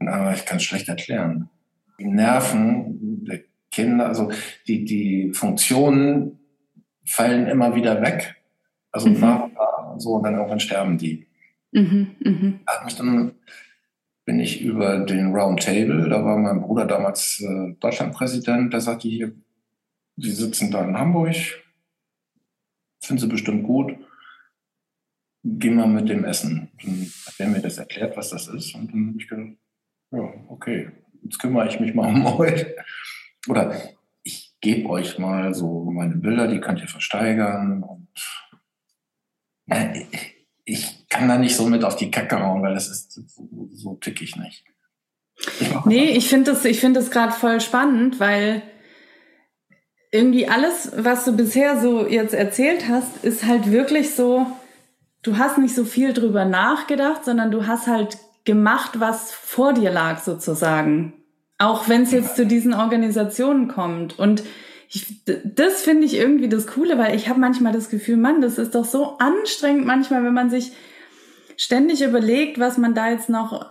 na, 0.00 0.34
ich 0.34 0.44
kann 0.44 0.58
es 0.58 0.64
schlecht 0.64 0.88
erklären. 0.88 1.48
Die 1.98 2.04
Nerven 2.04 3.24
der 3.24 3.40
Kinder, 3.72 4.06
also 4.06 4.30
die, 4.68 4.84
die 4.84 5.32
Funktionen 5.32 6.38
fallen 7.04 7.48
immer 7.48 7.74
wieder 7.74 8.00
weg. 8.00 8.36
Also 8.92 9.08
mhm. 9.08 9.20
nach 9.20 9.42
und 9.44 9.54
nach 9.54 9.92
und 9.92 10.00
so, 10.00 10.12
und 10.14 10.22
dann 10.22 10.34
irgendwann 10.34 10.60
sterben 10.60 10.98
die. 10.98 11.26
Mhm, 11.72 12.14
mh. 12.20 12.52
Hat 12.66 12.84
mich 12.84 12.96
dann 12.96 13.32
bin 14.24 14.38
ich 14.38 14.62
über 14.62 14.98
den 15.00 15.34
Roundtable, 15.34 16.08
da 16.08 16.24
war 16.24 16.38
mein 16.38 16.60
Bruder 16.60 16.86
damals 16.86 17.40
äh, 17.40 17.74
Deutschlandpräsident, 17.80 18.72
der 18.72 18.80
sagte 18.80 19.08
hier, 19.08 19.32
Sie 20.16 20.30
sitzen 20.30 20.70
da 20.70 20.84
in 20.84 20.96
Hamburg, 20.96 21.34
finden 23.00 23.20
Sie 23.20 23.26
bestimmt 23.26 23.64
gut 23.64 23.96
gehen 25.44 25.76
wir 25.76 25.86
mit 25.86 26.08
dem 26.08 26.24
Essen. 26.24 26.70
Dann 26.82 27.12
hat 27.26 27.34
er 27.38 27.48
mir 27.48 27.60
das 27.60 27.78
erklärt, 27.78 28.16
was 28.16 28.30
das 28.30 28.48
ist. 28.48 28.74
Und 28.74 28.92
dann 28.92 29.08
habe 29.08 29.18
ich 29.18 29.28
gedacht, 29.28 29.56
ja, 30.12 30.32
okay, 30.48 30.90
jetzt 31.22 31.38
kümmere 31.38 31.68
ich 31.68 31.80
mich 31.80 31.94
mal 31.94 32.08
um 32.08 32.26
euch. 32.38 32.64
Oder 33.48 33.74
ich 34.22 34.54
gebe 34.60 34.88
euch 34.88 35.18
mal 35.18 35.54
so 35.54 35.90
meine 35.90 36.16
Bilder, 36.16 36.48
die 36.48 36.60
könnt 36.60 36.80
ihr 36.80 36.88
versteigern. 36.88 37.82
Und 37.82 38.08
äh, 39.68 40.04
ich 40.64 41.08
kann 41.08 41.28
da 41.28 41.38
nicht 41.38 41.56
so 41.56 41.66
mit 41.66 41.84
auf 41.84 41.96
die 41.96 42.10
Kacke 42.10 42.40
hauen, 42.40 42.62
weil 42.62 42.74
das 42.74 42.88
ist 42.88 43.12
so, 43.12 43.48
so 43.72 43.94
tick 43.94 44.22
ich 44.22 44.36
nicht. 44.36 44.64
Ich 45.60 45.84
nee, 45.86 46.10
ich 46.10 46.28
finde 46.28 46.52
das, 46.52 46.64
ich 46.64 46.78
finde 46.78 47.00
das 47.00 47.10
gerade 47.10 47.32
voll 47.32 47.60
spannend, 47.60 48.20
weil 48.20 48.62
irgendwie 50.12 50.46
alles, 50.46 50.92
was 50.96 51.24
du 51.24 51.34
bisher 51.36 51.80
so 51.80 52.06
jetzt 52.06 52.34
erzählt 52.34 52.88
hast, 52.88 53.24
ist 53.24 53.44
halt 53.44 53.72
wirklich 53.72 54.14
so, 54.14 54.46
du 55.22 55.38
hast 55.38 55.58
nicht 55.58 55.74
so 55.74 55.84
viel 55.84 56.12
drüber 56.12 56.44
nachgedacht, 56.44 57.24
sondern 57.24 57.50
du 57.50 57.66
hast 57.66 57.86
halt 57.86 58.18
gemacht, 58.44 59.00
was 59.00 59.32
vor 59.32 59.72
dir 59.72 59.90
lag 59.90 60.20
sozusagen. 60.20 61.14
Auch 61.62 61.88
wenn 61.88 62.02
es 62.02 62.12
jetzt 62.12 62.36
zu 62.36 62.44
diesen 62.44 62.74
Organisationen 62.74 63.68
kommt. 63.68 64.18
Und 64.18 64.42
ich, 64.88 65.24
das 65.24 65.82
finde 65.82 66.04
ich 66.04 66.14
irgendwie 66.14 66.48
das 66.48 66.66
Coole, 66.66 66.98
weil 66.98 67.14
ich 67.14 67.28
habe 67.28 67.40
manchmal 67.40 67.72
das 67.72 67.88
Gefühl, 67.88 68.16
Mann, 68.16 68.40
das 68.40 68.58
ist 68.58 68.74
doch 68.74 68.84
so 68.84 69.16
anstrengend 69.18 69.86
manchmal, 69.86 70.24
wenn 70.24 70.34
man 70.34 70.50
sich 70.50 70.72
ständig 71.56 72.02
überlegt, 72.02 72.58
was 72.58 72.78
man 72.78 72.94
da 72.94 73.10
jetzt 73.10 73.28
noch 73.28 73.68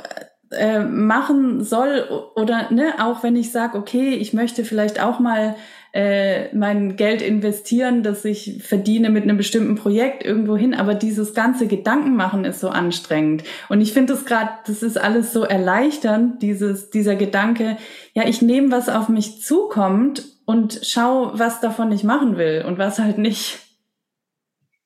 äh, 0.52 0.80
machen 0.80 1.64
soll 1.64 2.08
oder 2.36 2.72
ne, 2.72 2.94
auch 3.00 3.24
wenn 3.24 3.36
ich 3.36 3.52
sage, 3.52 3.78
okay, 3.78 4.16
ich 4.16 4.34
möchte 4.34 4.64
vielleicht 4.66 5.02
auch 5.02 5.20
mal 5.20 5.56
äh, 5.94 6.54
mein 6.56 6.96
Geld 6.96 7.22
investieren, 7.22 8.02
das 8.02 8.24
ich 8.24 8.64
verdiene 8.64 9.10
mit 9.10 9.24
einem 9.24 9.38
bestimmten 9.38 9.76
Projekt 9.76 10.24
irgendwo 10.24 10.56
hin. 10.56 10.74
Aber 10.74 10.96
dieses 10.96 11.34
ganze 11.34 11.68
Gedanken 11.68 12.16
machen 12.16 12.46
ist 12.46 12.62
so 12.62 12.70
anstrengend. 12.70 13.44
Und 13.68 13.82
ich 13.82 13.92
finde 13.92 14.14
es 14.14 14.26
gerade, 14.26 14.52
das 14.68 14.84
ist 14.84 14.98
alles 14.98 15.34
so 15.34 15.44
erleichternd, 15.44 16.42
dieses, 16.42 16.90
dieser 16.90 17.16
Gedanke, 17.16 17.78
ja, 18.14 18.28
ich 18.28 18.42
nehme, 18.42 18.72
was 18.72 18.88
auf 18.88 19.10
mich 19.10 19.42
zukommt 19.42 20.24
und 20.46 20.80
schau, 20.84 21.32
was 21.34 21.60
davon 21.60 21.92
ich 21.92 22.04
machen 22.04 22.38
will 22.38 22.64
und 22.66 22.78
was 22.78 23.00
halt 23.00 23.18
nicht. 23.18 23.60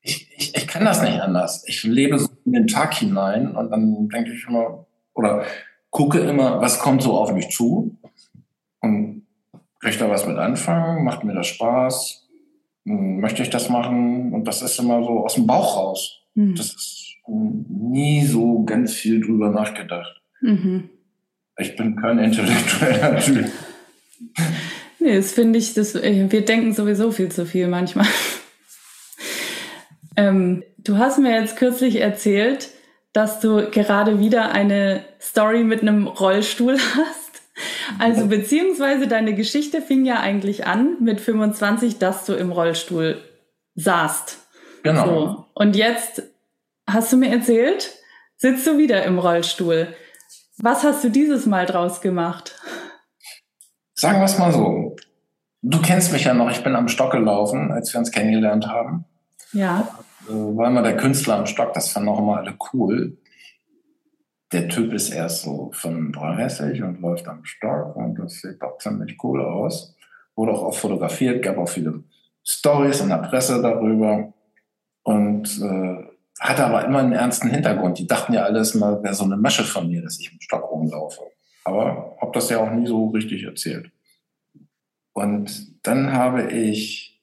Ich, 0.01 0.31
ich, 0.37 0.55
ich 0.55 0.67
kann 0.67 0.85
das 0.85 1.01
nicht 1.01 1.19
anders. 1.19 1.63
Ich 1.67 1.83
lebe 1.83 2.19
so 2.19 2.29
in 2.45 2.53
den 2.53 2.67
Tag 2.67 2.93
hinein 2.95 3.55
und 3.55 3.71
dann 3.71 4.09
denke 4.09 4.31
ich 4.31 4.45
immer, 4.47 4.85
oder 5.13 5.43
gucke 5.89 6.19
immer, 6.19 6.61
was 6.61 6.79
kommt 6.79 7.01
so 7.01 7.17
auf 7.17 7.31
mich 7.31 7.49
zu. 7.49 7.97
Und 8.81 9.24
ich 9.89 9.97
da 9.97 10.09
was 10.09 10.25
mit 10.27 10.37
anfangen? 10.37 11.03
Macht 11.03 11.23
mir 11.23 11.33
das 11.33 11.47
Spaß? 11.47 12.27
Hm, 12.85 13.19
möchte 13.19 13.41
ich 13.41 13.49
das 13.49 13.69
machen? 13.69 14.33
Und 14.33 14.45
das 14.45 14.61
ist 14.61 14.79
immer 14.79 15.03
so 15.03 15.25
aus 15.25 15.35
dem 15.35 15.47
Bauch 15.47 15.77
raus. 15.77 16.21
Mhm. 16.35 16.55
Das 16.55 16.67
ist 16.67 17.15
nie 17.27 18.25
so 18.25 18.63
ganz 18.63 18.93
viel 18.93 19.21
drüber 19.21 19.49
nachgedacht. 19.49 20.21
Mhm. 20.41 20.89
Ich 21.57 21.75
bin 21.75 21.95
kein 21.95 22.19
intellektueller 22.19 23.17
Typ. 23.19 23.45
Nee, 24.99 25.15
das 25.17 25.31
finde 25.31 25.59
ich, 25.59 25.73
das, 25.73 25.95
äh, 25.95 26.25
wir 26.29 26.43
denken 26.43 26.73
sowieso 26.73 27.11
viel 27.11 27.29
zu 27.29 27.45
viel 27.45 27.67
manchmal. 27.67 28.07
ähm, 30.17 30.63
du 30.77 30.97
hast 30.97 31.19
mir 31.19 31.39
jetzt 31.39 31.57
kürzlich 31.57 32.01
erzählt, 32.01 32.69
dass 33.13 33.39
du 33.39 33.69
gerade 33.71 34.19
wieder 34.19 34.51
eine 34.51 35.05
Story 35.21 35.63
mit 35.63 35.81
einem 35.81 36.07
Rollstuhl 36.07 36.77
hast. 36.95 37.24
Also 37.99 38.27
beziehungsweise 38.27 39.07
deine 39.07 39.33
Geschichte 39.33 39.81
fing 39.81 40.05
ja 40.05 40.19
eigentlich 40.19 40.65
an 40.65 40.97
mit 41.01 41.21
25, 41.21 41.99
dass 41.99 42.25
du 42.25 42.33
im 42.33 42.51
Rollstuhl 42.51 43.21
saßt. 43.75 44.39
Genau. 44.83 45.05
So. 45.05 45.45
Und 45.53 45.75
jetzt 45.75 46.23
hast 46.87 47.11
du 47.13 47.17
mir 47.17 47.29
erzählt, 47.29 47.93
sitzt 48.37 48.67
du 48.67 48.77
wieder 48.77 49.03
im 49.03 49.19
Rollstuhl. 49.19 49.87
Was 50.57 50.83
hast 50.83 51.03
du 51.03 51.09
dieses 51.09 51.45
Mal 51.45 51.65
draus 51.65 52.01
gemacht? 52.01 52.55
Sagen 53.93 54.19
wir 54.19 54.25
es 54.25 54.37
mal 54.37 54.51
so. 54.51 54.95
Du 55.61 55.81
kennst 55.81 56.11
mich 56.11 56.25
ja 56.25 56.33
noch, 56.33 56.51
ich 56.51 56.63
bin 56.63 56.75
am 56.75 56.87
Stock 56.87 57.11
gelaufen, 57.11 57.71
als 57.71 57.93
wir 57.93 57.99
uns 57.99 58.11
kennengelernt 58.11 58.67
haben. 58.67 59.05
Ja. 59.53 59.87
Äh, 60.27 60.33
war 60.33 60.67
immer 60.67 60.83
der 60.83 60.97
Künstler 60.97 61.37
am 61.37 61.47
Stock, 61.47 61.73
das 61.73 61.89
fanden 61.89 62.09
auch 62.09 62.19
immer 62.19 62.37
alle 62.37 62.55
cool 62.73 63.17
der 64.55 64.69
Typ 64.69 64.93
ist 64.93 65.09
erst 65.09 65.43
so 65.43 65.69
35 65.73 66.81
und 66.81 67.01
läuft 67.01 67.27
am 67.27 67.43
Stock 67.43 67.95
und 67.97 68.15
das 68.15 68.39
sieht 68.39 68.61
doch 68.61 68.77
ziemlich 68.77 69.21
cool 69.21 69.43
aus. 69.43 69.93
Wurde 70.33 70.53
auch 70.53 70.61
oft 70.61 70.79
fotografiert, 70.79 71.43
gab 71.43 71.57
auch 71.57 71.67
viele 71.67 72.03
Stories 72.41 73.01
in 73.01 73.09
der 73.09 73.17
Presse 73.17 73.61
darüber 73.61 74.33
und 75.03 75.61
äh, 75.61 76.05
hatte 76.39 76.65
aber 76.65 76.85
immer 76.85 76.99
einen 76.99 77.11
ernsten 77.11 77.49
Hintergrund. 77.49 77.99
Die 77.99 78.07
dachten 78.07 78.33
ja 78.33 78.43
alles 78.43 78.75
mal, 78.75 79.03
wäre 79.03 79.13
so 79.13 79.25
eine 79.25 79.35
Masche 79.35 79.65
von 79.65 79.89
mir, 79.89 80.01
dass 80.01 80.19
ich 80.19 80.31
im 80.31 80.39
Stock 80.39 80.71
rumlaufe. 80.71 81.21
Aber 81.65 82.15
habe 82.21 82.31
das 82.33 82.49
ja 82.49 82.59
auch 82.59 82.71
nie 82.71 82.87
so 82.87 83.07
richtig 83.09 83.43
erzählt. 83.43 83.91
Und 85.11 85.85
dann 85.85 86.13
habe 86.13 86.49
ich 86.49 87.21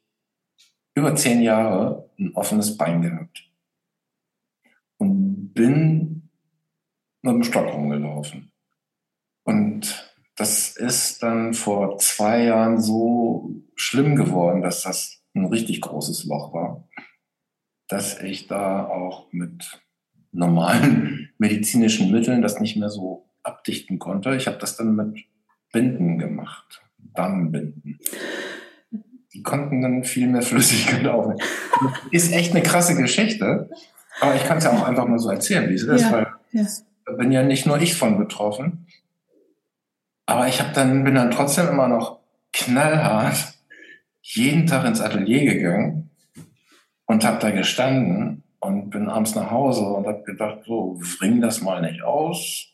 über 0.94 1.14
zehn 1.14 1.40
Jahre 1.40 2.10
ein 2.18 2.34
offenes 2.34 2.76
Bein 2.76 3.00
gehabt 3.00 3.50
und 4.98 5.54
bin 5.54 6.21
mit 7.22 7.34
dem 7.34 7.44
Stock 7.44 7.72
rumgelaufen. 7.72 8.52
Und 9.44 10.12
das 10.36 10.76
ist 10.76 11.22
dann 11.22 11.54
vor 11.54 11.98
zwei 11.98 12.44
Jahren 12.44 12.80
so 12.80 13.50
schlimm 13.76 14.16
geworden, 14.16 14.62
dass 14.62 14.82
das 14.82 15.22
ein 15.34 15.46
richtig 15.46 15.80
großes 15.80 16.24
Loch 16.24 16.52
war, 16.52 16.88
dass 17.88 18.20
ich 18.20 18.46
da 18.46 18.86
auch 18.86 19.32
mit 19.32 19.80
normalen 20.32 21.30
medizinischen 21.38 22.10
Mitteln 22.10 22.42
das 22.42 22.60
nicht 22.60 22.76
mehr 22.76 22.90
so 22.90 23.28
abdichten 23.42 23.98
konnte. 23.98 24.34
Ich 24.36 24.46
habe 24.46 24.58
das 24.58 24.76
dann 24.76 24.96
mit 24.96 25.24
Binden 25.72 26.18
gemacht, 26.18 26.82
Damenbinden. 26.98 27.98
Die 29.32 29.42
konnten 29.42 29.80
dann 29.80 30.04
viel 30.04 30.28
mehr 30.28 30.42
Flüssigkeit 30.42 31.06
aufnehmen. 31.06 31.40
Ist 32.10 32.32
echt 32.32 32.52
eine 32.52 32.62
krasse 32.62 32.96
Geschichte, 32.96 33.70
aber 34.20 34.34
ich 34.34 34.44
kann 34.44 34.58
es 34.58 34.64
ja 34.64 34.70
auch 34.70 34.84
einfach 34.84 35.06
mal 35.06 35.18
so 35.18 35.30
erzählen, 35.30 35.68
wie 35.68 35.74
es 35.74 35.82
ist, 35.82 36.02
ja, 36.02 36.12
weil 36.12 36.26
ja. 36.52 36.66
Bin 37.16 37.32
ja 37.32 37.42
nicht 37.42 37.66
nur 37.66 37.80
ich 37.80 37.94
von 37.94 38.18
betroffen. 38.18 38.86
Aber 40.26 40.48
ich 40.48 40.60
habe 40.60 40.72
dann 40.72 41.04
bin 41.04 41.14
dann 41.14 41.30
trotzdem 41.30 41.68
immer 41.68 41.88
noch 41.88 42.20
knallhart 42.52 43.54
jeden 44.22 44.66
Tag 44.66 44.84
ins 44.86 45.00
Atelier 45.00 45.44
gegangen 45.44 46.10
und 47.06 47.24
habe 47.24 47.38
da 47.40 47.50
gestanden 47.50 48.42
und 48.60 48.90
bin 48.90 49.08
abends 49.08 49.34
nach 49.34 49.50
Hause 49.50 49.82
und 49.82 50.06
habe 50.06 50.22
gedacht, 50.22 50.60
so, 50.66 51.00
bring 51.18 51.40
das 51.40 51.60
mal 51.60 51.82
nicht 51.82 52.02
aus. 52.02 52.68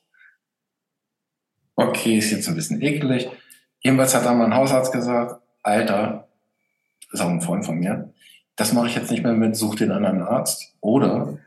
Okay, 1.74 2.18
ist 2.18 2.30
jetzt 2.30 2.48
ein 2.48 2.54
bisschen 2.54 2.82
eklig. 2.82 3.28
Jedenfalls 3.80 4.14
hat 4.14 4.26
dann 4.26 4.38
mein 4.38 4.54
Hausarzt 4.54 4.92
gesagt, 4.92 5.40
Alter, 5.62 6.28
ist 7.10 7.20
auch 7.20 7.28
ein 7.28 7.40
Freund 7.40 7.64
von 7.64 7.78
mir, 7.78 8.12
das 8.56 8.72
mache 8.72 8.88
ich 8.88 8.96
jetzt 8.96 9.10
nicht 9.10 9.22
mehr 9.22 9.32
mit, 9.32 9.56
such 9.56 9.76
den 9.76 9.92
anderen 9.92 10.20
Arzt. 10.20 10.74
Oder 10.80 11.38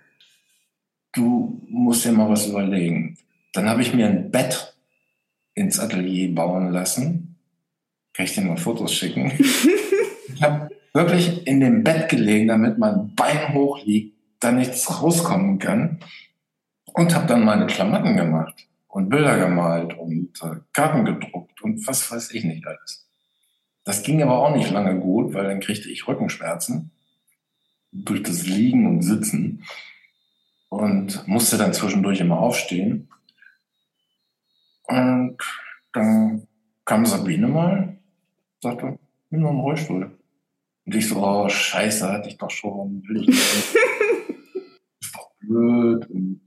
du 1.13 1.61
musst 1.67 2.05
dir 2.05 2.11
mal 2.11 2.29
was 2.29 2.47
überlegen. 2.47 3.17
Dann 3.53 3.69
habe 3.69 3.81
ich 3.81 3.93
mir 3.93 4.07
ein 4.07 4.31
Bett 4.31 4.75
ins 5.53 5.79
Atelier 5.79 6.33
bauen 6.33 6.71
lassen. 6.71 7.35
Kann 8.13 8.25
ich 8.25 8.33
dir 8.33 8.41
mal 8.41 8.57
Fotos 8.57 8.93
schicken? 8.93 9.31
ich 10.33 10.41
habe 10.41 10.69
wirklich 10.93 11.45
in 11.47 11.59
dem 11.59 11.83
Bett 11.83 12.09
gelegen, 12.09 12.47
damit 12.47 12.77
mein 12.77 13.13
Bein 13.15 13.53
hoch 13.53 13.83
liegt, 13.85 14.17
da 14.39 14.51
nichts 14.51 15.01
rauskommen 15.01 15.59
kann. 15.59 15.99
Und 16.93 17.15
habe 17.15 17.27
dann 17.27 17.45
meine 17.45 17.67
Klamotten 17.67 18.17
gemacht 18.17 18.67
und 18.89 19.09
Bilder 19.09 19.39
gemalt 19.39 19.97
und 19.97 20.31
äh, 20.41 20.57
Karten 20.73 21.05
gedruckt 21.05 21.61
und 21.61 21.87
was 21.87 22.11
weiß 22.11 22.31
ich 22.31 22.43
nicht 22.43 22.67
alles. 22.67 23.07
Das 23.85 24.03
ging 24.03 24.21
aber 24.21 24.39
auch 24.39 24.53
nicht 24.53 24.69
lange 24.71 24.99
gut, 24.99 25.33
weil 25.33 25.45
dann 25.45 25.61
kriegte 25.61 25.89
ich 25.89 26.07
Rückenschmerzen 26.07 26.91
durch 27.93 28.23
das 28.23 28.45
Liegen 28.45 28.85
und 28.87 29.01
Sitzen 29.01 29.63
und 30.71 31.27
musste 31.27 31.57
dann 31.57 31.73
zwischendurch 31.73 32.21
immer 32.21 32.39
aufstehen. 32.39 33.09
Und 34.83 35.37
dann 35.91 36.47
kam 36.85 37.05
Sabine 37.05 37.47
mal, 37.47 37.97
sagte, 38.61 38.97
nimm 39.29 39.41
mal 39.41 39.49
einen 39.49 39.59
Rollstuhl. 39.59 40.17
Und 40.85 40.95
ich 40.95 41.09
so, 41.09 41.21
oh, 41.21 41.49
scheiße, 41.49 42.09
hatte 42.09 42.29
ich 42.29 42.37
doch 42.37 42.49
schon, 42.49 43.03
will 43.05 43.21
ich 43.21 43.27
nicht. 43.27 43.75
ist 45.01 45.13
doch 45.13 45.31
blöd. 45.41 46.09
Und 46.09 46.41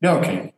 ja, 0.00 0.16
okay. 0.16 0.52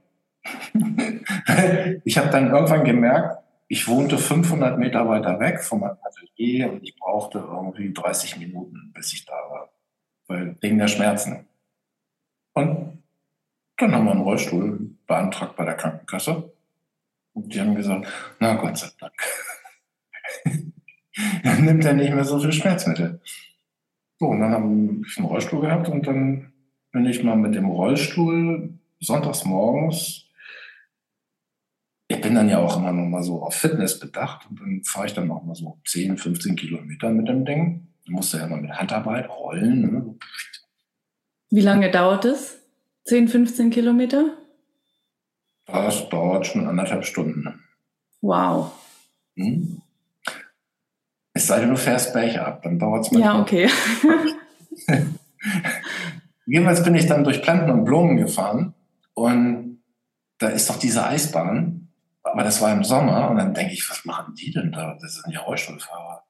ich 2.04 2.16
habe 2.16 2.30
dann 2.30 2.50
irgendwann 2.50 2.84
gemerkt, 2.84 3.44
ich 3.68 3.88
wohnte 3.88 4.16
500 4.16 4.78
Meter 4.78 5.06
weiter 5.06 5.38
weg 5.38 5.62
von 5.62 5.80
meinem 5.80 5.98
Atelier 6.02 6.72
und 6.72 6.82
ich 6.82 6.96
brauchte 6.96 7.40
irgendwie 7.40 7.92
30 7.92 8.38
Minuten, 8.38 8.92
bis 8.94 9.12
ich 9.12 9.26
da 9.26 9.34
war, 9.34 9.70
weil 10.28 10.56
wegen 10.62 10.78
der 10.78 10.88
Schmerzen. 10.88 11.46
Und 12.54 12.85
dann 13.76 13.94
haben 13.94 14.04
wir 14.04 14.12
einen 14.12 14.22
Rollstuhl 14.22 14.96
beantragt 15.06 15.56
bei 15.56 15.64
der 15.64 15.74
Krankenkasse 15.74 16.52
und 17.34 17.54
die 17.54 17.60
haben 17.60 17.74
gesagt, 17.74 18.06
na 18.40 18.54
Gott 18.54 18.78
sei 18.78 18.88
Dank. 18.98 19.14
dann 21.44 21.64
nimmt 21.64 21.84
er 21.84 21.94
nicht 21.94 22.12
mehr 22.12 22.24
so 22.24 22.38
viel 22.38 22.52
Schmerzmittel. 22.52 23.20
So, 24.18 24.26
und 24.26 24.40
dann 24.40 24.52
haben 24.52 25.04
wir 25.04 25.18
einen 25.18 25.26
Rollstuhl 25.26 25.60
gehabt 25.60 25.88
und 25.88 26.06
dann 26.06 26.52
bin 26.92 27.06
ich 27.06 27.22
mal 27.22 27.36
mit 27.36 27.54
dem 27.54 27.66
Rollstuhl 27.66 28.78
sonntags 29.00 29.44
morgens 29.44 30.26
ich 32.08 32.20
bin 32.20 32.34
dann 32.34 32.48
ja 32.48 32.58
auch 32.58 32.76
immer 32.76 32.92
noch 32.92 33.06
mal 33.06 33.22
so 33.22 33.42
auf 33.42 33.54
Fitness 33.54 33.98
bedacht 33.98 34.46
und 34.48 34.60
dann 34.60 34.82
fahre 34.84 35.06
ich 35.06 35.14
dann 35.14 35.30
auch 35.30 35.42
mal 35.42 35.54
so 35.54 35.78
10, 35.86 36.18
15 36.18 36.56
Kilometer 36.56 37.10
mit 37.10 37.28
dem 37.28 37.44
Ding. 37.44 37.88
Ich 38.04 38.10
musste 38.10 38.38
ja 38.38 38.46
immer 38.46 38.58
mit 38.58 38.70
Handarbeit 38.70 39.28
rollen. 39.28 39.80
Ne? 39.80 40.14
Wie 41.50 41.60
lange 41.60 41.90
dauert 41.90 42.24
es? 42.24 42.62
10, 43.06 43.28
15 43.28 43.70
Kilometer? 43.70 44.36
Das 45.66 46.08
dauert 46.08 46.46
schon 46.46 46.66
anderthalb 46.66 47.04
Stunden. 47.04 47.64
Wow. 48.20 48.72
Hm? 49.36 49.82
Es 51.32 51.46
sei 51.46 51.60
denn, 51.60 51.70
du 51.70 51.76
fährst 51.76 52.12
Becher 52.12 52.46
ab, 52.46 52.62
dann 52.62 52.78
dauert 52.78 53.06
es 53.06 53.12
mal. 53.12 53.20
Ja, 53.20 53.40
okay. 53.40 53.68
Jedenfalls 56.46 56.82
bin 56.82 56.94
ich 56.94 57.06
dann 57.06 57.24
durch 57.24 57.42
Planten 57.42 57.70
und 57.70 57.84
Blumen 57.84 58.16
gefahren 58.16 58.74
und 59.14 59.82
da 60.38 60.48
ist 60.48 60.70
doch 60.70 60.78
diese 60.78 61.04
Eisbahn 61.04 61.86
aber 62.26 62.42
das 62.42 62.60
war 62.60 62.72
im 62.72 62.82
Sommer 62.82 63.30
und 63.30 63.36
dann 63.36 63.54
denke 63.54 63.72
ich, 63.72 63.88
was 63.88 64.04
machen 64.04 64.34
die 64.34 64.50
denn 64.50 64.72
da? 64.72 64.98
Das 65.00 65.14
sind 65.14 65.32
ja 65.32 65.40
Rollstuhlfahrer. 65.40 66.24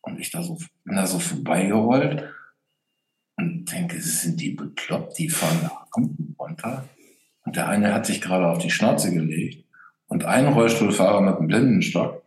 Und 0.00 0.20
ich 0.20 0.30
da 0.30 0.42
so, 0.42 0.58
bin 0.84 0.96
da 0.96 1.06
so 1.06 1.18
vorbeigerollt 1.18 2.30
und 3.36 3.70
denke, 3.70 4.00
sind 4.00 4.40
die 4.40 4.50
bekloppt, 4.50 5.18
die 5.18 5.28
fahren 5.28 5.58
da 5.62 5.83
unten 5.94 6.34
runter. 6.38 6.88
Und 7.44 7.56
der 7.56 7.68
eine 7.68 7.92
hat 7.92 8.06
sich 8.06 8.20
gerade 8.20 8.48
auf 8.48 8.58
die 8.58 8.70
Schnauze 8.70 9.12
gelegt 9.12 9.64
und 10.06 10.24
ein 10.24 10.46
Rollstuhlfahrer 10.46 11.20
mit 11.20 11.36
einem 11.36 11.48
Blindenstock, 11.48 12.22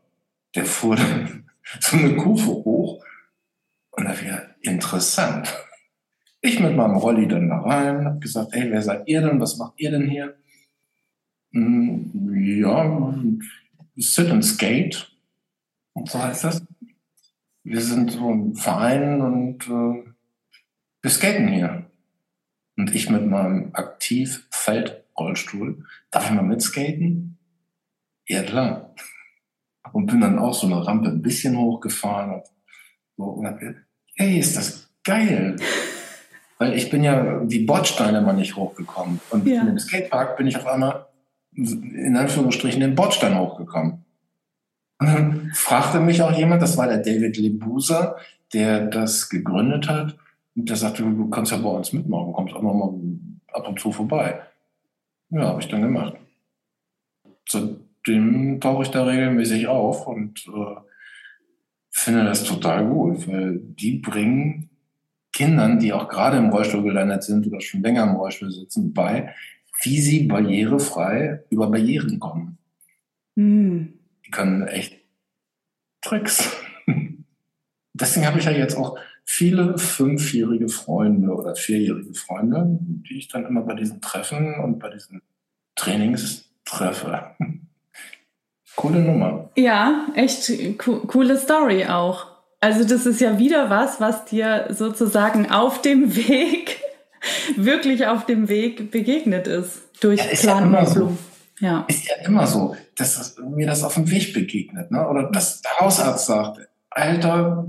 der 0.55 0.65
fuhr 0.65 0.95
dann 0.95 1.49
so 1.79 1.97
eine 1.97 2.15
Kufe 2.15 2.47
hoch 2.47 3.03
und 3.91 4.05
da 4.05 4.21
wäre 4.21 4.55
interessant. 4.61 5.55
Ich 6.41 6.59
mit 6.59 6.75
meinem 6.75 6.97
Rolli 6.97 7.27
dann 7.27 7.49
da 7.49 7.59
rein, 7.59 8.05
hab 8.05 8.21
gesagt, 8.21 8.53
hey, 8.53 8.69
wer 8.71 8.81
seid 8.81 9.07
ihr 9.07 9.21
denn? 9.21 9.39
Was 9.39 9.57
macht 9.57 9.73
ihr 9.77 9.91
denn 9.91 10.07
hier? 10.07 10.37
Hm, 11.51 12.11
ja, 12.59 13.15
Sit 13.95 14.29
and 14.29 14.45
Skate. 14.45 15.11
Und 15.93 16.09
so 16.09 16.21
heißt 16.21 16.43
das. 16.43 16.63
Wir 17.63 17.81
sind 17.81 18.11
so 18.11 18.29
ein 18.29 18.55
Verein 18.55 19.19
und 19.19 19.67
äh, 19.67 20.03
wir 21.01 21.09
skaten 21.09 21.47
hier. 21.47 21.86
Und 22.77 22.95
ich 22.95 23.09
mit 23.09 23.25
meinem 23.25 23.71
Aktiv-Feldrollstuhl, 23.73 25.83
darf 26.11 26.25
ich 26.25 26.31
mal 26.35 26.43
mitskaten? 26.43 27.39
Ja, 28.27 28.43
klar. 28.43 28.93
Und 29.91 30.05
bin 30.05 30.21
dann 30.21 30.37
auch 30.37 30.53
so 30.53 30.67
eine 30.67 30.85
Rampe 30.85 31.09
ein 31.09 31.23
bisschen 31.23 31.57
hochgefahren. 31.57 32.43
Und 33.15 33.43
dann, 33.43 33.85
hey, 34.15 34.37
ist 34.39 34.55
das 34.55 34.91
geil. 35.03 35.55
Weil 36.59 36.73
ich 36.73 36.89
bin 36.89 37.03
ja 37.03 37.43
die 37.43 37.65
Bordsteine 37.65 38.21
mal 38.21 38.33
nicht 38.33 38.55
hochgekommen. 38.55 39.19
Und 39.29 39.47
ja. 39.47 39.63
dem 39.63 39.77
Skatepark 39.77 40.37
bin 40.37 40.47
ich 40.47 40.57
auf 40.57 40.65
einmal 40.65 41.05
in 41.53 42.15
Anführungsstrichen 42.15 42.81
den 42.81 42.95
Bordstein 42.95 43.37
hochgekommen. 43.37 44.05
Und 44.99 45.07
dann 45.07 45.51
fragte 45.53 45.99
mich 45.99 46.21
auch 46.21 46.35
jemand, 46.35 46.61
das 46.61 46.77
war 46.77 46.87
der 46.87 46.99
David 46.99 47.37
Lebusa, 47.37 48.17
der 48.53 48.85
das 48.85 49.29
gegründet 49.29 49.87
hat. 49.87 50.17
Und 50.57 50.67
der 50.67 50.75
sagte, 50.75 51.03
du 51.03 51.29
kannst 51.29 51.51
ja 51.51 51.57
bei 51.59 51.69
uns 51.69 51.93
mitmachen, 51.93 52.33
kommst 52.33 52.55
auch 52.55 52.63
noch 52.63 52.73
mal 52.73 52.93
ab 53.53 53.67
und 53.67 53.79
zu 53.79 53.91
vorbei. 53.91 54.41
Ja, 55.29 55.49
habe 55.49 55.61
ich 55.61 55.67
dann 55.67 55.83
gemacht. 55.83 56.15
Seitdem 57.47 58.59
tauche 58.59 58.83
ich 58.83 58.89
da 58.89 59.03
regelmäßig 59.03 59.67
auf 59.67 60.07
und 60.07 60.47
äh, 60.47 60.75
finde 61.91 62.23
das 62.25 62.43
total 62.43 62.87
gut, 62.87 63.27
weil 63.27 63.59
die 63.59 63.99
bringen 63.99 64.69
Kindern, 65.31 65.77
die 65.77 65.93
auch 65.93 66.09
gerade 66.09 66.37
im 66.37 66.49
Rollstuhl 66.49 66.81
gelandet 66.81 67.23
sind 67.23 67.45
oder 67.45 67.61
schon 67.61 67.83
länger 67.83 68.03
im 68.03 68.15
Rollstuhl 68.15 68.51
sitzen, 68.51 68.93
bei, 68.93 69.35
wie 69.83 69.99
sie 69.99 70.23
barrierefrei 70.23 71.43
über 71.51 71.69
Barrieren 71.69 72.19
kommen. 72.19 72.57
Mhm. 73.35 73.93
Die 74.25 74.31
können 74.31 74.67
echt 74.67 74.97
Tricks. 76.01 76.51
Deswegen 77.93 78.25
habe 78.25 78.39
ich 78.39 78.45
ja 78.45 78.51
jetzt 78.51 78.75
auch 78.75 78.97
viele 79.29 79.77
fünfjährige 79.77 80.69
Freunde 80.69 81.33
oder 81.33 81.53
vierjährige 81.53 82.13
Freunde, 82.13 82.79
die 82.79 83.17
ich 83.17 83.27
dann 83.27 83.45
immer 83.45 83.61
bei 83.61 83.73
diesen 83.73 83.99
Treffen 83.99 84.55
und 84.63 84.79
bei 84.79 84.89
diesen 84.89 85.21
Trainings 85.75 86.49
treffe. 86.63 87.35
Coole 88.77 89.01
Nummer. 89.01 89.49
Ja, 89.55 90.07
echt 90.15 90.51
co 90.77 90.99
coole 91.07 91.37
Story 91.37 91.85
auch. 91.85 92.27
Also 92.61 92.87
das 92.87 93.05
ist 93.05 93.19
ja 93.19 93.37
wieder 93.37 93.69
was, 93.69 93.99
was 93.99 94.25
dir 94.25 94.67
sozusagen 94.69 95.51
auf 95.51 95.81
dem 95.81 96.15
Weg 96.27 96.79
wirklich 97.57 98.07
auf 98.07 98.25
dem 98.25 98.47
Weg 98.47 98.91
begegnet 98.91 99.47
ist 99.47 99.81
durch 99.99 100.19
ja, 100.19 100.25
ist 100.25 100.43
ja 100.43 100.59
immer 100.59 100.85
so. 100.85 101.17
Ja. 101.59 101.85
Ist 101.87 102.07
ja 102.07 102.15
immer 102.23 102.45
so, 102.47 102.75
dass 102.95 103.35
mir 103.49 103.65
das 103.67 103.83
auf 103.83 103.95
dem 103.95 104.09
Weg 104.09 104.33
begegnet, 104.33 104.91
ne? 104.91 105.07
Oder 105.07 105.31
dass 105.31 105.61
der 105.63 105.79
Hausarzt 105.79 106.27
sagt, 106.27 106.59
Alter, 106.91 107.65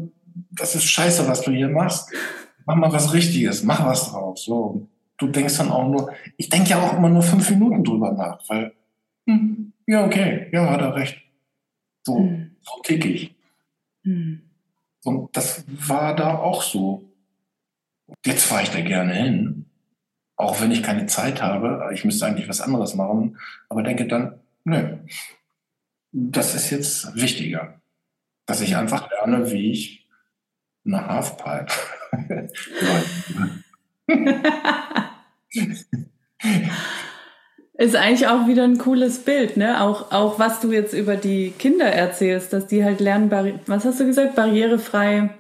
das 0.50 0.74
ist 0.74 0.84
scheiße, 0.84 1.28
was 1.28 1.42
du 1.42 1.50
hier 1.50 1.68
machst. 1.68 2.12
Mach 2.66 2.76
mal 2.76 2.92
was 2.92 3.12
Richtiges, 3.12 3.62
mach 3.62 3.84
was 3.84 4.10
draus. 4.10 4.44
So. 4.44 4.88
Du 5.16 5.26
denkst 5.26 5.56
dann 5.58 5.70
auch 5.70 5.88
nur, 5.88 6.12
ich 6.36 6.48
denke 6.48 6.70
ja 6.70 6.80
auch 6.80 6.96
immer 6.96 7.08
nur 7.08 7.22
fünf 7.22 7.50
Minuten 7.50 7.82
drüber 7.82 8.12
nach, 8.12 8.40
weil, 8.48 8.72
hm, 9.26 9.72
ja, 9.86 10.04
okay, 10.04 10.48
ja, 10.52 10.70
hat 10.70 10.80
er 10.80 10.94
recht. 10.94 11.20
So, 12.04 12.18
hm. 12.18 12.56
so 12.62 12.80
tick 12.82 13.04
ich. 13.04 13.34
Hm. 14.04 14.42
Und 15.04 15.36
das 15.36 15.64
war 15.68 16.14
da 16.14 16.38
auch 16.38 16.62
so. 16.62 17.04
Jetzt 18.24 18.44
fahre 18.44 18.62
ich 18.62 18.70
da 18.70 18.80
gerne 18.80 19.14
hin, 19.14 19.66
auch 20.36 20.60
wenn 20.60 20.70
ich 20.70 20.82
keine 20.82 21.06
Zeit 21.06 21.42
habe. 21.42 21.90
Ich 21.92 22.04
müsste 22.04 22.26
eigentlich 22.26 22.48
was 22.48 22.60
anderes 22.60 22.94
machen, 22.94 23.38
aber 23.68 23.82
denke 23.82 24.06
dann, 24.06 24.40
nö, 24.64 24.98
das 26.12 26.54
ist 26.54 26.70
jetzt 26.70 27.14
wichtiger, 27.16 27.80
dass 28.46 28.60
ich 28.60 28.76
einfach 28.76 29.10
lerne, 29.10 29.50
wie 29.50 29.72
ich 29.72 30.07
eine 30.84 31.06
Halfpipe. 31.06 31.72
Ist 37.74 37.94
eigentlich 37.94 38.26
auch 38.26 38.48
wieder 38.48 38.64
ein 38.64 38.78
cooles 38.78 39.20
Bild, 39.20 39.56
ne? 39.56 39.80
Auch, 39.80 40.10
auch 40.10 40.38
was 40.38 40.60
du 40.60 40.72
jetzt 40.72 40.94
über 40.94 41.16
die 41.16 41.50
Kinder 41.50 41.86
erzählst, 41.86 42.52
dass 42.52 42.66
die 42.66 42.84
halt 42.84 43.00
lernen, 43.00 43.30
was 43.66 43.84
hast 43.84 44.00
du 44.00 44.06
gesagt, 44.06 44.34
barrierefrei 44.34 45.30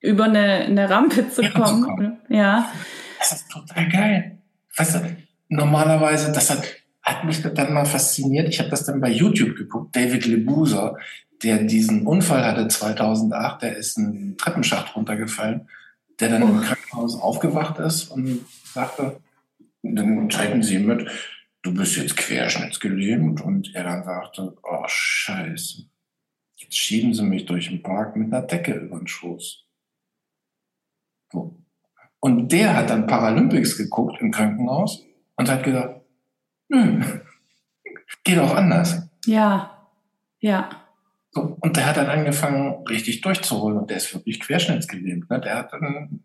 über 0.00 0.24
eine, 0.24 0.64
eine 0.64 0.90
Rampe 0.90 1.30
zu 1.30 1.42
kommen. 1.50 1.82
Zu 1.82 1.86
kommen. 1.86 2.18
Ja. 2.28 2.70
Das 3.18 3.32
ist 3.32 3.50
total 3.50 3.88
geil. 3.88 4.38
Weißt 4.76 4.96
du, 4.96 5.16
normalerweise, 5.48 6.32
das 6.32 6.50
hat, 6.50 6.62
hat 7.02 7.24
mich 7.24 7.42
dann 7.42 7.72
mal 7.72 7.86
fasziniert. 7.86 8.48
Ich 8.48 8.58
habe 8.58 8.68
das 8.68 8.84
dann 8.84 9.00
bei 9.00 9.10
YouTube 9.10 9.56
geguckt. 9.56 9.96
David 9.96 10.26
Lebuser, 10.26 10.98
der 11.42 11.64
diesen 11.64 12.06
Unfall 12.06 12.44
hatte 12.44 12.68
2008, 12.68 13.62
der 13.62 13.76
ist 13.76 13.98
einen 13.98 14.36
Treppenschacht 14.36 14.94
runtergefallen, 14.94 15.68
der 16.20 16.28
dann 16.28 16.42
oh. 16.42 16.48
im 16.48 16.60
Krankenhaus 16.60 17.20
aufgewacht 17.20 17.78
ist 17.78 18.10
und 18.10 18.44
sagte, 18.64 19.20
dann 19.82 20.30
schalten 20.30 20.62
sie 20.62 20.78
mit, 20.78 21.10
du 21.62 21.74
bist 21.74 21.96
jetzt 21.96 22.16
querschnittsgelähmt. 22.16 23.40
Und 23.40 23.74
er 23.74 23.84
dann 23.84 24.04
sagte, 24.04 24.56
oh 24.62 24.84
scheiße, 24.86 25.84
jetzt 26.56 26.76
schieben 26.76 27.14
sie 27.14 27.24
mich 27.24 27.46
durch 27.46 27.68
den 27.68 27.82
Park 27.82 28.16
mit 28.16 28.32
einer 28.32 28.46
Decke 28.46 28.74
über 28.74 28.98
den 28.98 29.06
Schoß. 29.06 29.64
So. 31.32 31.58
Und 32.20 32.52
der 32.52 32.76
hat 32.76 32.90
dann 32.90 33.06
Paralympics 33.06 33.76
geguckt 33.76 34.20
im 34.20 34.30
Krankenhaus 34.30 35.04
und 35.36 35.50
hat 35.50 35.64
gesagt, 35.64 36.02
nö, 36.68 37.02
geht 38.24 38.38
auch 38.38 38.54
anders. 38.54 39.08
Ja, 39.26 39.88
ja. 40.38 40.81
So, 41.32 41.56
und 41.60 41.76
der 41.76 41.86
hat 41.86 41.96
dann 41.96 42.06
angefangen, 42.06 42.86
richtig 42.86 43.22
durchzuholen 43.22 43.78
und 43.78 43.90
der 43.90 43.96
ist 43.96 44.14
wirklich 44.14 44.38
querschnittsgelähmt. 44.38 45.30
Ne? 45.30 45.40
Der 45.40 45.56
hat 45.56 45.72
dann, 45.72 46.20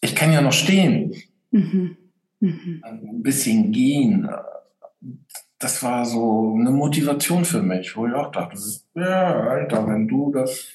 ich 0.00 0.14
kann 0.14 0.32
ja 0.32 0.40
noch 0.40 0.52
stehen. 0.52 1.14
Mhm. 1.52 1.96
Mhm. 2.40 2.82
Ein 2.84 3.22
bisschen 3.22 3.70
gehen. 3.70 4.28
Das 5.58 5.82
war 5.82 6.04
so 6.04 6.56
eine 6.58 6.70
Motivation 6.70 7.44
für 7.44 7.62
mich, 7.62 7.96
wo 7.96 8.06
ich 8.06 8.12
auch 8.12 8.32
dachte, 8.32 8.58
ja, 8.94 9.48
Alter, 9.48 9.86
wenn 9.86 10.08
du 10.08 10.32
das 10.32 10.68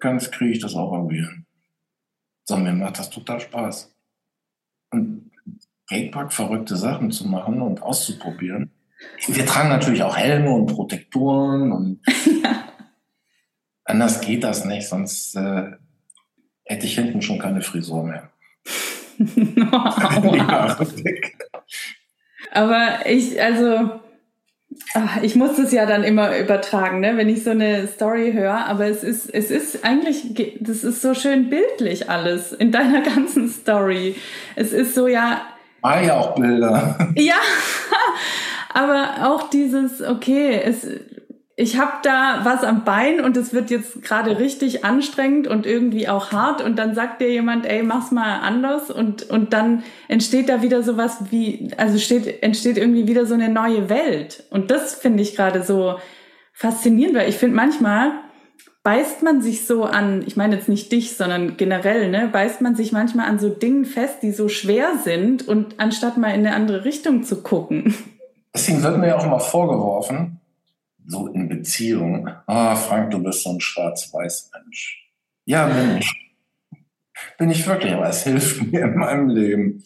kannst, 0.00 0.32
kriege 0.32 0.52
ich 0.52 0.58
das 0.58 0.74
auch 0.74 0.92
irgendwie 0.92 1.20
hin. 1.20 1.46
So, 2.44 2.56
mir 2.56 2.72
macht 2.72 2.98
das 2.98 3.10
total 3.10 3.40
Spaß. 3.40 3.94
Und 4.90 5.30
Gatepark 5.88 6.32
verrückte 6.32 6.76
Sachen 6.76 7.10
zu 7.10 7.28
machen 7.28 7.60
und 7.60 7.82
auszuprobieren. 7.82 8.70
Wir 9.26 9.44
tragen 9.46 9.68
natürlich 9.68 10.02
auch 10.02 10.16
Helme 10.16 10.50
und 10.50 10.66
Protektoren 10.66 11.72
und 11.72 12.00
ja. 12.42 12.61
anders 13.84 14.20
geht 14.20 14.44
das 14.44 14.64
nicht, 14.64 14.88
sonst 14.88 15.34
äh, 15.36 15.72
hätte 16.64 16.86
ich 16.86 16.94
hinten 16.94 17.22
schon 17.22 17.38
keine 17.38 17.62
Frisur 17.62 18.04
mehr. 18.04 18.30
Aber 22.52 23.06
ich, 23.06 23.40
also, 23.42 23.90
ach, 24.94 25.22
ich 25.22 25.34
muss 25.36 25.56
das 25.56 25.72
ja 25.72 25.86
dann 25.86 26.04
immer 26.04 26.36
übertragen, 26.38 27.00
ne, 27.00 27.16
wenn 27.16 27.28
ich 27.28 27.42
so 27.44 27.50
eine 27.50 27.86
Story 27.86 28.32
höre. 28.32 28.66
Aber 28.66 28.86
es 28.86 29.02
ist, 29.02 29.32
es 29.32 29.50
ist 29.50 29.84
eigentlich, 29.84 30.34
das 30.60 30.84
ist 30.84 31.02
so 31.02 31.14
schön 31.14 31.50
bildlich 31.50 32.10
alles 32.10 32.52
in 32.52 32.72
deiner 32.72 33.00
ganzen 33.14 33.48
Story. 33.48 34.16
Es 34.56 34.72
ist 34.72 34.94
so 34.94 35.06
ja. 35.06 35.42
War 35.80 36.02
ja 36.02 36.16
auch 36.18 36.34
Bilder. 36.36 36.96
Ja, 37.16 37.40
aber 38.74 39.28
auch 39.28 39.50
dieses, 39.50 40.00
okay, 40.00 40.60
es, 40.62 40.86
ich 41.62 41.78
habe 41.78 41.92
da 42.02 42.40
was 42.42 42.64
am 42.64 42.82
Bein 42.84 43.20
und 43.20 43.36
es 43.36 43.54
wird 43.54 43.70
jetzt 43.70 44.02
gerade 44.02 44.40
richtig 44.40 44.84
anstrengend 44.84 45.46
und 45.46 45.64
irgendwie 45.64 46.08
auch 46.08 46.32
hart 46.32 46.60
und 46.60 46.76
dann 46.76 46.96
sagt 46.96 47.20
dir 47.20 47.30
jemand, 47.30 47.66
ey, 47.66 47.84
mach's 47.84 48.10
mal 48.10 48.40
anders 48.40 48.90
und, 48.90 49.30
und 49.30 49.52
dann 49.52 49.84
entsteht 50.08 50.48
da 50.48 50.60
wieder 50.60 50.82
sowas 50.82 51.18
wie, 51.30 51.70
also 51.76 51.98
steht, 51.98 52.42
entsteht 52.42 52.78
irgendwie 52.78 53.06
wieder 53.06 53.26
so 53.26 53.34
eine 53.34 53.48
neue 53.48 53.88
Welt. 53.88 54.42
Und 54.50 54.72
das 54.72 54.94
finde 54.94 55.22
ich 55.22 55.36
gerade 55.36 55.62
so 55.62 55.94
faszinierend, 56.52 57.16
weil 57.16 57.28
ich 57.28 57.36
finde 57.36 57.54
manchmal 57.54 58.10
beißt 58.82 59.22
man 59.22 59.40
sich 59.40 59.64
so 59.64 59.84
an, 59.84 60.24
ich 60.26 60.36
meine 60.36 60.56
jetzt 60.56 60.68
nicht 60.68 60.90
dich, 60.90 61.16
sondern 61.16 61.56
generell, 61.56 62.10
ne, 62.10 62.28
beißt 62.32 62.60
man 62.60 62.74
sich 62.74 62.90
manchmal 62.90 63.28
an 63.28 63.38
so 63.38 63.50
Dingen 63.50 63.84
fest, 63.84 64.16
die 64.22 64.32
so 64.32 64.48
schwer 64.48 64.96
sind 65.04 65.46
und 65.46 65.78
anstatt 65.78 66.16
mal 66.16 66.34
in 66.34 66.44
eine 66.44 66.56
andere 66.56 66.84
Richtung 66.84 67.22
zu 67.22 67.40
gucken. 67.40 67.94
Deswegen 68.52 68.82
wird 68.82 68.98
mir 68.98 69.06
ja 69.06 69.18
auch 69.18 69.26
mal 69.26 69.38
vorgeworfen, 69.38 70.40
so 71.06 71.28
in 71.28 71.48
Beziehung, 71.48 72.28
ah, 72.46 72.74
Frank, 72.74 73.10
du 73.10 73.22
bist 73.22 73.42
so 73.42 73.50
ein 73.50 73.60
schwarz-weiß 73.60 74.50
Mensch. 74.54 75.10
Ja, 75.44 75.66
bin 75.66 75.98
ich. 75.98 76.32
Bin 77.38 77.50
ich 77.50 77.66
wirklich, 77.66 77.92
aber 77.92 78.08
es 78.08 78.24
hilft 78.24 78.70
mir 78.70 78.82
in 78.82 78.96
meinem 78.96 79.28
Leben. 79.28 79.82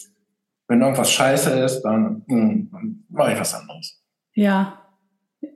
Wenn 0.68 0.80
irgendwas 0.80 1.12
scheiße 1.12 1.50
ist, 1.60 1.82
dann, 1.82 2.24
hm, 2.28 2.70
dann 2.72 3.04
mache 3.08 3.32
ich 3.32 3.40
was 3.40 3.54
anderes. 3.54 4.02
Ja. 4.34 4.82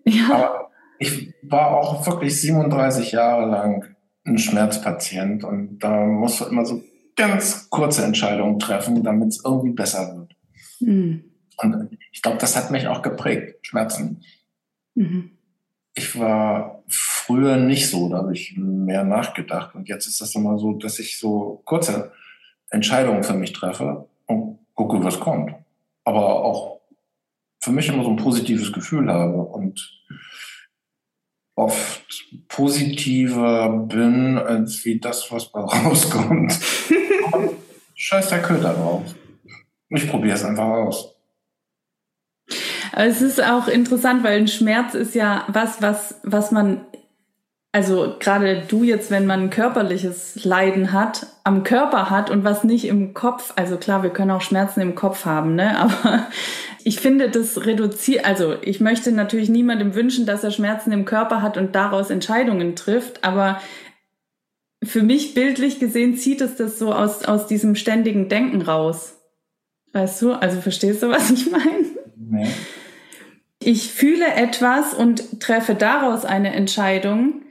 ja. 0.04 0.32
Aber 0.32 0.70
ich 0.98 1.34
war 1.42 1.76
auch 1.76 2.06
wirklich 2.06 2.40
37 2.40 3.12
Jahre 3.12 3.50
lang 3.50 3.96
ein 4.24 4.38
Schmerzpatient 4.38 5.44
und 5.44 5.78
da 5.78 6.04
musst 6.06 6.40
du 6.40 6.44
immer 6.44 6.64
so 6.64 6.82
ganz 7.16 7.68
kurze 7.70 8.04
Entscheidungen 8.04 8.58
treffen, 8.58 9.02
damit 9.02 9.28
es 9.28 9.44
irgendwie 9.44 9.72
besser 9.72 10.16
wird. 10.16 10.36
Mhm. 10.80 11.24
Und 11.56 11.98
ich 12.12 12.22
glaube, 12.22 12.38
das 12.38 12.56
hat 12.56 12.70
mich 12.70 12.86
auch 12.86 13.02
geprägt, 13.02 13.66
Schmerzen. 13.66 14.22
Mhm 14.94 15.32
ich 15.94 16.18
war 16.18 16.82
früher 16.88 17.56
nicht 17.56 17.90
so, 17.90 18.08
da 18.08 18.18
habe 18.18 18.32
ich 18.32 18.56
mehr 18.56 19.04
nachgedacht. 19.04 19.74
Und 19.74 19.88
jetzt 19.88 20.06
ist 20.06 20.20
das 20.20 20.34
immer 20.34 20.58
so, 20.58 20.72
dass 20.74 20.98
ich 20.98 21.18
so 21.18 21.62
kurze 21.64 22.12
Entscheidungen 22.70 23.24
für 23.24 23.34
mich 23.34 23.52
treffe 23.52 24.08
und 24.26 24.58
gucke, 24.74 25.02
was 25.02 25.20
kommt. 25.20 25.54
Aber 26.04 26.44
auch 26.44 26.80
für 27.60 27.72
mich 27.72 27.88
immer 27.88 28.04
so 28.04 28.10
ein 28.10 28.16
positives 28.16 28.72
Gefühl 28.72 29.12
habe 29.12 29.36
und 29.36 30.00
oft 31.56 32.24
positiver 32.48 33.68
bin, 33.68 34.38
als 34.38 34.84
wie 34.84 34.98
das, 34.98 35.30
was 35.30 35.52
da 35.52 35.60
rauskommt. 35.64 36.58
Scheiß 37.94 38.28
der 38.28 38.42
Köder 38.42 38.72
drauf. 38.72 39.14
Ich 39.90 40.08
probiere 40.08 40.36
es 40.36 40.44
einfach 40.44 40.64
aus. 40.64 41.19
Aber 42.92 43.06
es 43.06 43.22
ist 43.22 43.42
auch 43.42 43.68
interessant, 43.68 44.24
weil 44.24 44.38
ein 44.38 44.48
Schmerz 44.48 44.94
ist 44.94 45.14
ja 45.14 45.44
was, 45.48 45.80
was, 45.80 46.20
was 46.22 46.50
man, 46.50 46.80
also 47.72 48.16
gerade 48.18 48.62
du 48.66 48.82
jetzt, 48.82 49.10
wenn 49.10 49.26
man 49.26 49.50
körperliches 49.50 50.44
Leiden 50.44 50.92
hat, 50.92 51.26
am 51.44 51.62
Körper 51.62 52.10
hat 52.10 52.30
und 52.30 52.44
was 52.44 52.64
nicht 52.64 52.84
im 52.86 53.14
Kopf, 53.14 53.52
also 53.56 53.76
klar, 53.76 54.02
wir 54.02 54.10
können 54.10 54.32
auch 54.32 54.42
Schmerzen 54.42 54.80
im 54.80 54.94
Kopf 54.94 55.24
haben, 55.24 55.54
ne? 55.54 55.78
Aber 55.78 56.26
ich 56.84 57.00
finde, 57.00 57.30
das 57.30 57.66
reduziert, 57.66 58.24
also 58.24 58.56
ich 58.62 58.80
möchte 58.80 59.12
natürlich 59.12 59.48
niemandem 59.48 59.94
wünschen, 59.94 60.26
dass 60.26 60.44
er 60.44 60.50
Schmerzen 60.50 60.92
im 60.92 61.04
Körper 61.04 61.42
hat 61.42 61.56
und 61.56 61.74
daraus 61.74 62.10
Entscheidungen 62.10 62.74
trifft, 62.74 63.22
aber 63.22 63.60
für 64.82 65.02
mich 65.02 65.34
bildlich 65.34 65.78
gesehen 65.78 66.16
zieht 66.16 66.40
es 66.40 66.56
das 66.56 66.78
so 66.78 66.92
aus, 66.92 67.24
aus 67.24 67.46
diesem 67.46 67.74
ständigen 67.74 68.28
Denken 68.28 68.62
raus. 68.62 69.18
Weißt 69.92 70.22
du? 70.22 70.32
Also 70.32 70.60
verstehst 70.60 71.02
du, 71.02 71.08
was 71.10 71.30
ich 71.30 71.50
meine? 71.50 71.84
Nee. 72.16 72.48
Ich 73.62 73.92
fühle 73.92 74.34
etwas 74.34 74.94
und 74.94 75.40
treffe 75.40 75.74
daraus 75.74 76.24
eine 76.24 76.54
Entscheidung. 76.54 77.42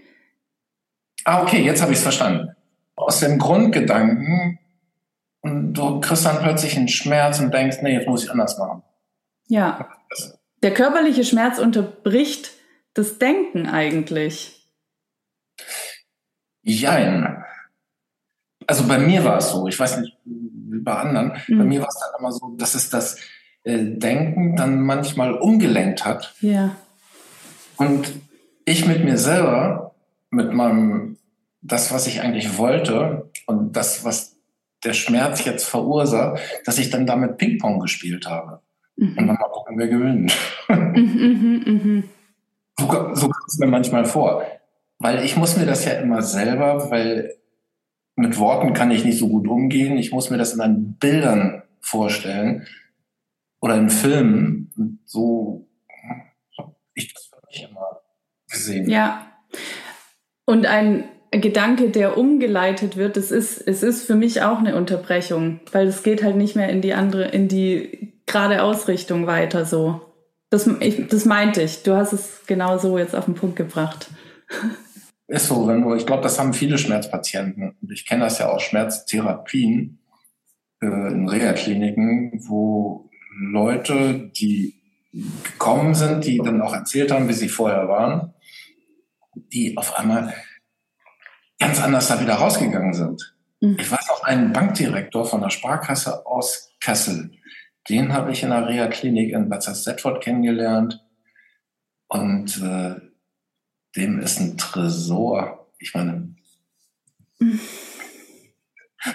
Ah, 1.23 1.43
okay, 1.43 1.61
jetzt 1.61 1.81
habe 1.81 1.91
ich 1.91 1.99
es 1.99 2.03
verstanden. 2.03 2.55
Aus 2.95 3.19
dem 3.19 3.37
Grundgedanken 3.37 4.59
und 5.41 5.73
du 5.73 6.01
kriegst 6.01 6.25
dann 6.25 6.39
plötzlich 6.39 6.75
einen 6.75 6.87
Schmerz 6.87 7.39
und 7.39 7.53
denkst, 7.53 7.77
nee, 7.81 7.93
jetzt 7.93 8.07
muss 8.07 8.23
ich 8.23 8.31
anders 8.31 8.57
machen. 8.57 8.83
Ja. 9.47 9.89
Der 10.61 10.73
körperliche 10.73 11.23
Schmerz 11.23 11.59
unterbricht 11.59 12.51
das 12.93 13.19
Denken 13.19 13.67
eigentlich. 13.67 14.67
Jein. 16.63 17.43
Also 18.67 18.87
bei 18.87 18.97
mir 18.97 19.23
war 19.23 19.37
es 19.37 19.49
so, 19.51 19.67
ich 19.67 19.79
weiß 19.79 19.99
nicht, 19.99 20.17
wie 20.25 20.79
bei 20.79 20.93
anderen, 20.93 21.33
mhm. 21.47 21.57
bei 21.59 21.63
mir 21.63 21.81
war 21.81 21.87
es 21.87 21.99
dann 21.99 22.19
immer 22.19 22.31
so, 22.31 22.55
dass 22.57 22.75
es 22.75 22.89
das 22.89 23.17
Denken 23.65 24.55
dann 24.55 24.81
manchmal 24.81 25.33
umgelenkt 25.33 26.05
hat. 26.05 26.33
Ja. 26.41 26.75
Und 27.77 28.13
ich 28.65 28.85
mit 28.85 29.03
mir 29.03 29.17
selber, 29.17 29.95
mit 30.31 30.53
meinem, 30.53 31.17
das, 31.61 31.93
was 31.93 32.07
ich 32.07 32.21
eigentlich 32.21 32.57
wollte 32.57 33.29
und 33.47 33.75
das, 33.75 34.05
was 34.05 34.37
der 34.83 34.93
Schmerz 34.93 35.43
jetzt 35.43 35.65
verursacht, 35.65 36.41
dass 36.65 36.77
ich 36.77 36.89
dann 36.89 37.05
damit 37.05 37.37
Ping-Pong 37.37 37.79
gespielt 37.79 38.27
habe. 38.27 38.61
Mhm. 38.95 39.17
Und 39.17 39.27
dann 39.27 39.35
mal 39.35 39.49
gucken, 39.49 39.77
wer 39.77 39.87
gewinnt. 39.87 40.35
Mhm, 40.69 41.63
mhm, 41.65 41.83
mhm. 41.83 42.03
so, 42.79 42.85
so 43.13 43.27
kommt 43.27 43.47
es 43.47 43.57
mir 43.57 43.67
manchmal 43.67 44.05
vor. 44.05 44.43
Weil 44.99 45.23
ich 45.23 45.35
muss 45.35 45.57
mir 45.57 45.65
das 45.65 45.85
ja 45.85 45.93
immer 45.93 46.21
selber, 46.21 46.91
weil 46.91 47.33
mit 48.15 48.37
Worten 48.37 48.73
kann 48.73 48.91
ich 48.91 49.05
nicht 49.05 49.17
so 49.17 49.29
gut 49.29 49.47
umgehen. 49.47 49.97
Ich 49.97 50.11
muss 50.11 50.29
mir 50.29 50.37
das 50.37 50.53
in 50.53 50.61
einen 50.61 50.93
Bildern 50.93 51.63
vorstellen 51.81 52.67
oder 53.61 53.75
in 53.75 53.89
Filmen. 53.89 55.01
So 55.05 55.67
habe 56.57 56.75
ich 56.93 57.13
das 57.13 57.31
wirklich 57.31 57.69
immer 57.69 58.01
gesehen. 58.49 58.89
Ja. 58.89 59.25
Und 60.45 60.65
ein 60.65 61.09
Gedanke, 61.31 61.89
der 61.89 62.17
umgeleitet 62.17 62.97
wird, 62.97 63.17
es 63.17 63.31
ist, 63.31 63.59
es 63.67 63.83
ist 63.83 64.05
für 64.05 64.15
mich 64.15 64.41
auch 64.41 64.59
eine 64.59 64.75
Unterbrechung, 64.75 65.59
weil 65.71 65.87
es 65.87 66.03
geht 66.03 66.23
halt 66.23 66.35
nicht 66.35 66.55
mehr 66.55 66.69
in 66.69 66.81
die 66.81 66.93
andere, 66.93 67.27
in 67.27 67.47
die 67.47 68.13
gerade 68.25 68.63
Ausrichtung 68.63 69.27
weiter 69.27 69.65
so. 69.65 70.01
Das, 70.49 70.67
ich, 70.79 71.07
das 71.07 71.25
meinte 71.25 71.61
ich. 71.61 71.83
Du 71.83 71.95
hast 71.95 72.13
es 72.13 72.41
genau 72.47 72.79
so 72.79 72.97
jetzt 72.97 73.15
auf 73.15 73.25
den 73.25 73.35
Punkt 73.35 73.55
gebracht. 73.55 74.09
Ist 75.27 75.45
so, 75.45 75.67
wenn 75.67 75.83
du, 75.83 75.93
ich 75.93 76.07
glaube, 76.07 76.23
das 76.23 76.39
haben 76.39 76.53
viele 76.53 76.79
Schmerzpatienten. 76.79 77.77
Ich 77.91 78.07
kenne 78.07 78.23
das 78.23 78.39
ja 78.39 78.49
aus 78.49 78.63
Schmerztherapien 78.63 79.99
äh, 80.81 80.87
in 80.87 81.29
Reha-Kliniken, 81.29 82.31
wo 82.47 83.08
Leute, 83.39 84.31
die 84.35 84.75
gekommen 85.11 85.95
sind, 85.95 86.25
die 86.25 86.37
dann 86.37 86.61
auch 86.61 86.73
erzählt 86.73 87.11
haben, 87.11 87.27
wie 87.29 87.33
sie 87.33 87.49
vorher 87.49 87.87
waren, 87.87 88.33
die 89.35 89.77
auf 89.77 89.97
einmal 89.97 90.33
ganz 91.57 91.81
anders 91.81 92.07
da 92.07 92.21
wieder 92.21 92.35
rausgegangen 92.35 92.93
sind. 92.93 93.35
Mhm. 93.61 93.77
Ich 93.79 93.89
weiß 93.89 94.09
auch 94.09 94.23
einen 94.23 94.53
Bankdirektor 94.53 95.25
von 95.25 95.41
der 95.41 95.49
Sparkasse 95.49 96.25
aus 96.25 96.71
Kassel. 96.79 97.31
Den 97.89 98.13
habe 98.13 98.31
ich 98.31 98.43
in 98.43 98.49
der 98.49 98.67
Reha-Klinik 98.67 99.33
in 99.33 99.49
Bad 99.49 99.63
Setford 99.63 100.23
kennengelernt. 100.23 101.03
Und 102.07 102.61
äh, 102.61 102.95
dem 103.95 104.19
ist 104.19 104.39
ein 104.39 104.57
Tresor. 104.57 105.71
Ich 105.79 105.93
meine, 105.93 106.35
mhm. 107.39 107.59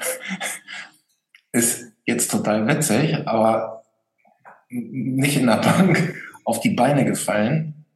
ist 1.53 1.93
jetzt 2.05 2.31
total 2.31 2.67
witzig, 2.67 3.27
aber 3.27 3.84
nicht 4.75 5.37
in 5.37 5.47
der 5.47 5.57
Bank 5.57 6.15
auf 6.45 6.61
die 6.61 6.71
Beine 6.71 7.05
gefallen, 7.05 7.87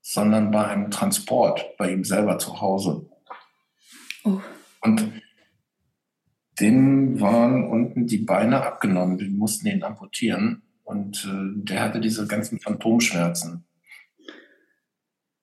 sondern 0.00 0.50
bei 0.50 0.66
einem 0.66 0.90
Transport 0.90 1.76
bei 1.76 1.92
ihm 1.92 2.04
selber 2.04 2.38
zu 2.38 2.60
Hause. 2.60 3.08
Oh. 4.24 4.40
Und 4.80 5.12
dem 6.60 7.20
waren 7.20 7.68
unten 7.68 8.06
die 8.06 8.18
Beine 8.18 8.64
abgenommen, 8.64 9.18
die 9.18 9.28
mussten 9.28 9.66
ihn 9.66 9.82
amputieren 9.82 10.62
und 10.84 11.24
äh, 11.24 11.64
der 11.64 11.82
hatte 11.82 12.00
diese 12.00 12.26
ganzen 12.26 12.60
Phantomschmerzen. 12.60 13.66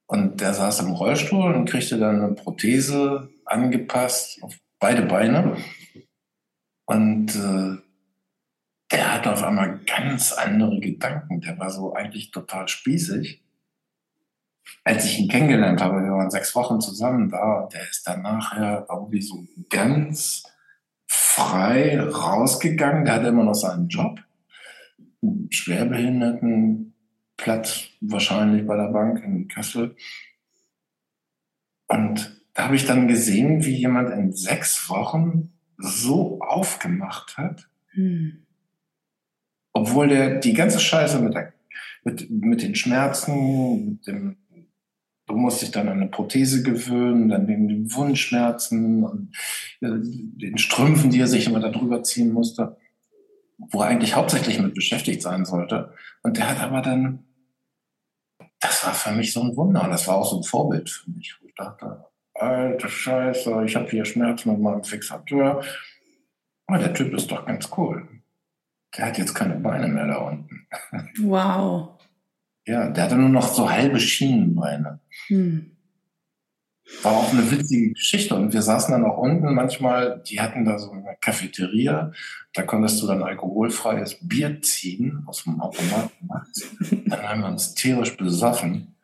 Und 0.07 0.41
der 0.41 0.53
saß 0.53 0.81
im 0.81 0.91
Rollstuhl 0.91 1.53
und 1.53 1.69
kriegte 1.69 1.97
dann 1.97 2.21
eine 2.21 2.33
Prothese 2.33 3.29
angepasst 3.45 4.41
auf 4.41 4.55
beide 4.79 5.03
Beine. 5.03 5.57
Und 6.85 7.35
äh, 7.35 7.77
der 8.93 9.13
hatte 9.13 9.33
auf 9.33 9.43
einmal 9.43 9.79
ganz 9.85 10.31
andere 10.31 10.79
Gedanken. 10.79 11.41
Der 11.41 11.59
war 11.59 11.69
so 11.69 11.93
eigentlich 11.93 12.31
total 12.31 12.67
spießig 12.67 13.43
als 14.83 15.05
ich 15.05 15.19
ihn 15.19 15.29
kennengelernt 15.29 15.81
habe, 15.81 16.03
wir 16.03 16.11
waren 16.11 16.29
sechs 16.29 16.53
Wochen 16.55 16.81
zusammen 16.81 17.29
da, 17.29 17.61
und 17.61 17.73
der 17.73 17.89
ist 17.89 18.05
dann 18.07 18.21
nachher 18.21 18.85
irgendwie 18.89 19.21
so 19.21 19.47
ganz 19.69 20.43
frei 21.07 22.01
rausgegangen. 22.01 23.05
Der 23.05 23.13
hatte 23.15 23.27
immer 23.27 23.43
noch 23.43 23.55
seinen 23.55 23.87
Job. 23.87 24.19
Schwerbehindertenplatz 25.49 27.83
wahrscheinlich 28.01 28.67
bei 28.67 28.75
der 28.75 28.89
Bank 28.89 29.23
in 29.23 29.47
Kassel. 29.47 29.95
Und 31.87 32.43
da 32.53 32.65
habe 32.65 32.75
ich 32.75 32.85
dann 32.85 33.07
gesehen, 33.07 33.63
wie 33.63 33.75
jemand 33.75 34.09
in 34.09 34.33
sechs 34.33 34.89
Wochen 34.89 35.53
so 35.77 36.41
aufgemacht 36.41 37.37
hat, 37.37 37.69
hm. 37.91 38.45
Obwohl 39.73 40.07
der 40.07 40.39
die 40.39 40.53
ganze 40.53 40.79
Scheiße 40.79 41.19
mit, 41.19 41.33
der, 41.33 41.53
mit, 42.03 42.29
mit 42.29 42.61
den 42.61 42.75
Schmerzen, 42.75 43.89
mit 43.89 44.07
dem 44.07 44.37
Du 45.25 45.35
musst 45.35 45.61
dich 45.61 45.71
dann 45.71 45.87
an 45.87 46.01
eine 46.01 46.09
Prothese 46.09 46.63
gewöhnen, 46.63 47.29
dann 47.29 47.47
wegen 47.47 47.69
den 47.69 47.93
Wundschmerzen 47.93 49.03
und 49.03 49.35
äh, 49.79 49.87
den 49.89 50.57
Strümpfen, 50.57 51.11
die 51.11 51.19
er 51.19 51.27
sich 51.27 51.47
immer 51.47 51.61
darüber 51.61 52.03
ziehen 52.03 52.33
musste, 52.33 52.77
wo 53.57 53.81
er 53.81 53.87
eigentlich 53.87 54.15
hauptsächlich 54.15 54.59
mit 54.59 54.73
beschäftigt 54.73 55.21
sein 55.21 55.45
sollte. 55.45 55.93
Und 56.23 56.37
der 56.37 56.49
hat 56.49 56.59
aber 56.59 56.81
dann, 56.81 57.25
das 58.59 58.85
war 58.85 58.93
für 58.93 59.11
mich 59.13 59.31
so 59.31 59.41
ein 59.41 59.55
Wunder. 59.55 59.85
Und 59.85 59.91
das 59.91 60.07
war 60.07 60.17
auch 60.17 60.29
so 60.29 60.37
ein 60.37 60.43
Vorbild 60.43 60.89
für 60.89 61.09
mich. 61.11 61.37
Wo 61.39 61.47
ich 61.47 61.55
dachte, 61.55 62.05
alte 62.33 62.89
Scheiße, 62.89 63.63
ich 63.65 63.77
habe 63.77 63.89
hier 63.89 64.03
Schmerzen 64.03 64.51
mit 64.51 64.59
meinem 64.59 64.83
Fixateur. 64.83 65.63
Aber 66.67 66.79
der 66.79 66.93
Typ 66.93 67.13
ist 67.13 67.31
doch 67.31 67.45
ganz 67.45 67.69
cool. 67.77 68.07
Der 68.97 69.07
hat 69.07 69.17
jetzt 69.17 69.33
keine 69.33 69.55
Beine 69.55 69.87
mehr 69.87 70.07
da 70.07 70.17
unten. 70.17 70.67
Wow. 71.19 71.99
Ja, 72.65 72.89
der 72.89 73.03
hatte 73.03 73.15
nur 73.15 73.29
noch 73.29 73.47
so 73.47 73.69
halbe 73.69 73.99
Schienenbeine. 73.99 74.99
Hm. 75.27 75.71
War 77.01 77.13
auch 77.13 77.31
eine 77.31 77.49
witzige 77.49 77.93
Geschichte. 77.93 78.35
Und 78.35 78.53
wir 78.53 78.61
saßen 78.61 78.91
dann 78.91 79.05
auch 79.05 79.17
unten 79.17 79.53
manchmal, 79.53 80.21
die 80.27 80.39
hatten 80.39 80.65
da 80.65 80.77
so 80.77 80.91
eine 80.91 81.15
Cafeteria, 81.19 82.11
da 82.53 82.63
konntest 82.63 83.01
du 83.01 83.07
dann 83.07 83.23
alkoholfreies 83.23 84.19
Bier 84.21 84.61
ziehen 84.61 85.23
aus 85.25 85.43
dem 85.43 85.59
Automaten. 85.59 86.29
Dann 87.07 87.23
haben 87.23 87.41
wir 87.41 87.47
uns 87.47 87.73
tierisch 87.73 88.15
besoffen. 88.15 88.95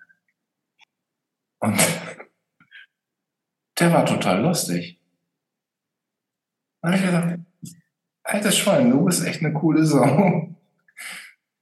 Und 1.59 1.77
der 3.79 3.93
war 3.93 4.05
total 4.05 4.41
lustig. 4.41 4.99
Da 6.81 6.89
habe 6.89 6.97
ich 6.97 7.05
gedacht, 7.05 7.39
alter 8.29 8.51
Schwein, 8.51 8.91
du 8.91 9.03
bist 9.05 9.25
echt 9.25 9.43
eine 9.43 9.53
coole 9.53 9.85
Sau. 9.85 10.47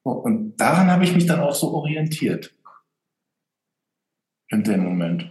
Und 0.04 0.58
daran 0.58 0.90
habe 0.92 1.04
ich 1.04 1.14
mich 1.14 1.26
dann 1.26 1.40
auch 1.40 1.56
so 1.56 1.74
orientiert. 1.74 2.54
In 4.50 4.64
dem 4.64 4.84
Moment. 4.84 5.30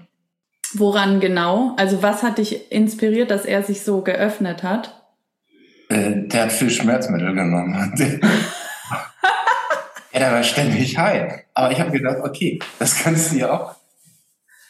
Woran 0.75 1.21
genau? 1.21 1.75
Also 1.77 2.03
was 2.03 2.23
hat 2.23 2.39
dich 2.39 2.71
inspiriert, 2.71 3.31
dass 3.31 3.47
er 3.47 3.63
sich 3.63 3.83
so 3.83 4.03
geöffnet 4.03 4.63
hat? 4.63 5.07
Äh, 5.89 6.27
der 6.27 6.45
hat 6.45 6.53
viel 6.53 6.71
Schmerzmittel 6.71 7.35
genommen. 7.35 7.95
ja, 10.13 10.19
der 10.19 10.33
war 10.33 10.43
ständig 10.43 10.99
high. 10.99 11.45
Aber 11.55 11.71
ich 11.71 11.81
habe 11.81 11.93
gedacht, 11.93 12.19
okay, 12.23 12.59
das 12.79 13.03
kannst 13.03 13.33
du 13.33 13.39
ja 13.39 13.53
auch. 13.53 13.77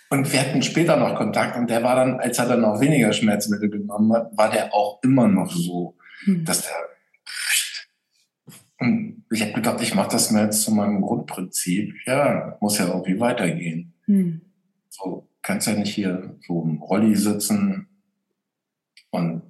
Und 0.09 0.33
wir 0.33 0.41
hatten 0.41 0.63
später 0.63 0.97
noch 0.97 1.17
Kontakt 1.17 1.57
und 1.57 1.69
der 1.69 1.83
war 1.83 1.97
dann, 1.97 2.21
als 2.21 2.39
er 2.39 2.47
dann 2.47 2.61
noch 2.61 2.81
weniger 2.81 3.13
Schmerzmittel 3.13 3.71
genommen 3.71 4.13
hat, 4.13 4.37
war 4.37 4.51
der 4.51 4.73
auch 4.73 5.01
immer 5.03 5.27
noch 5.27 5.51
so, 5.51 5.96
hm. 6.27 6.45
dass 6.45 6.63
der 6.63 6.73
und 8.79 9.25
ich 9.31 9.41
habe 9.41 9.53
gedacht, 9.53 9.81
ich 9.81 9.95
mache 9.95 10.11
das 10.11 10.31
mir 10.31 10.45
jetzt 10.45 10.63
zu 10.63 10.71
meinem 10.71 11.01
Grundprinzip. 11.01 11.95
Ja, 12.05 12.59
muss 12.61 12.79
ja 12.79 12.89
irgendwie 12.89 13.19
weitergehen. 13.19 13.95
Hm. 14.05 14.43
So 14.91 15.29
kannst 15.41 15.67
ja 15.67 15.73
nicht 15.75 15.95
hier 15.95 16.37
so 16.47 16.63
im 16.63 16.83
Rolli 16.83 17.17
sitzen 17.17 17.89
und 19.11 19.43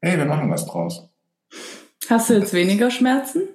hey, 0.00 0.18
wir 0.18 0.26
machen 0.26 0.50
was 0.50 0.66
draus. 0.66 1.08
Hast 2.08 2.30
du 2.30 2.34
jetzt 2.34 2.52
weniger 2.52 2.90
Schmerzen? 2.90 3.48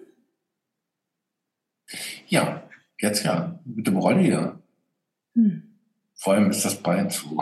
Ja, 2.28 2.68
jetzt 3.00 3.24
ja. 3.24 3.60
Mit 3.64 3.88
dem 3.88 3.98
Rolli 3.98 4.32
ja. 4.32 4.60
Hm. 5.34 5.80
Vor 6.16 6.34
allem 6.34 6.50
ist 6.50 6.66
das 6.66 6.82
Bein 6.82 7.10
zu. 7.10 7.42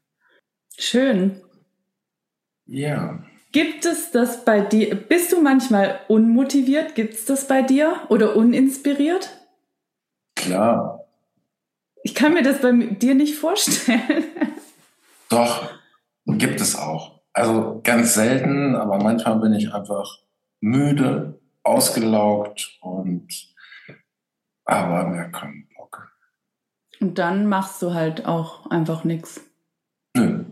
Schön. 0.78 1.40
Ja. 2.66 3.22
Gibt 3.52 3.84
es 3.84 4.12
das 4.12 4.44
bei 4.44 4.60
dir? 4.60 4.94
Bist 4.94 5.32
du 5.32 5.42
manchmal 5.42 6.00
unmotiviert? 6.06 6.94
Gibt 6.94 7.14
es 7.14 7.24
das 7.24 7.48
bei 7.48 7.62
dir 7.62 7.96
oder 8.08 8.36
uninspiriert? 8.36 9.30
Klar. 10.36 11.04
Ich 12.04 12.14
kann 12.14 12.32
mir 12.32 12.42
das 12.42 12.60
bei 12.60 12.70
dir 12.72 13.14
nicht 13.14 13.36
vorstellen. 13.36 14.24
Doch, 15.28 15.68
gibt 16.26 16.60
es 16.60 16.76
auch. 16.76 17.20
Also 17.32 17.80
ganz 17.82 18.14
selten, 18.14 18.76
aber 18.76 18.98
manchmal 18.98 19.40
bin 19.40 19.54
ich 19.54 19.72
einfach 19.72 20.18
müde, 20.60 21.40
ausgelaugt 21.64 22.78
und 22.80 23.28
aber 24.64 25.08
mehr 25.08 25.30
keinen 25.30 25.68
Bock. 25.76 26.16
Und 27.00 27.18
dann 27.18 27.46
machst 27.46 27.82
du 27.82 27.94
halt 27.94 28.26
auch 28.26 28.70
einfach 28.70 29.02
nichts. 29.02 29.40
Nö. 30.14 30.44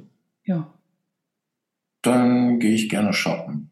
Ja 0.44 0.72
dann 2.02 2.58
gehe 2.58 2.74
ich 2.74 2.88
gerne 2.88 3.12
shoppen. 3.12 3.70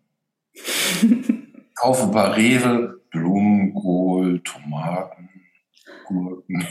kaufe 1.75 2.09
bei 2.09 2.29
Rewe 2.29 3.01
Blumenkohl, 3.11 4.43
Tomaten, 4.43 5.31
Gurken. 6.07 6.67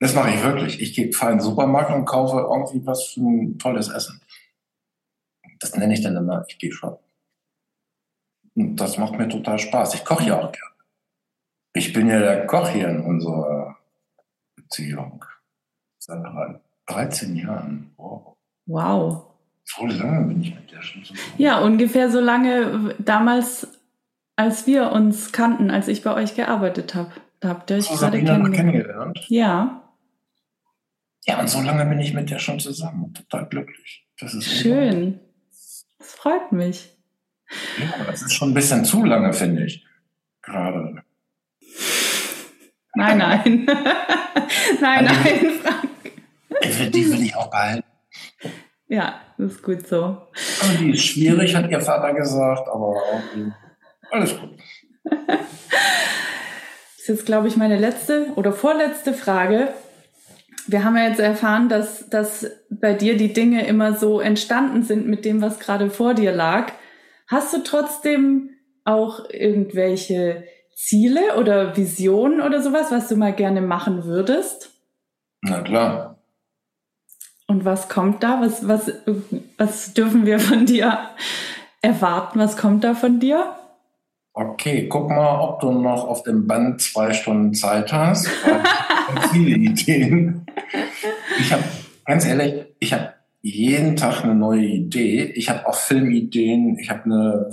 Das 0.00 0.14
mache 0.14 0.30
ich 0.30 0.42
wirklich. 0.42 0.80
Ich 0.80 1.16
fahre 1.16 1.32
in 1.32 1.38
den 1.38 1.44
Supermarkt 1.44 1.92
und 1.92 2.04
kaufe 2.04 2.36
irgendwie 2.38 2.86
was 2.86 3.04
für 3.04 3.20
ein 3.20 3.58
tolles 3.58 3.88
Essen. 3.88 4.20
Das 5.60 5.74
nenne 5.76 5.94
ich 5.94 6.02
dann 6.02 6.16
immer, 6.16 6.44
ich 6.48 6.58
gehe 6.58 6.72
shoppen. 6.72 7.04
Und 8.54 8.76
das 8.76 8.98
macht 8.98 9.16
mir 9.18 9.28
total 9.28 9.58
Spaß. 9.58 9.94
Ich 9.94 10.04
koche 10.04 10.26
ja 10.26 10.38
auch 10.38 10.52
gerne. 10.52 10.74
Ich 11.74 11.92
bin 11.92 12.08
ja 12.08 12.18
der 12.20 12.46
Koch 12.46 12.68
hier 12.68 12.88
in 12.88 13.00
unserer 13.00 13.76
Beziehung. 14.56 15.24
Seit 15.98 16.24
13 16.86 17.36
Jahren. 17.36 17.92
Wow. 17.96 18.36
Wow. 18.66 19.27
So 19.76 19.86
lange 19.86 20.26
bin 20.28 20.42
ich 20.42 20.54
mit 20.54 20.70
der 20.72 20.82
schon 20.82 21.04
zusammen. 21.04 21.20
Ja, 21.36 21.58
ungefähr 21.60 22.10
so 22.10 22.20
lange 22.20 22.94
damals, 22.98 23.68
als 24.36 24.66
wir 24.66 24.92
uns 24.92 25.30
kannten, 25.32 25.70
als 25.70 25.88
ich 25.88 26.02
bei 26.02 26.14
euch 26.14 26.34
gearbeitet 26.34 26.94
habe. 26.94 27.12
Da 27.40 27.50
habt 27.50 27.70
ihr 27.70 27.76
euch 27.76 27.88
gerade 27.88 28.18
kennengelernt. 28.18 28.54
kennengelernt. 28.54 29.26
Ja. 29.28 29.84
Ja, 31.26 31.38
und 31.40 31.48
so 31.50 31.60
lange 31.60 31.84
bin 31.86 31.98
ich 32.00 32.14
mit 32.14 32.30
der 32.30 32.38
schon 32.38 32.58
zusammen. 32.58 33.12
Total 33.12 33.46
glücklich. 33.48 34.06
Das 34.18 34.32
ist 34.34 34.50
schön. 34.50 35.20
Das 35.50 35.86
freut 36.00 36.50
mich. 36.52 36.96
Ja, 37.78 38.04
das 38.04 38.22
ist 38.22 38.32
schon 38.32 38.50
ein 38.50 38.54
bisschen 38.54 38.84
zu 38.84 39.04
lange, 39.04 39.32
finde 39.34 39.66
ich. 39.66 39.84
Gerade. 40.42 41.02
Nein, 42.94 43.18
nein. 43.18 43.66
nein, 44.80 45.06
Also- 45.08 45.20
nein, 45.22 45.50
Frank. 45.62 46.92
Die 46.92 47.12
will 47.12 47.22
ich 47.22 47.36
auch 47.36 47.50
behalten. 47.50 47.84
Ja, 48.88 49.20
das 49.36 49.52
ist 49.52 49.62
gut 49.62 49.86
so. 49.86 49.96
Aber 49.96 50.74
die 50.80 50.92
ist 50.92 51.04
schwierig, 51.04 51.54
hat 51.54 51.70
ihr 51.70 51.80
Vater 51.80 52.14
gesagt, 52.14 52.68
aber 52.68 52.96
irgendwie 53.12 53.52
alles 54.10 54.38
gut. 54.38 54.50
Das 55.04 55.38
ist 56.98 57.08
jetzt, 57.08 57.26
glaube 57.26 57.48
ich, 57.48 57.56
meine 57.56 57.78
letzte 57.78 58.32
oder 58.36 58.52
vorletzte 58.52 59.12
Frage. 59.12 59.68
Wir 60.66 60.84
haben 60.84 60.96
ja 60.96 61.08
jetzt 61.08 61.20
erfahren, 61.20 61.68
dass, 61.68 62.08
dass 62.10 62.50
bei 62.70 62.92
dir 62.92 63.16
die 63.16 63.32
Dinge 63.32 63.66
immer 63.66 63.94
so 63.94 64.20
entstanden 64.20 64.82
sind 64.82 65.06
mit 65.06 65.24
dem, 65.24 65.40
was 65.40 65.58
gerade 65.58 65.90
vor 65.90 66.14
dir 66.14 66.32
lag. 66.32 66.72
Hast 67.26 67.54
du 67.54 67.62
trotzdem 67.62 68.50
auch 68.84 69.28
irgendwelche 69.30 70.44
Ziele 70.74 71.36
oder 71.38 71.76
Visionen 71.76 72.40
oder 72.40 72.62
sowas, 72.62 72.90
was 72.90 73.08
du 73.08 73.16
mal 73.16 73.32
gerne 73.34 73.60
machen 73.60 74.04
würdest? 74.04 74.70
Na 75.42 75.60
klar. 75.60 76.07
Und 77.50 77.64
was 77.64 77.88
kommt 77.88 78.22
da? 78.22 78.42
Was, 78.42 78.68
was, 78.68 78.92
was 79.56 79.94
dürfen 79.94 80.26
wir 80.26 80.38
von 80.38 80.66
dir 80.66 80.98
erwarten? 81.80 82.38
Was 82.38 82.58
kommt 82.58 82.84
da 82.84 82.94
von 82.94 83.20
dir? 83.20 83.54
Okay, 84.34 84.86
guck 84.86 85.08
mal, 85.08 85.40
ob 85.40 85.60
du 85.60 85.72
noch 85.72 86.06
auf 86.06 86.22
dem 86.22 86.46
Band 86.46 86.80
zwei 86.82 87.12
Stunden 87.12 87.54
Zeit 87.54 87.90
hast. 87.92 88.28
viele 89.32 89.56
Ideen. 89.56 90.46
Ich 91.40 91.50
habe, 91.50 91.64
ganz 92.04 92.26
ehrlich, 92.26 92.66
ich 92.80 92.92
habe 92.92 93.14
jeden 93.40 93.96
Tag 93.96 94.24
eine 94.24 94.34
neue 94.34 94.66
Idee. 94.66 95.32
Ich 95.34 95.48
habe 95.48 95.66
auch 95.66 95.74
Filmideen. 95.74 96.78
Ich 96.78 96.90
habe 96.90 97.04
eine 97.04 97.50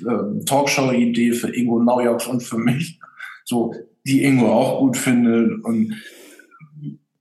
äh, 0.00 0.44
Talkshow-Idee 0.44 1.32
für 1.32 1.54
Ingo 1.54 1.78
Naujoks 1.78 2.26
und 2.26 2.42
für 2.42 2.58
mich, 2.58 2.98
so 3.44 3.72
die 4.04 4.24
Ingo 4.24 4.52
auch 4.52 4.80
gut 4.80 4.96
findet. 4.96 5.64
Und 5.64 5.94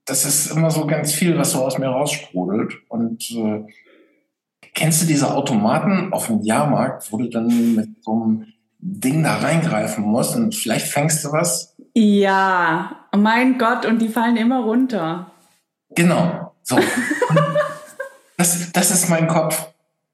das 0.08 0.26
ist 0.26 0.52
immer 0.52 0.72
so 0.72 0.88
ganz 0.88 1.14
viel, 1.14 1.38
was 1.38 1.52
so 1.52 1.64
aus 1.64 1.78
mir 1.78 1.90
raussprudelt. 1.90 2.74
Und 2.88 3.30
äh, 3.32 3.66
kennst 4.74 5.04
du 5.04 5.06
diese 5.06 5.34
Automaten 5.36 6.14
auf 6.14 6.28
dem 6.28 6.42
Jahrmarkt, 6.42 7.12
wo 7.12 7.18
du 7.18 7.30
dann 7.30 7.76
mit 7.76 8.04
so 8.04 8.14
einem 8.14 8.48
Ding 8.80 9.22
da 9.24 9.38
reingreifen 9.38 10.06
musst 10.06 10.36
und 10.36 10.56
vielleicht 10.56 10.88
fängst 10.88 11.26
du 11.26 11.32
was? 11.32 11.76
Ja, 11.94 13.08
mein 13.16 13.58
Gott, 13.58 13.86
und 13.86 14.02
die 14.02 14.08
fallen 14.08 14.38
immer 14.38 14.62
runter. 14.62 15.32
Genau. 15.96 16.54
So. 16.64 16.78
das, 18.38 18.72
das 18.72 18.92
ist 18.92 19.10
mein 19.10 19.28
Kopf. 19.28 19.68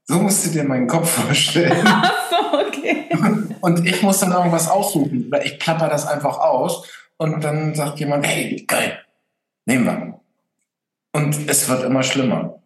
So 0.06 0.16
musst 0.16 0.46
du 0.46 0.50
dir 0.50 0.64
meinen 0.64 0.88
Kopf 0.88 1.10
vorstellen. 1.10 1.82
Ach 1.86 2.12
so, 2.30 2.60
okay. 2.60 3.10
Und 3.62 3.86
ich 3.86 4.02
muss 4.02 4.20
dann 4.20 4.34
irgendwas 4.34 4.70
aussuchen, 4.70 5.28
weil 5.30 5.46
ich 5.46 5.58
klapper 5.58 5.88
das 5.88 6.06
einfach 6.06 6.38
aus 6.38 6.86
und 7.16 7.42
dann 7.42 7.74
sagt 7.74 7.98
jemand, 8.02 8.28
hey, 8.28 8.66
geil, 8.68 9.00
nehmen 9.66 9.86
wir. 9.86 10.22
Und 11.14 11.50
es 11.50 11.70
wird 11.70 11.84
immer 11.84 12.04
schlimmer. 12.04 12.62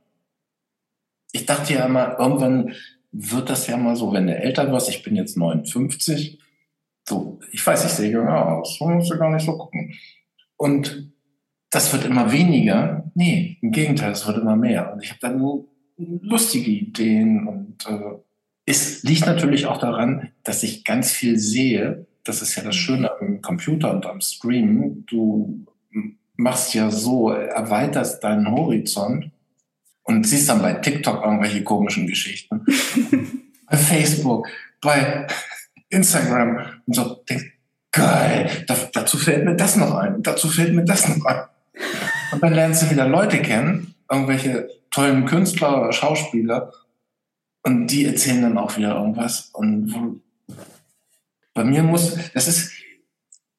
Ich 1.31 1.45
dachte 1.45 1.73
ja 1.73 1.85
immer, 1.85 2.17
irgendwann 2.17 2.73
wird 3.11 3.49
das 3.49 3.67
ja 3.67 3.77
mal 3.77 3.95
so, 3.95 4.13
wenn 4.13 4.27
du 4.27 4.35
älter 4.35 4.71
wirst, 4.71 4.89
ich 4.89 5.03
bin 5.03 5.15
jetzt 5.15 5.37
59, 5.37 6.39
so, 7.07 7.39
ich 7.51 7.65
weiß, 7.65 7.85
ich 7.85 7.91
sehe 7.91 8.11
jünger 8.11 8.45
aus, 8.45 8.77
so 8.77 8.87
musst 8.87 9.11
du 9.11 9.17
gar 9.17 9.31
nicht 9.31 9.45
so 9.45 9.57
gucken. 9.57 9.93
Und 10.55 11.11
das 11.69 11.91
wird 11.93 12.05
immer 12.05 12.31
weniger. 12.31 13.09
Nee, 13.15 13.57
im 13.61 13.71
Gegenteil, 13.71 14.11
es 14.11 14.25
wird 14.25 14.37
immer 14.37 14.55
mehr. 14.55 14.93
Und 14.93 15.03
ich 15.03 15.09
habe 15.09 15.19
dann 15.21 15.37
nur 15.37 15.67
lustige 15.97 16.71
Ideen 16.71 17.47
und 17.47 17.85
äh, 17.87 18.19
es 18.65 19.03
liegt 19.03 19.25
natürlich 19.25 19.65
auch 19.65 19.77
daran, 19.77 20.31
dass 20.43 20.63
ich 20.63 20.83
ganz 20.83 21.11
viel 21.11 21.39
sehe. 21.39 22.05
Das 22.23 22.41
ist 22.41 22.55
ja 22.55 22.63
das 22.63 22.75
Schöne 22.75 23.09
am 23.19 23.41
Computer 23.41 23.91
und 23.93 24.05
am 24.05 24.19
Streamen. 24.19 25.05
Du 25.05 25.65
machst 26.37 26.73
ja 26.73 26.89
so, 26.89 27.31
erweiterst 27.31 28.23
deinen 28.23 28.49
Horizont 28.49 29.31
und 30.03 30.25
siehst 30.25 30.49
dann 30.49 30.61
bei 30.61 30.73
TikTok 30.73 31.23
irgendwelche 31.23 31.63
komischen 31.63 32.07
Geschichten. 32.07 32.65
bei 33.69 33.77
Facebook, 33.77 34.47
bei 34.81 35.27
Instagram 35.89 36.81
und 36.85 36.95
so. 36.95 37.15
Denkst, 37.29 37.45
geil, 37.91 38.49
da, 38.67 38.75
dazu 38.93 39.17
fällt 39.17 39.45
mir 39.45 39.55
das 39.55 39.75
noch 39.75 39.95
ein, 39.95 40.21
dazu 40.23 40.47
fällt 40.47 40.73
mir 40.73 40.85
das 40.85 41.07
noch 41.09 41.25
ein. 41.25 41.41
Und 42.31 42.43
dann 42.43 42.53
lernst 42.53 42.83
du 42.83 42.91
wieder 42.91 43.07
Leute 43.07 43.41
kennen, 43.41 43.95
irgendwelche 44.09 44.69
tollen 44.91 45.25
Künstler 45.25 45.81
oder 45.81 45.91
Schauspieler 45.91 46.71
und 47.63 47.87
die 47.87 48.05
erzählen 48.05 48.41
dann 48.41 48.57
auch 48.57 48.77
wieder 48.77 48.95
irgendwas. 48.95 49.49
Und 49.53 50.21
bei 51.53 51.63
mir 51.63 51.83
muss, 51.83 52.17
das 52.33 52.47
ist 52.47 52.71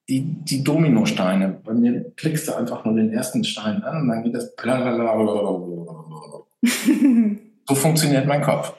die, 0.09 0.23
die 0.23 0.65
Dominosteine. 0.65 1.61
Bei 1.65 1.75
mir 1.75 2.11
klickst 2.17 2.49
du 2.49 2.55
einfach 2.55 2.85
nur 2.85 2.95
den 2.95 3.13
ersten 3.13 3.45
Stein 3.45 3.83
an 3.83 4.03
und 4.03 4.09
dann 4.09 4.23
geht 4.23 4.35
das. 4.35 4.55
So 7.69 7.75
funktioniert 7.75 8.27
mein 8.27 8.41
Kopf. 8.41 8.73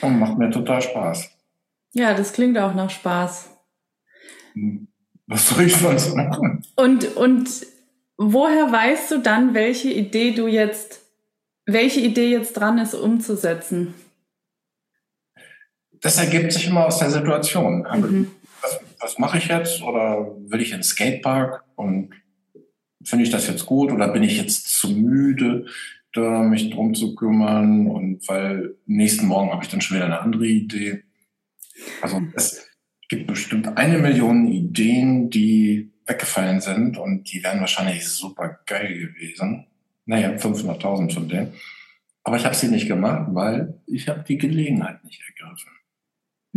Und 0.00 0.18
macht 0.18 0.38
mir 0.38 0.50
total 0.50 0.82
Spaß. 0.82 1.30
Ja, 1.92 2.14
das 2.14 2.32
klingt 2.32 2.58
auch 2.58 2.74
nach 2.74 2.90
Spaß. 2.90 3.48
Was 5.28 5.48
soll 5.48 5.66
ich 5.66 5.76
sonst 5.76 6.16
machen? 6.16 6.62
Und, 6.74 7.16
und 7.16 7.48
woher 8.16 8.72
weißt 8.72 9.12
du 9.12 9.18
dann, 9.18 9.54
welche 9.54 9.92
Idee 9.92 10.32
du 10.32 10.48
jetzt, 10.48 11.00
welche 11.64 12.00
Idee 12.00 12.30
jetzt 12.30 12.54
dran 12.54 12.78
ist, 12.78 12.94
umzusetzen? 12.94 13.94
Das 16.00 16.18
ergibt 16.18 16.52
sich 16.52 16.66
immer 16.66 16.86
aus 16.86 16.98
der 16.98 17.10
Situation. 17.10 17.82
Mhm. 17.82 18.30
Was, 19.06 19.18
mache 19.18 19.38
ich 19.38 19.46
jetzt? 19.46 19.82
Oder 19.82 20.34
will 20.48 20.60
ich 20.60 20.72
ins 20.72 20.88
Skatepark? 20.88 21.62
Und 21.76 22.10
finde 23.04 23.24
ich 23.24 23.30
das 23.30 23.46
jetzt 23.46 23.64
gut? 23.64 23.92
Oder 23.92 24.08
bin 24.08 24.24
ich 24.24 24.36
jetzt 24.36 24.66
zu 24.80 24.90
müde, 24.90 25.66
da 26.12 26.42
mich 26.42 26.70
drum 26.70 26.92
zu 26.92 27.14
kümmern? 27.14 27.86
Und 27.86 28.26
weil 28.26 28.74
nächsten 28.84 29.26
Morgen 29.26 29.52
habe 29.52 29.62
ich 29.62 29.70
dann 29.70 29.80
schon 29.80 29.96
wieder 29.96 30.06
eine 30.06 30.18
andere 30.18 30.46
Idee. 30.46 31.04
Also 32.02 32.20
es 32.34 32.68
gibt 33.08 33.28
bestimmt 33.28 33.78
eine 33.78 33.98
Million 33.98 34.48
Ideen, 34.48 35.30
die 35.30 35.92
weggefallen 36.04 36.60
sind 36.60 36.98
und 36.98 37.32
die 37.32 37.44
wären 37.44 37.60
wahrscheinlich 37.60 38.08
super 38.08 38.58
geil 38.66 38.92
gewesen. 38.92 39.66
Naja, 40.04 40.30
500.000 40.30 41.14
von 41.14 41.28
denen. 41.28 41.52
Aber 42.24 42.38
ich 42.38 42.44
habe 42.44 42.56
sie 42.56 42.66
nicht 42.66 42.88
gemacht, 42.88 43.28
weil 43.28 43.80
ich 43.86 44.08
habe 44.08 44.24
die 44.26 44.36
Gelegenheit 44.36 45.04
nicht 45.04 45.22
ergriffen. 45.28 45.75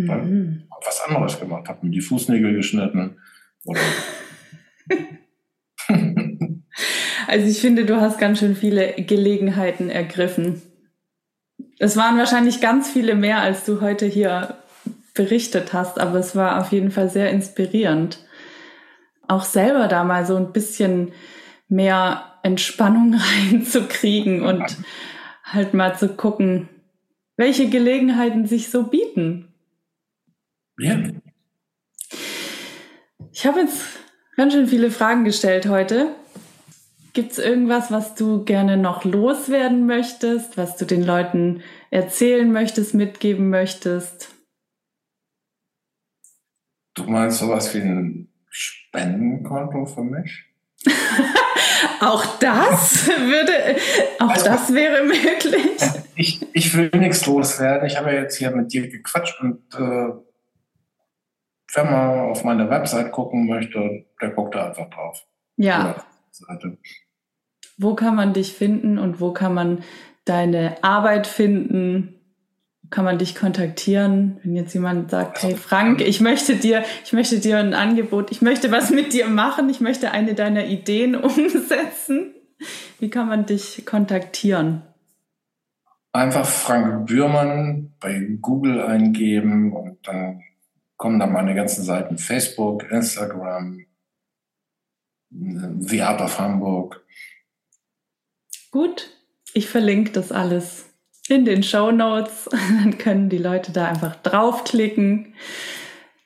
Mhm. 0.08 0.64
Hab 0.72 0.86
was 0.86 1.02
anderes 1.02 1.39
gemacht, 1.39 1.68
habe 1.68 1.86
mir 1.86 1.91
die 1.91 2.02
Fußnägel 2.02 2.54
geschnitten. 2.56 3.18
Oder 3.66 3.82
also 7.28 7.47
ich 7.47 7.60
finde, 7.60 7.86
du 7.86 8.00
hast 8.00 8.20
ganz 8.20 8.39
schön 8.39 8.56
viele 8.56 8.93
Gelegenheiten 8.93 9.89
ergriffen. 9.89 10.62
Es 11.78 11.95
waren 11.97 12.18
wahrscheinlich 12.18 12.62
ganz 12.62 12.89
viele 12.89 13.16
mehr, 13.16 13.41
als 13.41 13.66
du 13.66 13.82
heute 13.82 14.06
hier 14.06 14.56
berichtet 15.14 15.74
hast, 15.74 16.00
aber 16.00 16.20
es 16.20 16.36
war 16.36 16.60
auf 16.60 16.72
jeden 16.72 16.91
Fall 16.91 17.10
sehr 17.10 17.30
inspirierend. 17.30 18.20
Auch 19.28 19.43
selber 19.43 19.88
da 19.88 20.04
mal 20.04 20.26
so 20.26 20.36
ein 20.36 20.52
bisschen 20.54 21.12
mehr 21.68 22.24
Entspannung 22.43 23.16
reinzukriegen 23.52 24.41
und 24.41 24.64
halt 25.43 25.74
mal 25.74 25.97
zu 25.97 26.10
gucken, 26.10 26.70
welche 27.38 27.70
Gelegenheiten 27.70 28.45
sich 28.45 28.70
so 28.70 28.84
bieten. 28.84 29.49
Ja. 30.80 30.98
Ich 33.34 33.46
habe 33.46 33.60
jetzt 33.60 34.00
ganz 34.38 34.54
schön 34.54 34.68
viele 34.68 34.92
Fragen 34.92 35.26
gestellt 35.26 35.68
heute. 35.68 36.16
Gibt 37.12 37.34
es 37.34 37.40
irgendwas, 37.40 37.92
was 37.92 38.16
du 38.16 38.46
gerne 38.46 38.78
noch 38.78 39.04
loswerden 39.04 39.86
möchtest, 39.86 40.58
was 40.58 40.78
du 40.78 40.86
den 40.86 41.04
Leuten 41.04 41.62
erzählen 41.90 42.50
möchtest, 42.52 42.94
mitgeben 42.94 43.50
möchtest? 43.50 44.30
Du 46.94 47.04
meinst 47.04 47.40
sowas 47.40 47.74
wie 47.76 47.80
ein 47.80 48.30
Spendenkonto 48.50 49.86
für 49.86 50.04
mich? 50.04 50.46
auch 52.00 52.26
das 52.40 53.08
würde, 53.08 53.78
auch 54.20 54.30
also, 54.30 54.46
das 54.46 54.74
wäre 54.74 55.04
möglich. 55.04 55.82
Ich, 56.16 56.46
ich 56.54 56.78
will 56.78 56.90
nichts 56.94 57.26
loswerden. 57.26 57.86
Ich 57.88 57.98
habe 57.98 58.14
ja 58.14 58.22
jetzt 58.22 58.38
hier 58.38 58.52
mit 58.52 58.72
dir 58.72 58.88
gequatscht 58.88 59.42
und 59.42 59.62
äh, 59.74 60.29
wenn 61.74 61.86
man 61.86 62.20
auf 62.32 62.43
meine 62.43 62.70
Website 62.70 63.11
gucken 63.11 63.47
möchte, 63.47 64.05
der 64.22 64.30
guckt 64.32 64.55
da 64.55 64.67
einfach 64.67 64.89
drauf. 64.89 65.26
Ja. 65.57 65.95
Wo 67.78 67.95
kann 67.95 68.15
man 68.15 68.34
dich 68.34 68.53
finden 68.53 68.97
und 68.97 69.20
wo 69.20 69.34
kann 69.34 69.53
man 69.53 69.84
deine 70.26 70.84
Arbeit 70.84 71.28
finden? 71.28 72.15
Kann 72.89 73.05
man 73.05 73.20
dich 73.20 73.36
kontaktieren, 73.36 74.39
wenn 74.41 74.55
jetzt 74.55 74.74
jemand 74.74 75.11
sagt, 75.11 75.43
hey 75.43 75.55
Frank, 75.55 76.01
ich 76.01 76.22
möchte 76.22 76.55
dir, 76.55 76.84
ich 77.05 77.13
möchte 77.13 77.39
dir 77.39 77.59
ein 77.59 77.76
Angebot, 77.76 78.32
ich 78.32 78.41
möchte 78.41 78.72
was 78.72 78.89
mit 78.89 79.13
dir 79.13 79.28
machen, 79.28 79.70
ich 79.70 79.80
möchte 79.80 80.11
eine 80.11 80.34
deiner 80.34 80.65
Ideen 80.65 81.15
umsetzen. 81.24 82.34
Wie 82.99 83.09
kann 83.09 83.28
man 83.28 83.45
dich 83.45 83.86
kontaktieren? 83.86 84.82
Einfach 86.11 86.47
Frank 86.47 87.05
Bührmann 87.05 87.93
bei 87.99 88.28
Google 88.41 88.82
eingeben 88.82 89.72
und 89.72 89.99
dann 90.07 90.41
kommen 91.00 91.18
dann 91.18 91.32
meine 91.32 91.56
ganzen 91.56 91.84
Seiten 91.84 92.18
Facebook, 92.18 92.91
Instagram, 92.91 93.86
Viapa 95.32 96.38
Hamburg. 96.38 97.04
Gut, 98.70 99.10
ich 99.54 99.70
verlinke 99.70 100.12
das 100.12 100.32
alles 100.32 100.86
in 101.30 101.45
den 101.45 101.64
Show 101.64 101.91
Notes. 101.91 102.50
Dann 102.84 102.97
können 102.97 103.30
die 103.30 103.38
Leute 103.38 103.72
da 103.72 103.88
einfach 103.88 104.16
draufklicken. 104.18 105.36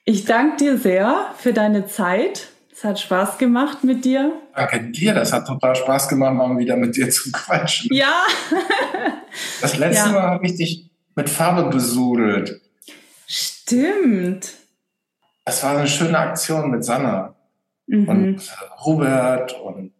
Ich 0.05 0.25
danke 0.25 0.57
dir 0.57 0.77
sehr 0.77 1.33
für 1.37 1.53
deine 1.53 1.85
Zeit. 1.85 2.47
Es 2.71 2.83
hat 2.83 2.99
Spaß 2.99 3.37
gemacht 3.37 3.83
mit 3.83 4.03
dir. 4.03 4.33
Danke 4.55 4.91
dir, 4.91 5.13
das 5.13 5.31
hat 5.31 5.45
total 5.45 5.75
Spaß 5.75 6.07
gemacht, 6.09 6.33
mal 6.33 6.57
wieder 6.57 6.75
mit 6.75 6.95
dir 6.95 7.09
zu 7.09 7.31
quatschen. 7.31 7.93
Ja. 7.93 8.23
das 9.61 9.77
letzte 9.77 10.07
ja. 10.07 10.13
Mal 10.13 10.21
habe 10.23 10.45
ich 10.47 10.55
dich 10.55 10.89
mit 11.15 11.29
Farbe 11.29 11.69
besudelt. 11.69 12.59
Stimmt. 13.27 14.62
Das 15.45 15.63
war 15.63 15.77
eine 15.77 15.87
schöne 15.87 16.17
Aktion 16.17 16.71
mit 16.71 16.85
Sanna 16.85 17.35
mhm. 17.87 18.07
und 18.07 18.55
Robert 18.85 19.53
und 19.59 19.93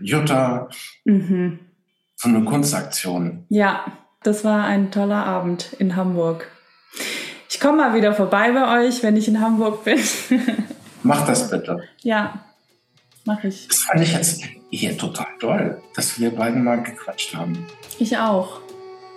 Jutta. 0.00 0.68
Mhm. 1.04 1.58
So 2.16 2.28
eine 2.28 2.44
Kunstaktion. 2.44 3.46
Ja, 3.48 3.84
das 4.22 4.44
war 4.44 4.64
ein 4.64 4.90
toller 4.90 5.24
Abend 5.24 5.72
in 5.78 5.96
Hamburg. 5.96 6.50
Ich 7.48 7.58
komme 7.58 7.78
mal 7.78 7.94
wieder 7.94 8.12
vorbei 8.12 8.52
bei 8.52 8.86
euch, 8.86 9.02
wenn 9.02 9.16
ich 9.16 9.26
in 9.26 9.40
Hamburg 9.40 9.84
bin. 9.84 9.98
Mach 11.02 11.26
das 11.26 11.50
bitte. 11.50 11.82
Ja, 12.02 12.44
mach 13.24 13.42
ich. 13.42 13.68
Das 13.68 13.78
fand 13.78 14.02
ich 14.02 14.12
jetzt 14.12 14.42
hier 14.68 14.98
total 14.98 15.26
toll, 15.40 15.82
dass 15.94 16.20
wir 16.20 16.34
beiden 16.34 16.62
mal 16.62 16.82
gequatscht 16.82 17.34
haben. 17.34 17.66
Ich 17.98 18.18
auch. 18.18 18.60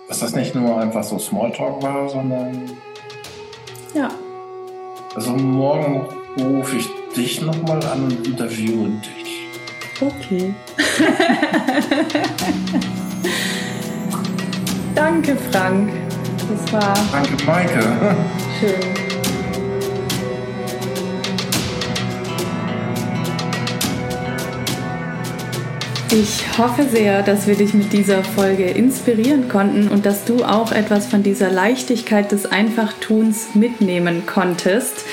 Dass 0.08 0.20
das 0.20 0.34
nicht 0.34 0.54
nur 0.54 0.80
einfach 0.80 1.04
so 1.04 1.18
Smalltalk 1.18 1.82
war, 1.82 2.08
sondern. 2.08 2.70
Ja. 3.94 4.08
Also 5.14 5.36
morgen 5.36 6.08
rufe 6.38 6.76
ich 6.76 6.88
dich 7.16 7.40
nochmal 7.40 7.82
an 7.86 8.04
und 8.04 8.26
interviewe 8.26 8.88
dich. 9.00 9.46
Okay. 10.00 10.52
Danke, 14.94 15.36
Frank. 15.50 15.90
Das 16.50 16.72
war. 16.72 16.94
Danke, 17.12 17.44
Maike. 17.44 17.80
Schön. 18.60 19.13
Ich 26.10 26.58
hoffe 26.58 26.84
sehr, 26.84 27.22
dass 27.22 27.46
wir 27.46 27.56
dich 27.56 27.74
mit 27.74 27.92
dieser 27.92 28.22
Folge 28.22 28.64
inspirieren 28.64 29.48
konnten 29.48 29.88
und 29.88 30.06
dass 30.06 30.24
du 30.24 30.44
auch 30.44 30.70
etwas 30.70 31.06
von 31.06 31.22
dieser 31.22 31.50
Leichtigkeit 31.50 32.30
des 32.30 32.46
Einfachtuns 32.46 33.54
mitnehmen 33.54 34.24
konntest. 34.26 35.04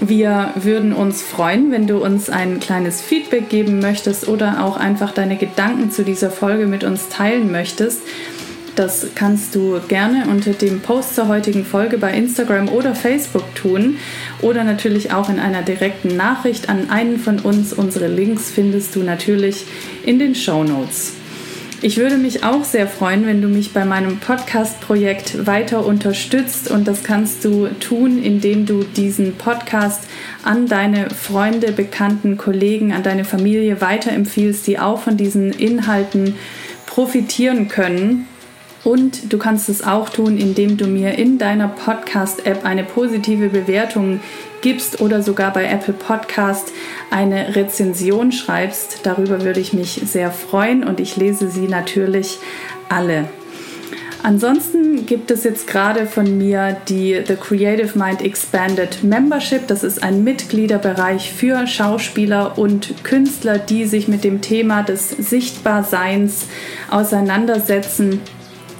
Wir 0.00 0.52
würden 0.56 0.92
uns 0.92 1.22
freuen, 1.22 1.72
wenn 1.72 1.86
du 1.86 2.04
uns 2.04 2.28
ein 2.28 2.60
kleines 2.60 3.00
Feedback 3.00 3.48
geben 3.48 3.80
möchtest 3.80 4.28
oder 4.28 4.64
auch 4.64 4.76
einfach 4.76 5.12
deine 5.12 5.36
Gedanken 5.36 5.90
zu 5.90 6.04
dieser 6.04 6.30
Folge 6.30 6.66
mit 6.66 6.84
uns 6.84 7.08
teilen 7.08 7.50
möchtest. 7.50 8.02
Das 8.74 9.06
kannst 9.14 9.54
du 9.54 9.80
gerne 9.86 10.26
unter 10.28 10.52
dem 10.52 10.80
Post 10.80 11.14
zur 11.14 11.28
heutigen 11.28 11.64
Folge 11.64 11.96
bei 11.96 12.12
Instagram 12.12 12.68
oder 12.68 12.96
Facebook 12.96 13.54
tun 13.54 13.98
oder 14.42 14.64
natürlich 14.64 15.12
auch 15.12 15.28
in 15.28 15.38
einer 15.38 15.62
direkten 15.62 16.16
Nachricht 16.16 16.68
an 16.68 16.90
einen 16.90 17.18
von 17.18 17.38
uns. 17.38 17.72
Unsere 17.72 18.08
Links 18.08 18.50
findest 18.50 18.96
du 18.96 19.04
natürlich 19.04 19.64
in 20.04 20.18
den 20.18 20.34
Show 20.34 20.64
Notes. 20.64 21.12
Ich 21.82 21.98
würde 21.98 22.16
mich 22.16 22.42
auch 22.42 22.64
sehr 22.64 22.88
freuen, 22.88 23.26
wenn 23.26 23.42
du 23.42 23.48
mich 23.48 23.72
bei 23.72 23.84
meinem 23.84 24.18
Podcast-Projekt 24.18 25.46
weiter 25.46 25.84
unterstützt 25.86 26.70
und 26.70 26.88
das 26.88 27.04
kannst 27.04 27.44
du 27.44 27.68
tun, 27.78 28.22
indem 28.22 28.64
du 28.64 28.84
diesen 28.84 29.34
Podcast 29.34 30.02
an 30.42 30.66
deine 30.66 31.10
Freunde, 31.10 31.72
Bekannten, 31.72 32.38
Kollegen, 32.38 32.92
an 32.92 33.02
deine 33.02 33.24
Familie 33.24 33.80
weiterempfiehlst, 33.80 34.66
die 34.66 34.78
auch 34.78 35.00
von 35.00 35.16
diesen 35.16 35.52
Inhalten 35.52 36.36
profitieren 36.86 37.68
können. 37.68 38.26
Und 38.84 39.32
du 39.32 39.38
kannst 39.38 39.70
es 39.70 39.82
auch 39.82 40.10
tun, 40.10 40.36
indem 40.36 40.76
du 40.76 40.86
mir 40.86 41.18
in 41.18 41.38
deiner 41.38 41.68
Podcast-App 41.68 42.66
eine 42.66 42.84
positive 42.84 43.48
Bewertung 43.48 44.20
gibst 44.60 45.00
oder 45.00 45.22
sogar 45.22 45.52
bei 45.52 45.64
Apple 45.64 45.94
Podcast 45.94 46.70
eine 47.10 47.56
Rezension 47.56 48.30
schreibst. 48.30 49.00
Darüber 49.02 49.42
würde 49.42 49.60
ich 49.60 49.72
mich 49.72 50.02
sehr 50.04 50.30
freuen 50.30 50.84
und 50.84 51.00
ich 51.00 51.16
lese 51.16 51.50
sie 51.50 51.66
natürlich 51.66 52.38
alle. 52.90 53.28
Ansonsten 54.22 55.04
gibt 55.04 55.30
es 55.30 55.44
jetzt 55.44 55.66
gerade 55.66 56.06
von 56.06 56.38
mir 56.38 56.78
die 56.88 57.20
The 57.26 57.36
Creative 57.36 57.98
Mind 57.98 58.22
Expanded 58.22 59.04
Membership. 59.04 59.66
Das 59.66 59.84
ist 59.84 60.02
ein 60.02 60.24
Mitgliederbereich 60.24 61.30
für 61.30 61.66
Schauspieler 61.66 62.56
und 62.56 63.04
Künstler, 63.04 63.58
die 63.58 63.84
sich 63.84 64.08
mit 64.08 64.24
dem 64.24 64.40
Thema 64.40 64.82
des 64.82 65.10
Sichtbarseins 65.10 66.46
auseinandersetzen 66.90 68.22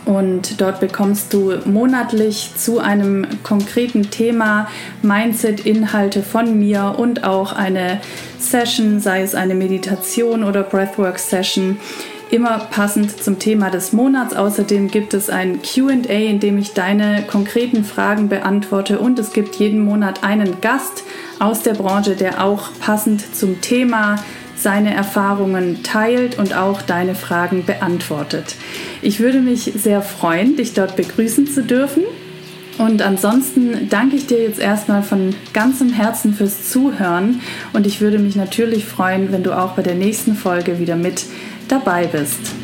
und 0.05 0.61
dort 0.61 0.81
bekommst 0.81 1.33
du 1.33 1.55
monatlich 1.65 2.53
zu 2.57 2.79
einem 2.79 3.27
konkreten 3.43 4.11
Thema 4.11 4.69
Mindset-Inhalte 5.03 6.23
von 6.23 6.59
mir 6.59 6.95
und 6.99 7.25
auch 7.25 7.53
eine 7.53 8.01
Session, 8.39 9.01
sei 9.01 9.23
es 9.23 9.35
eine 9.35 9.55
Meditation 9.55 10.45
oder 10.45 10.63
Breathwork-Session, 10.63 11.79
immer 12.31 12.59
passend 12.71 13.23
zum 13.23 13.39
Thema 13.39 13.71
des 13.71 13.93
Monats. 13.93 14.35
Außerdem 14.35 14.89
gibt 14.89 15.15
es 15.15 15.31
ein 15.31 15.61
QA, 15.63 16.13
in 16.13 16.41
dem 16.41 16.59
ich 16.59 16.75
deine 16.75 17.23
konkreten 17.23 17.85
Fragen 17.85 18.29
beantworte 18.29 18.99
und 18.99 19.19
es 19.19 19.33
gibt 19.33 19.57
jeden 19.57 19.81
Monat 19.81 20.25
einen 20.25 20.61
Gast 20.61 21.05
aus 21.39 21.63
der 21.63 21.75
Branche, 21.75 22.17
der 22.17 22.45
auch 22.45 22.69
passend 22.81 23.35
zum 23.35 23.61
Thema 23.61 24.17
seine 24.65 24.95
Erfahrungen 24.95 25.85
teilt 25.85 26.39
und 26.39 26.57
auch 26.57 26.83
deine 26.83 27.15
Fragen 27.15 27.65
beantwortet. 27.65 28.57
Ich 29.03 29.21
würde 29.21 29.41
mich 29.41 29.71
sehr 29.77 30.03
freuen, 30.03 30.57
dich 30.57 30.73
dort 30.73 30.97
begrüßen 30.97 31.47
zu 31.47 31.63
dürfen. 31.63 32.03
Und 32.79 33.03
ansonsten 33.03 33.89
danke 33.89 34.17
ich 34.17 34.27
dir 34.27 34.43
jetzt 34.43 34.59
erstmal 34.59 35.05
von 35.05 35.37
ganzem 35.53 35.93
Herzen 35.93 36.35
fürs 36.35 36.69
Zuhören 36.71 37.41
und 37.73 37.87
ich 37.87 38.01
würde 38.01 38.19
mich 38.19 38.35
natürlich 38.35 38.85
freuen, 38.85 39.31
wenn 39.31 39.45
du 39.45 39.57
auch 39.57 39.73
bei 39.73 39.83
der 39.83 39.95
nächsten 39.95 40.35
Folge 40.35 40.81
wieder 40.81 40.97
mit 40.97 41.25
dabei 41.69 42.07
bist. 42.07 42.64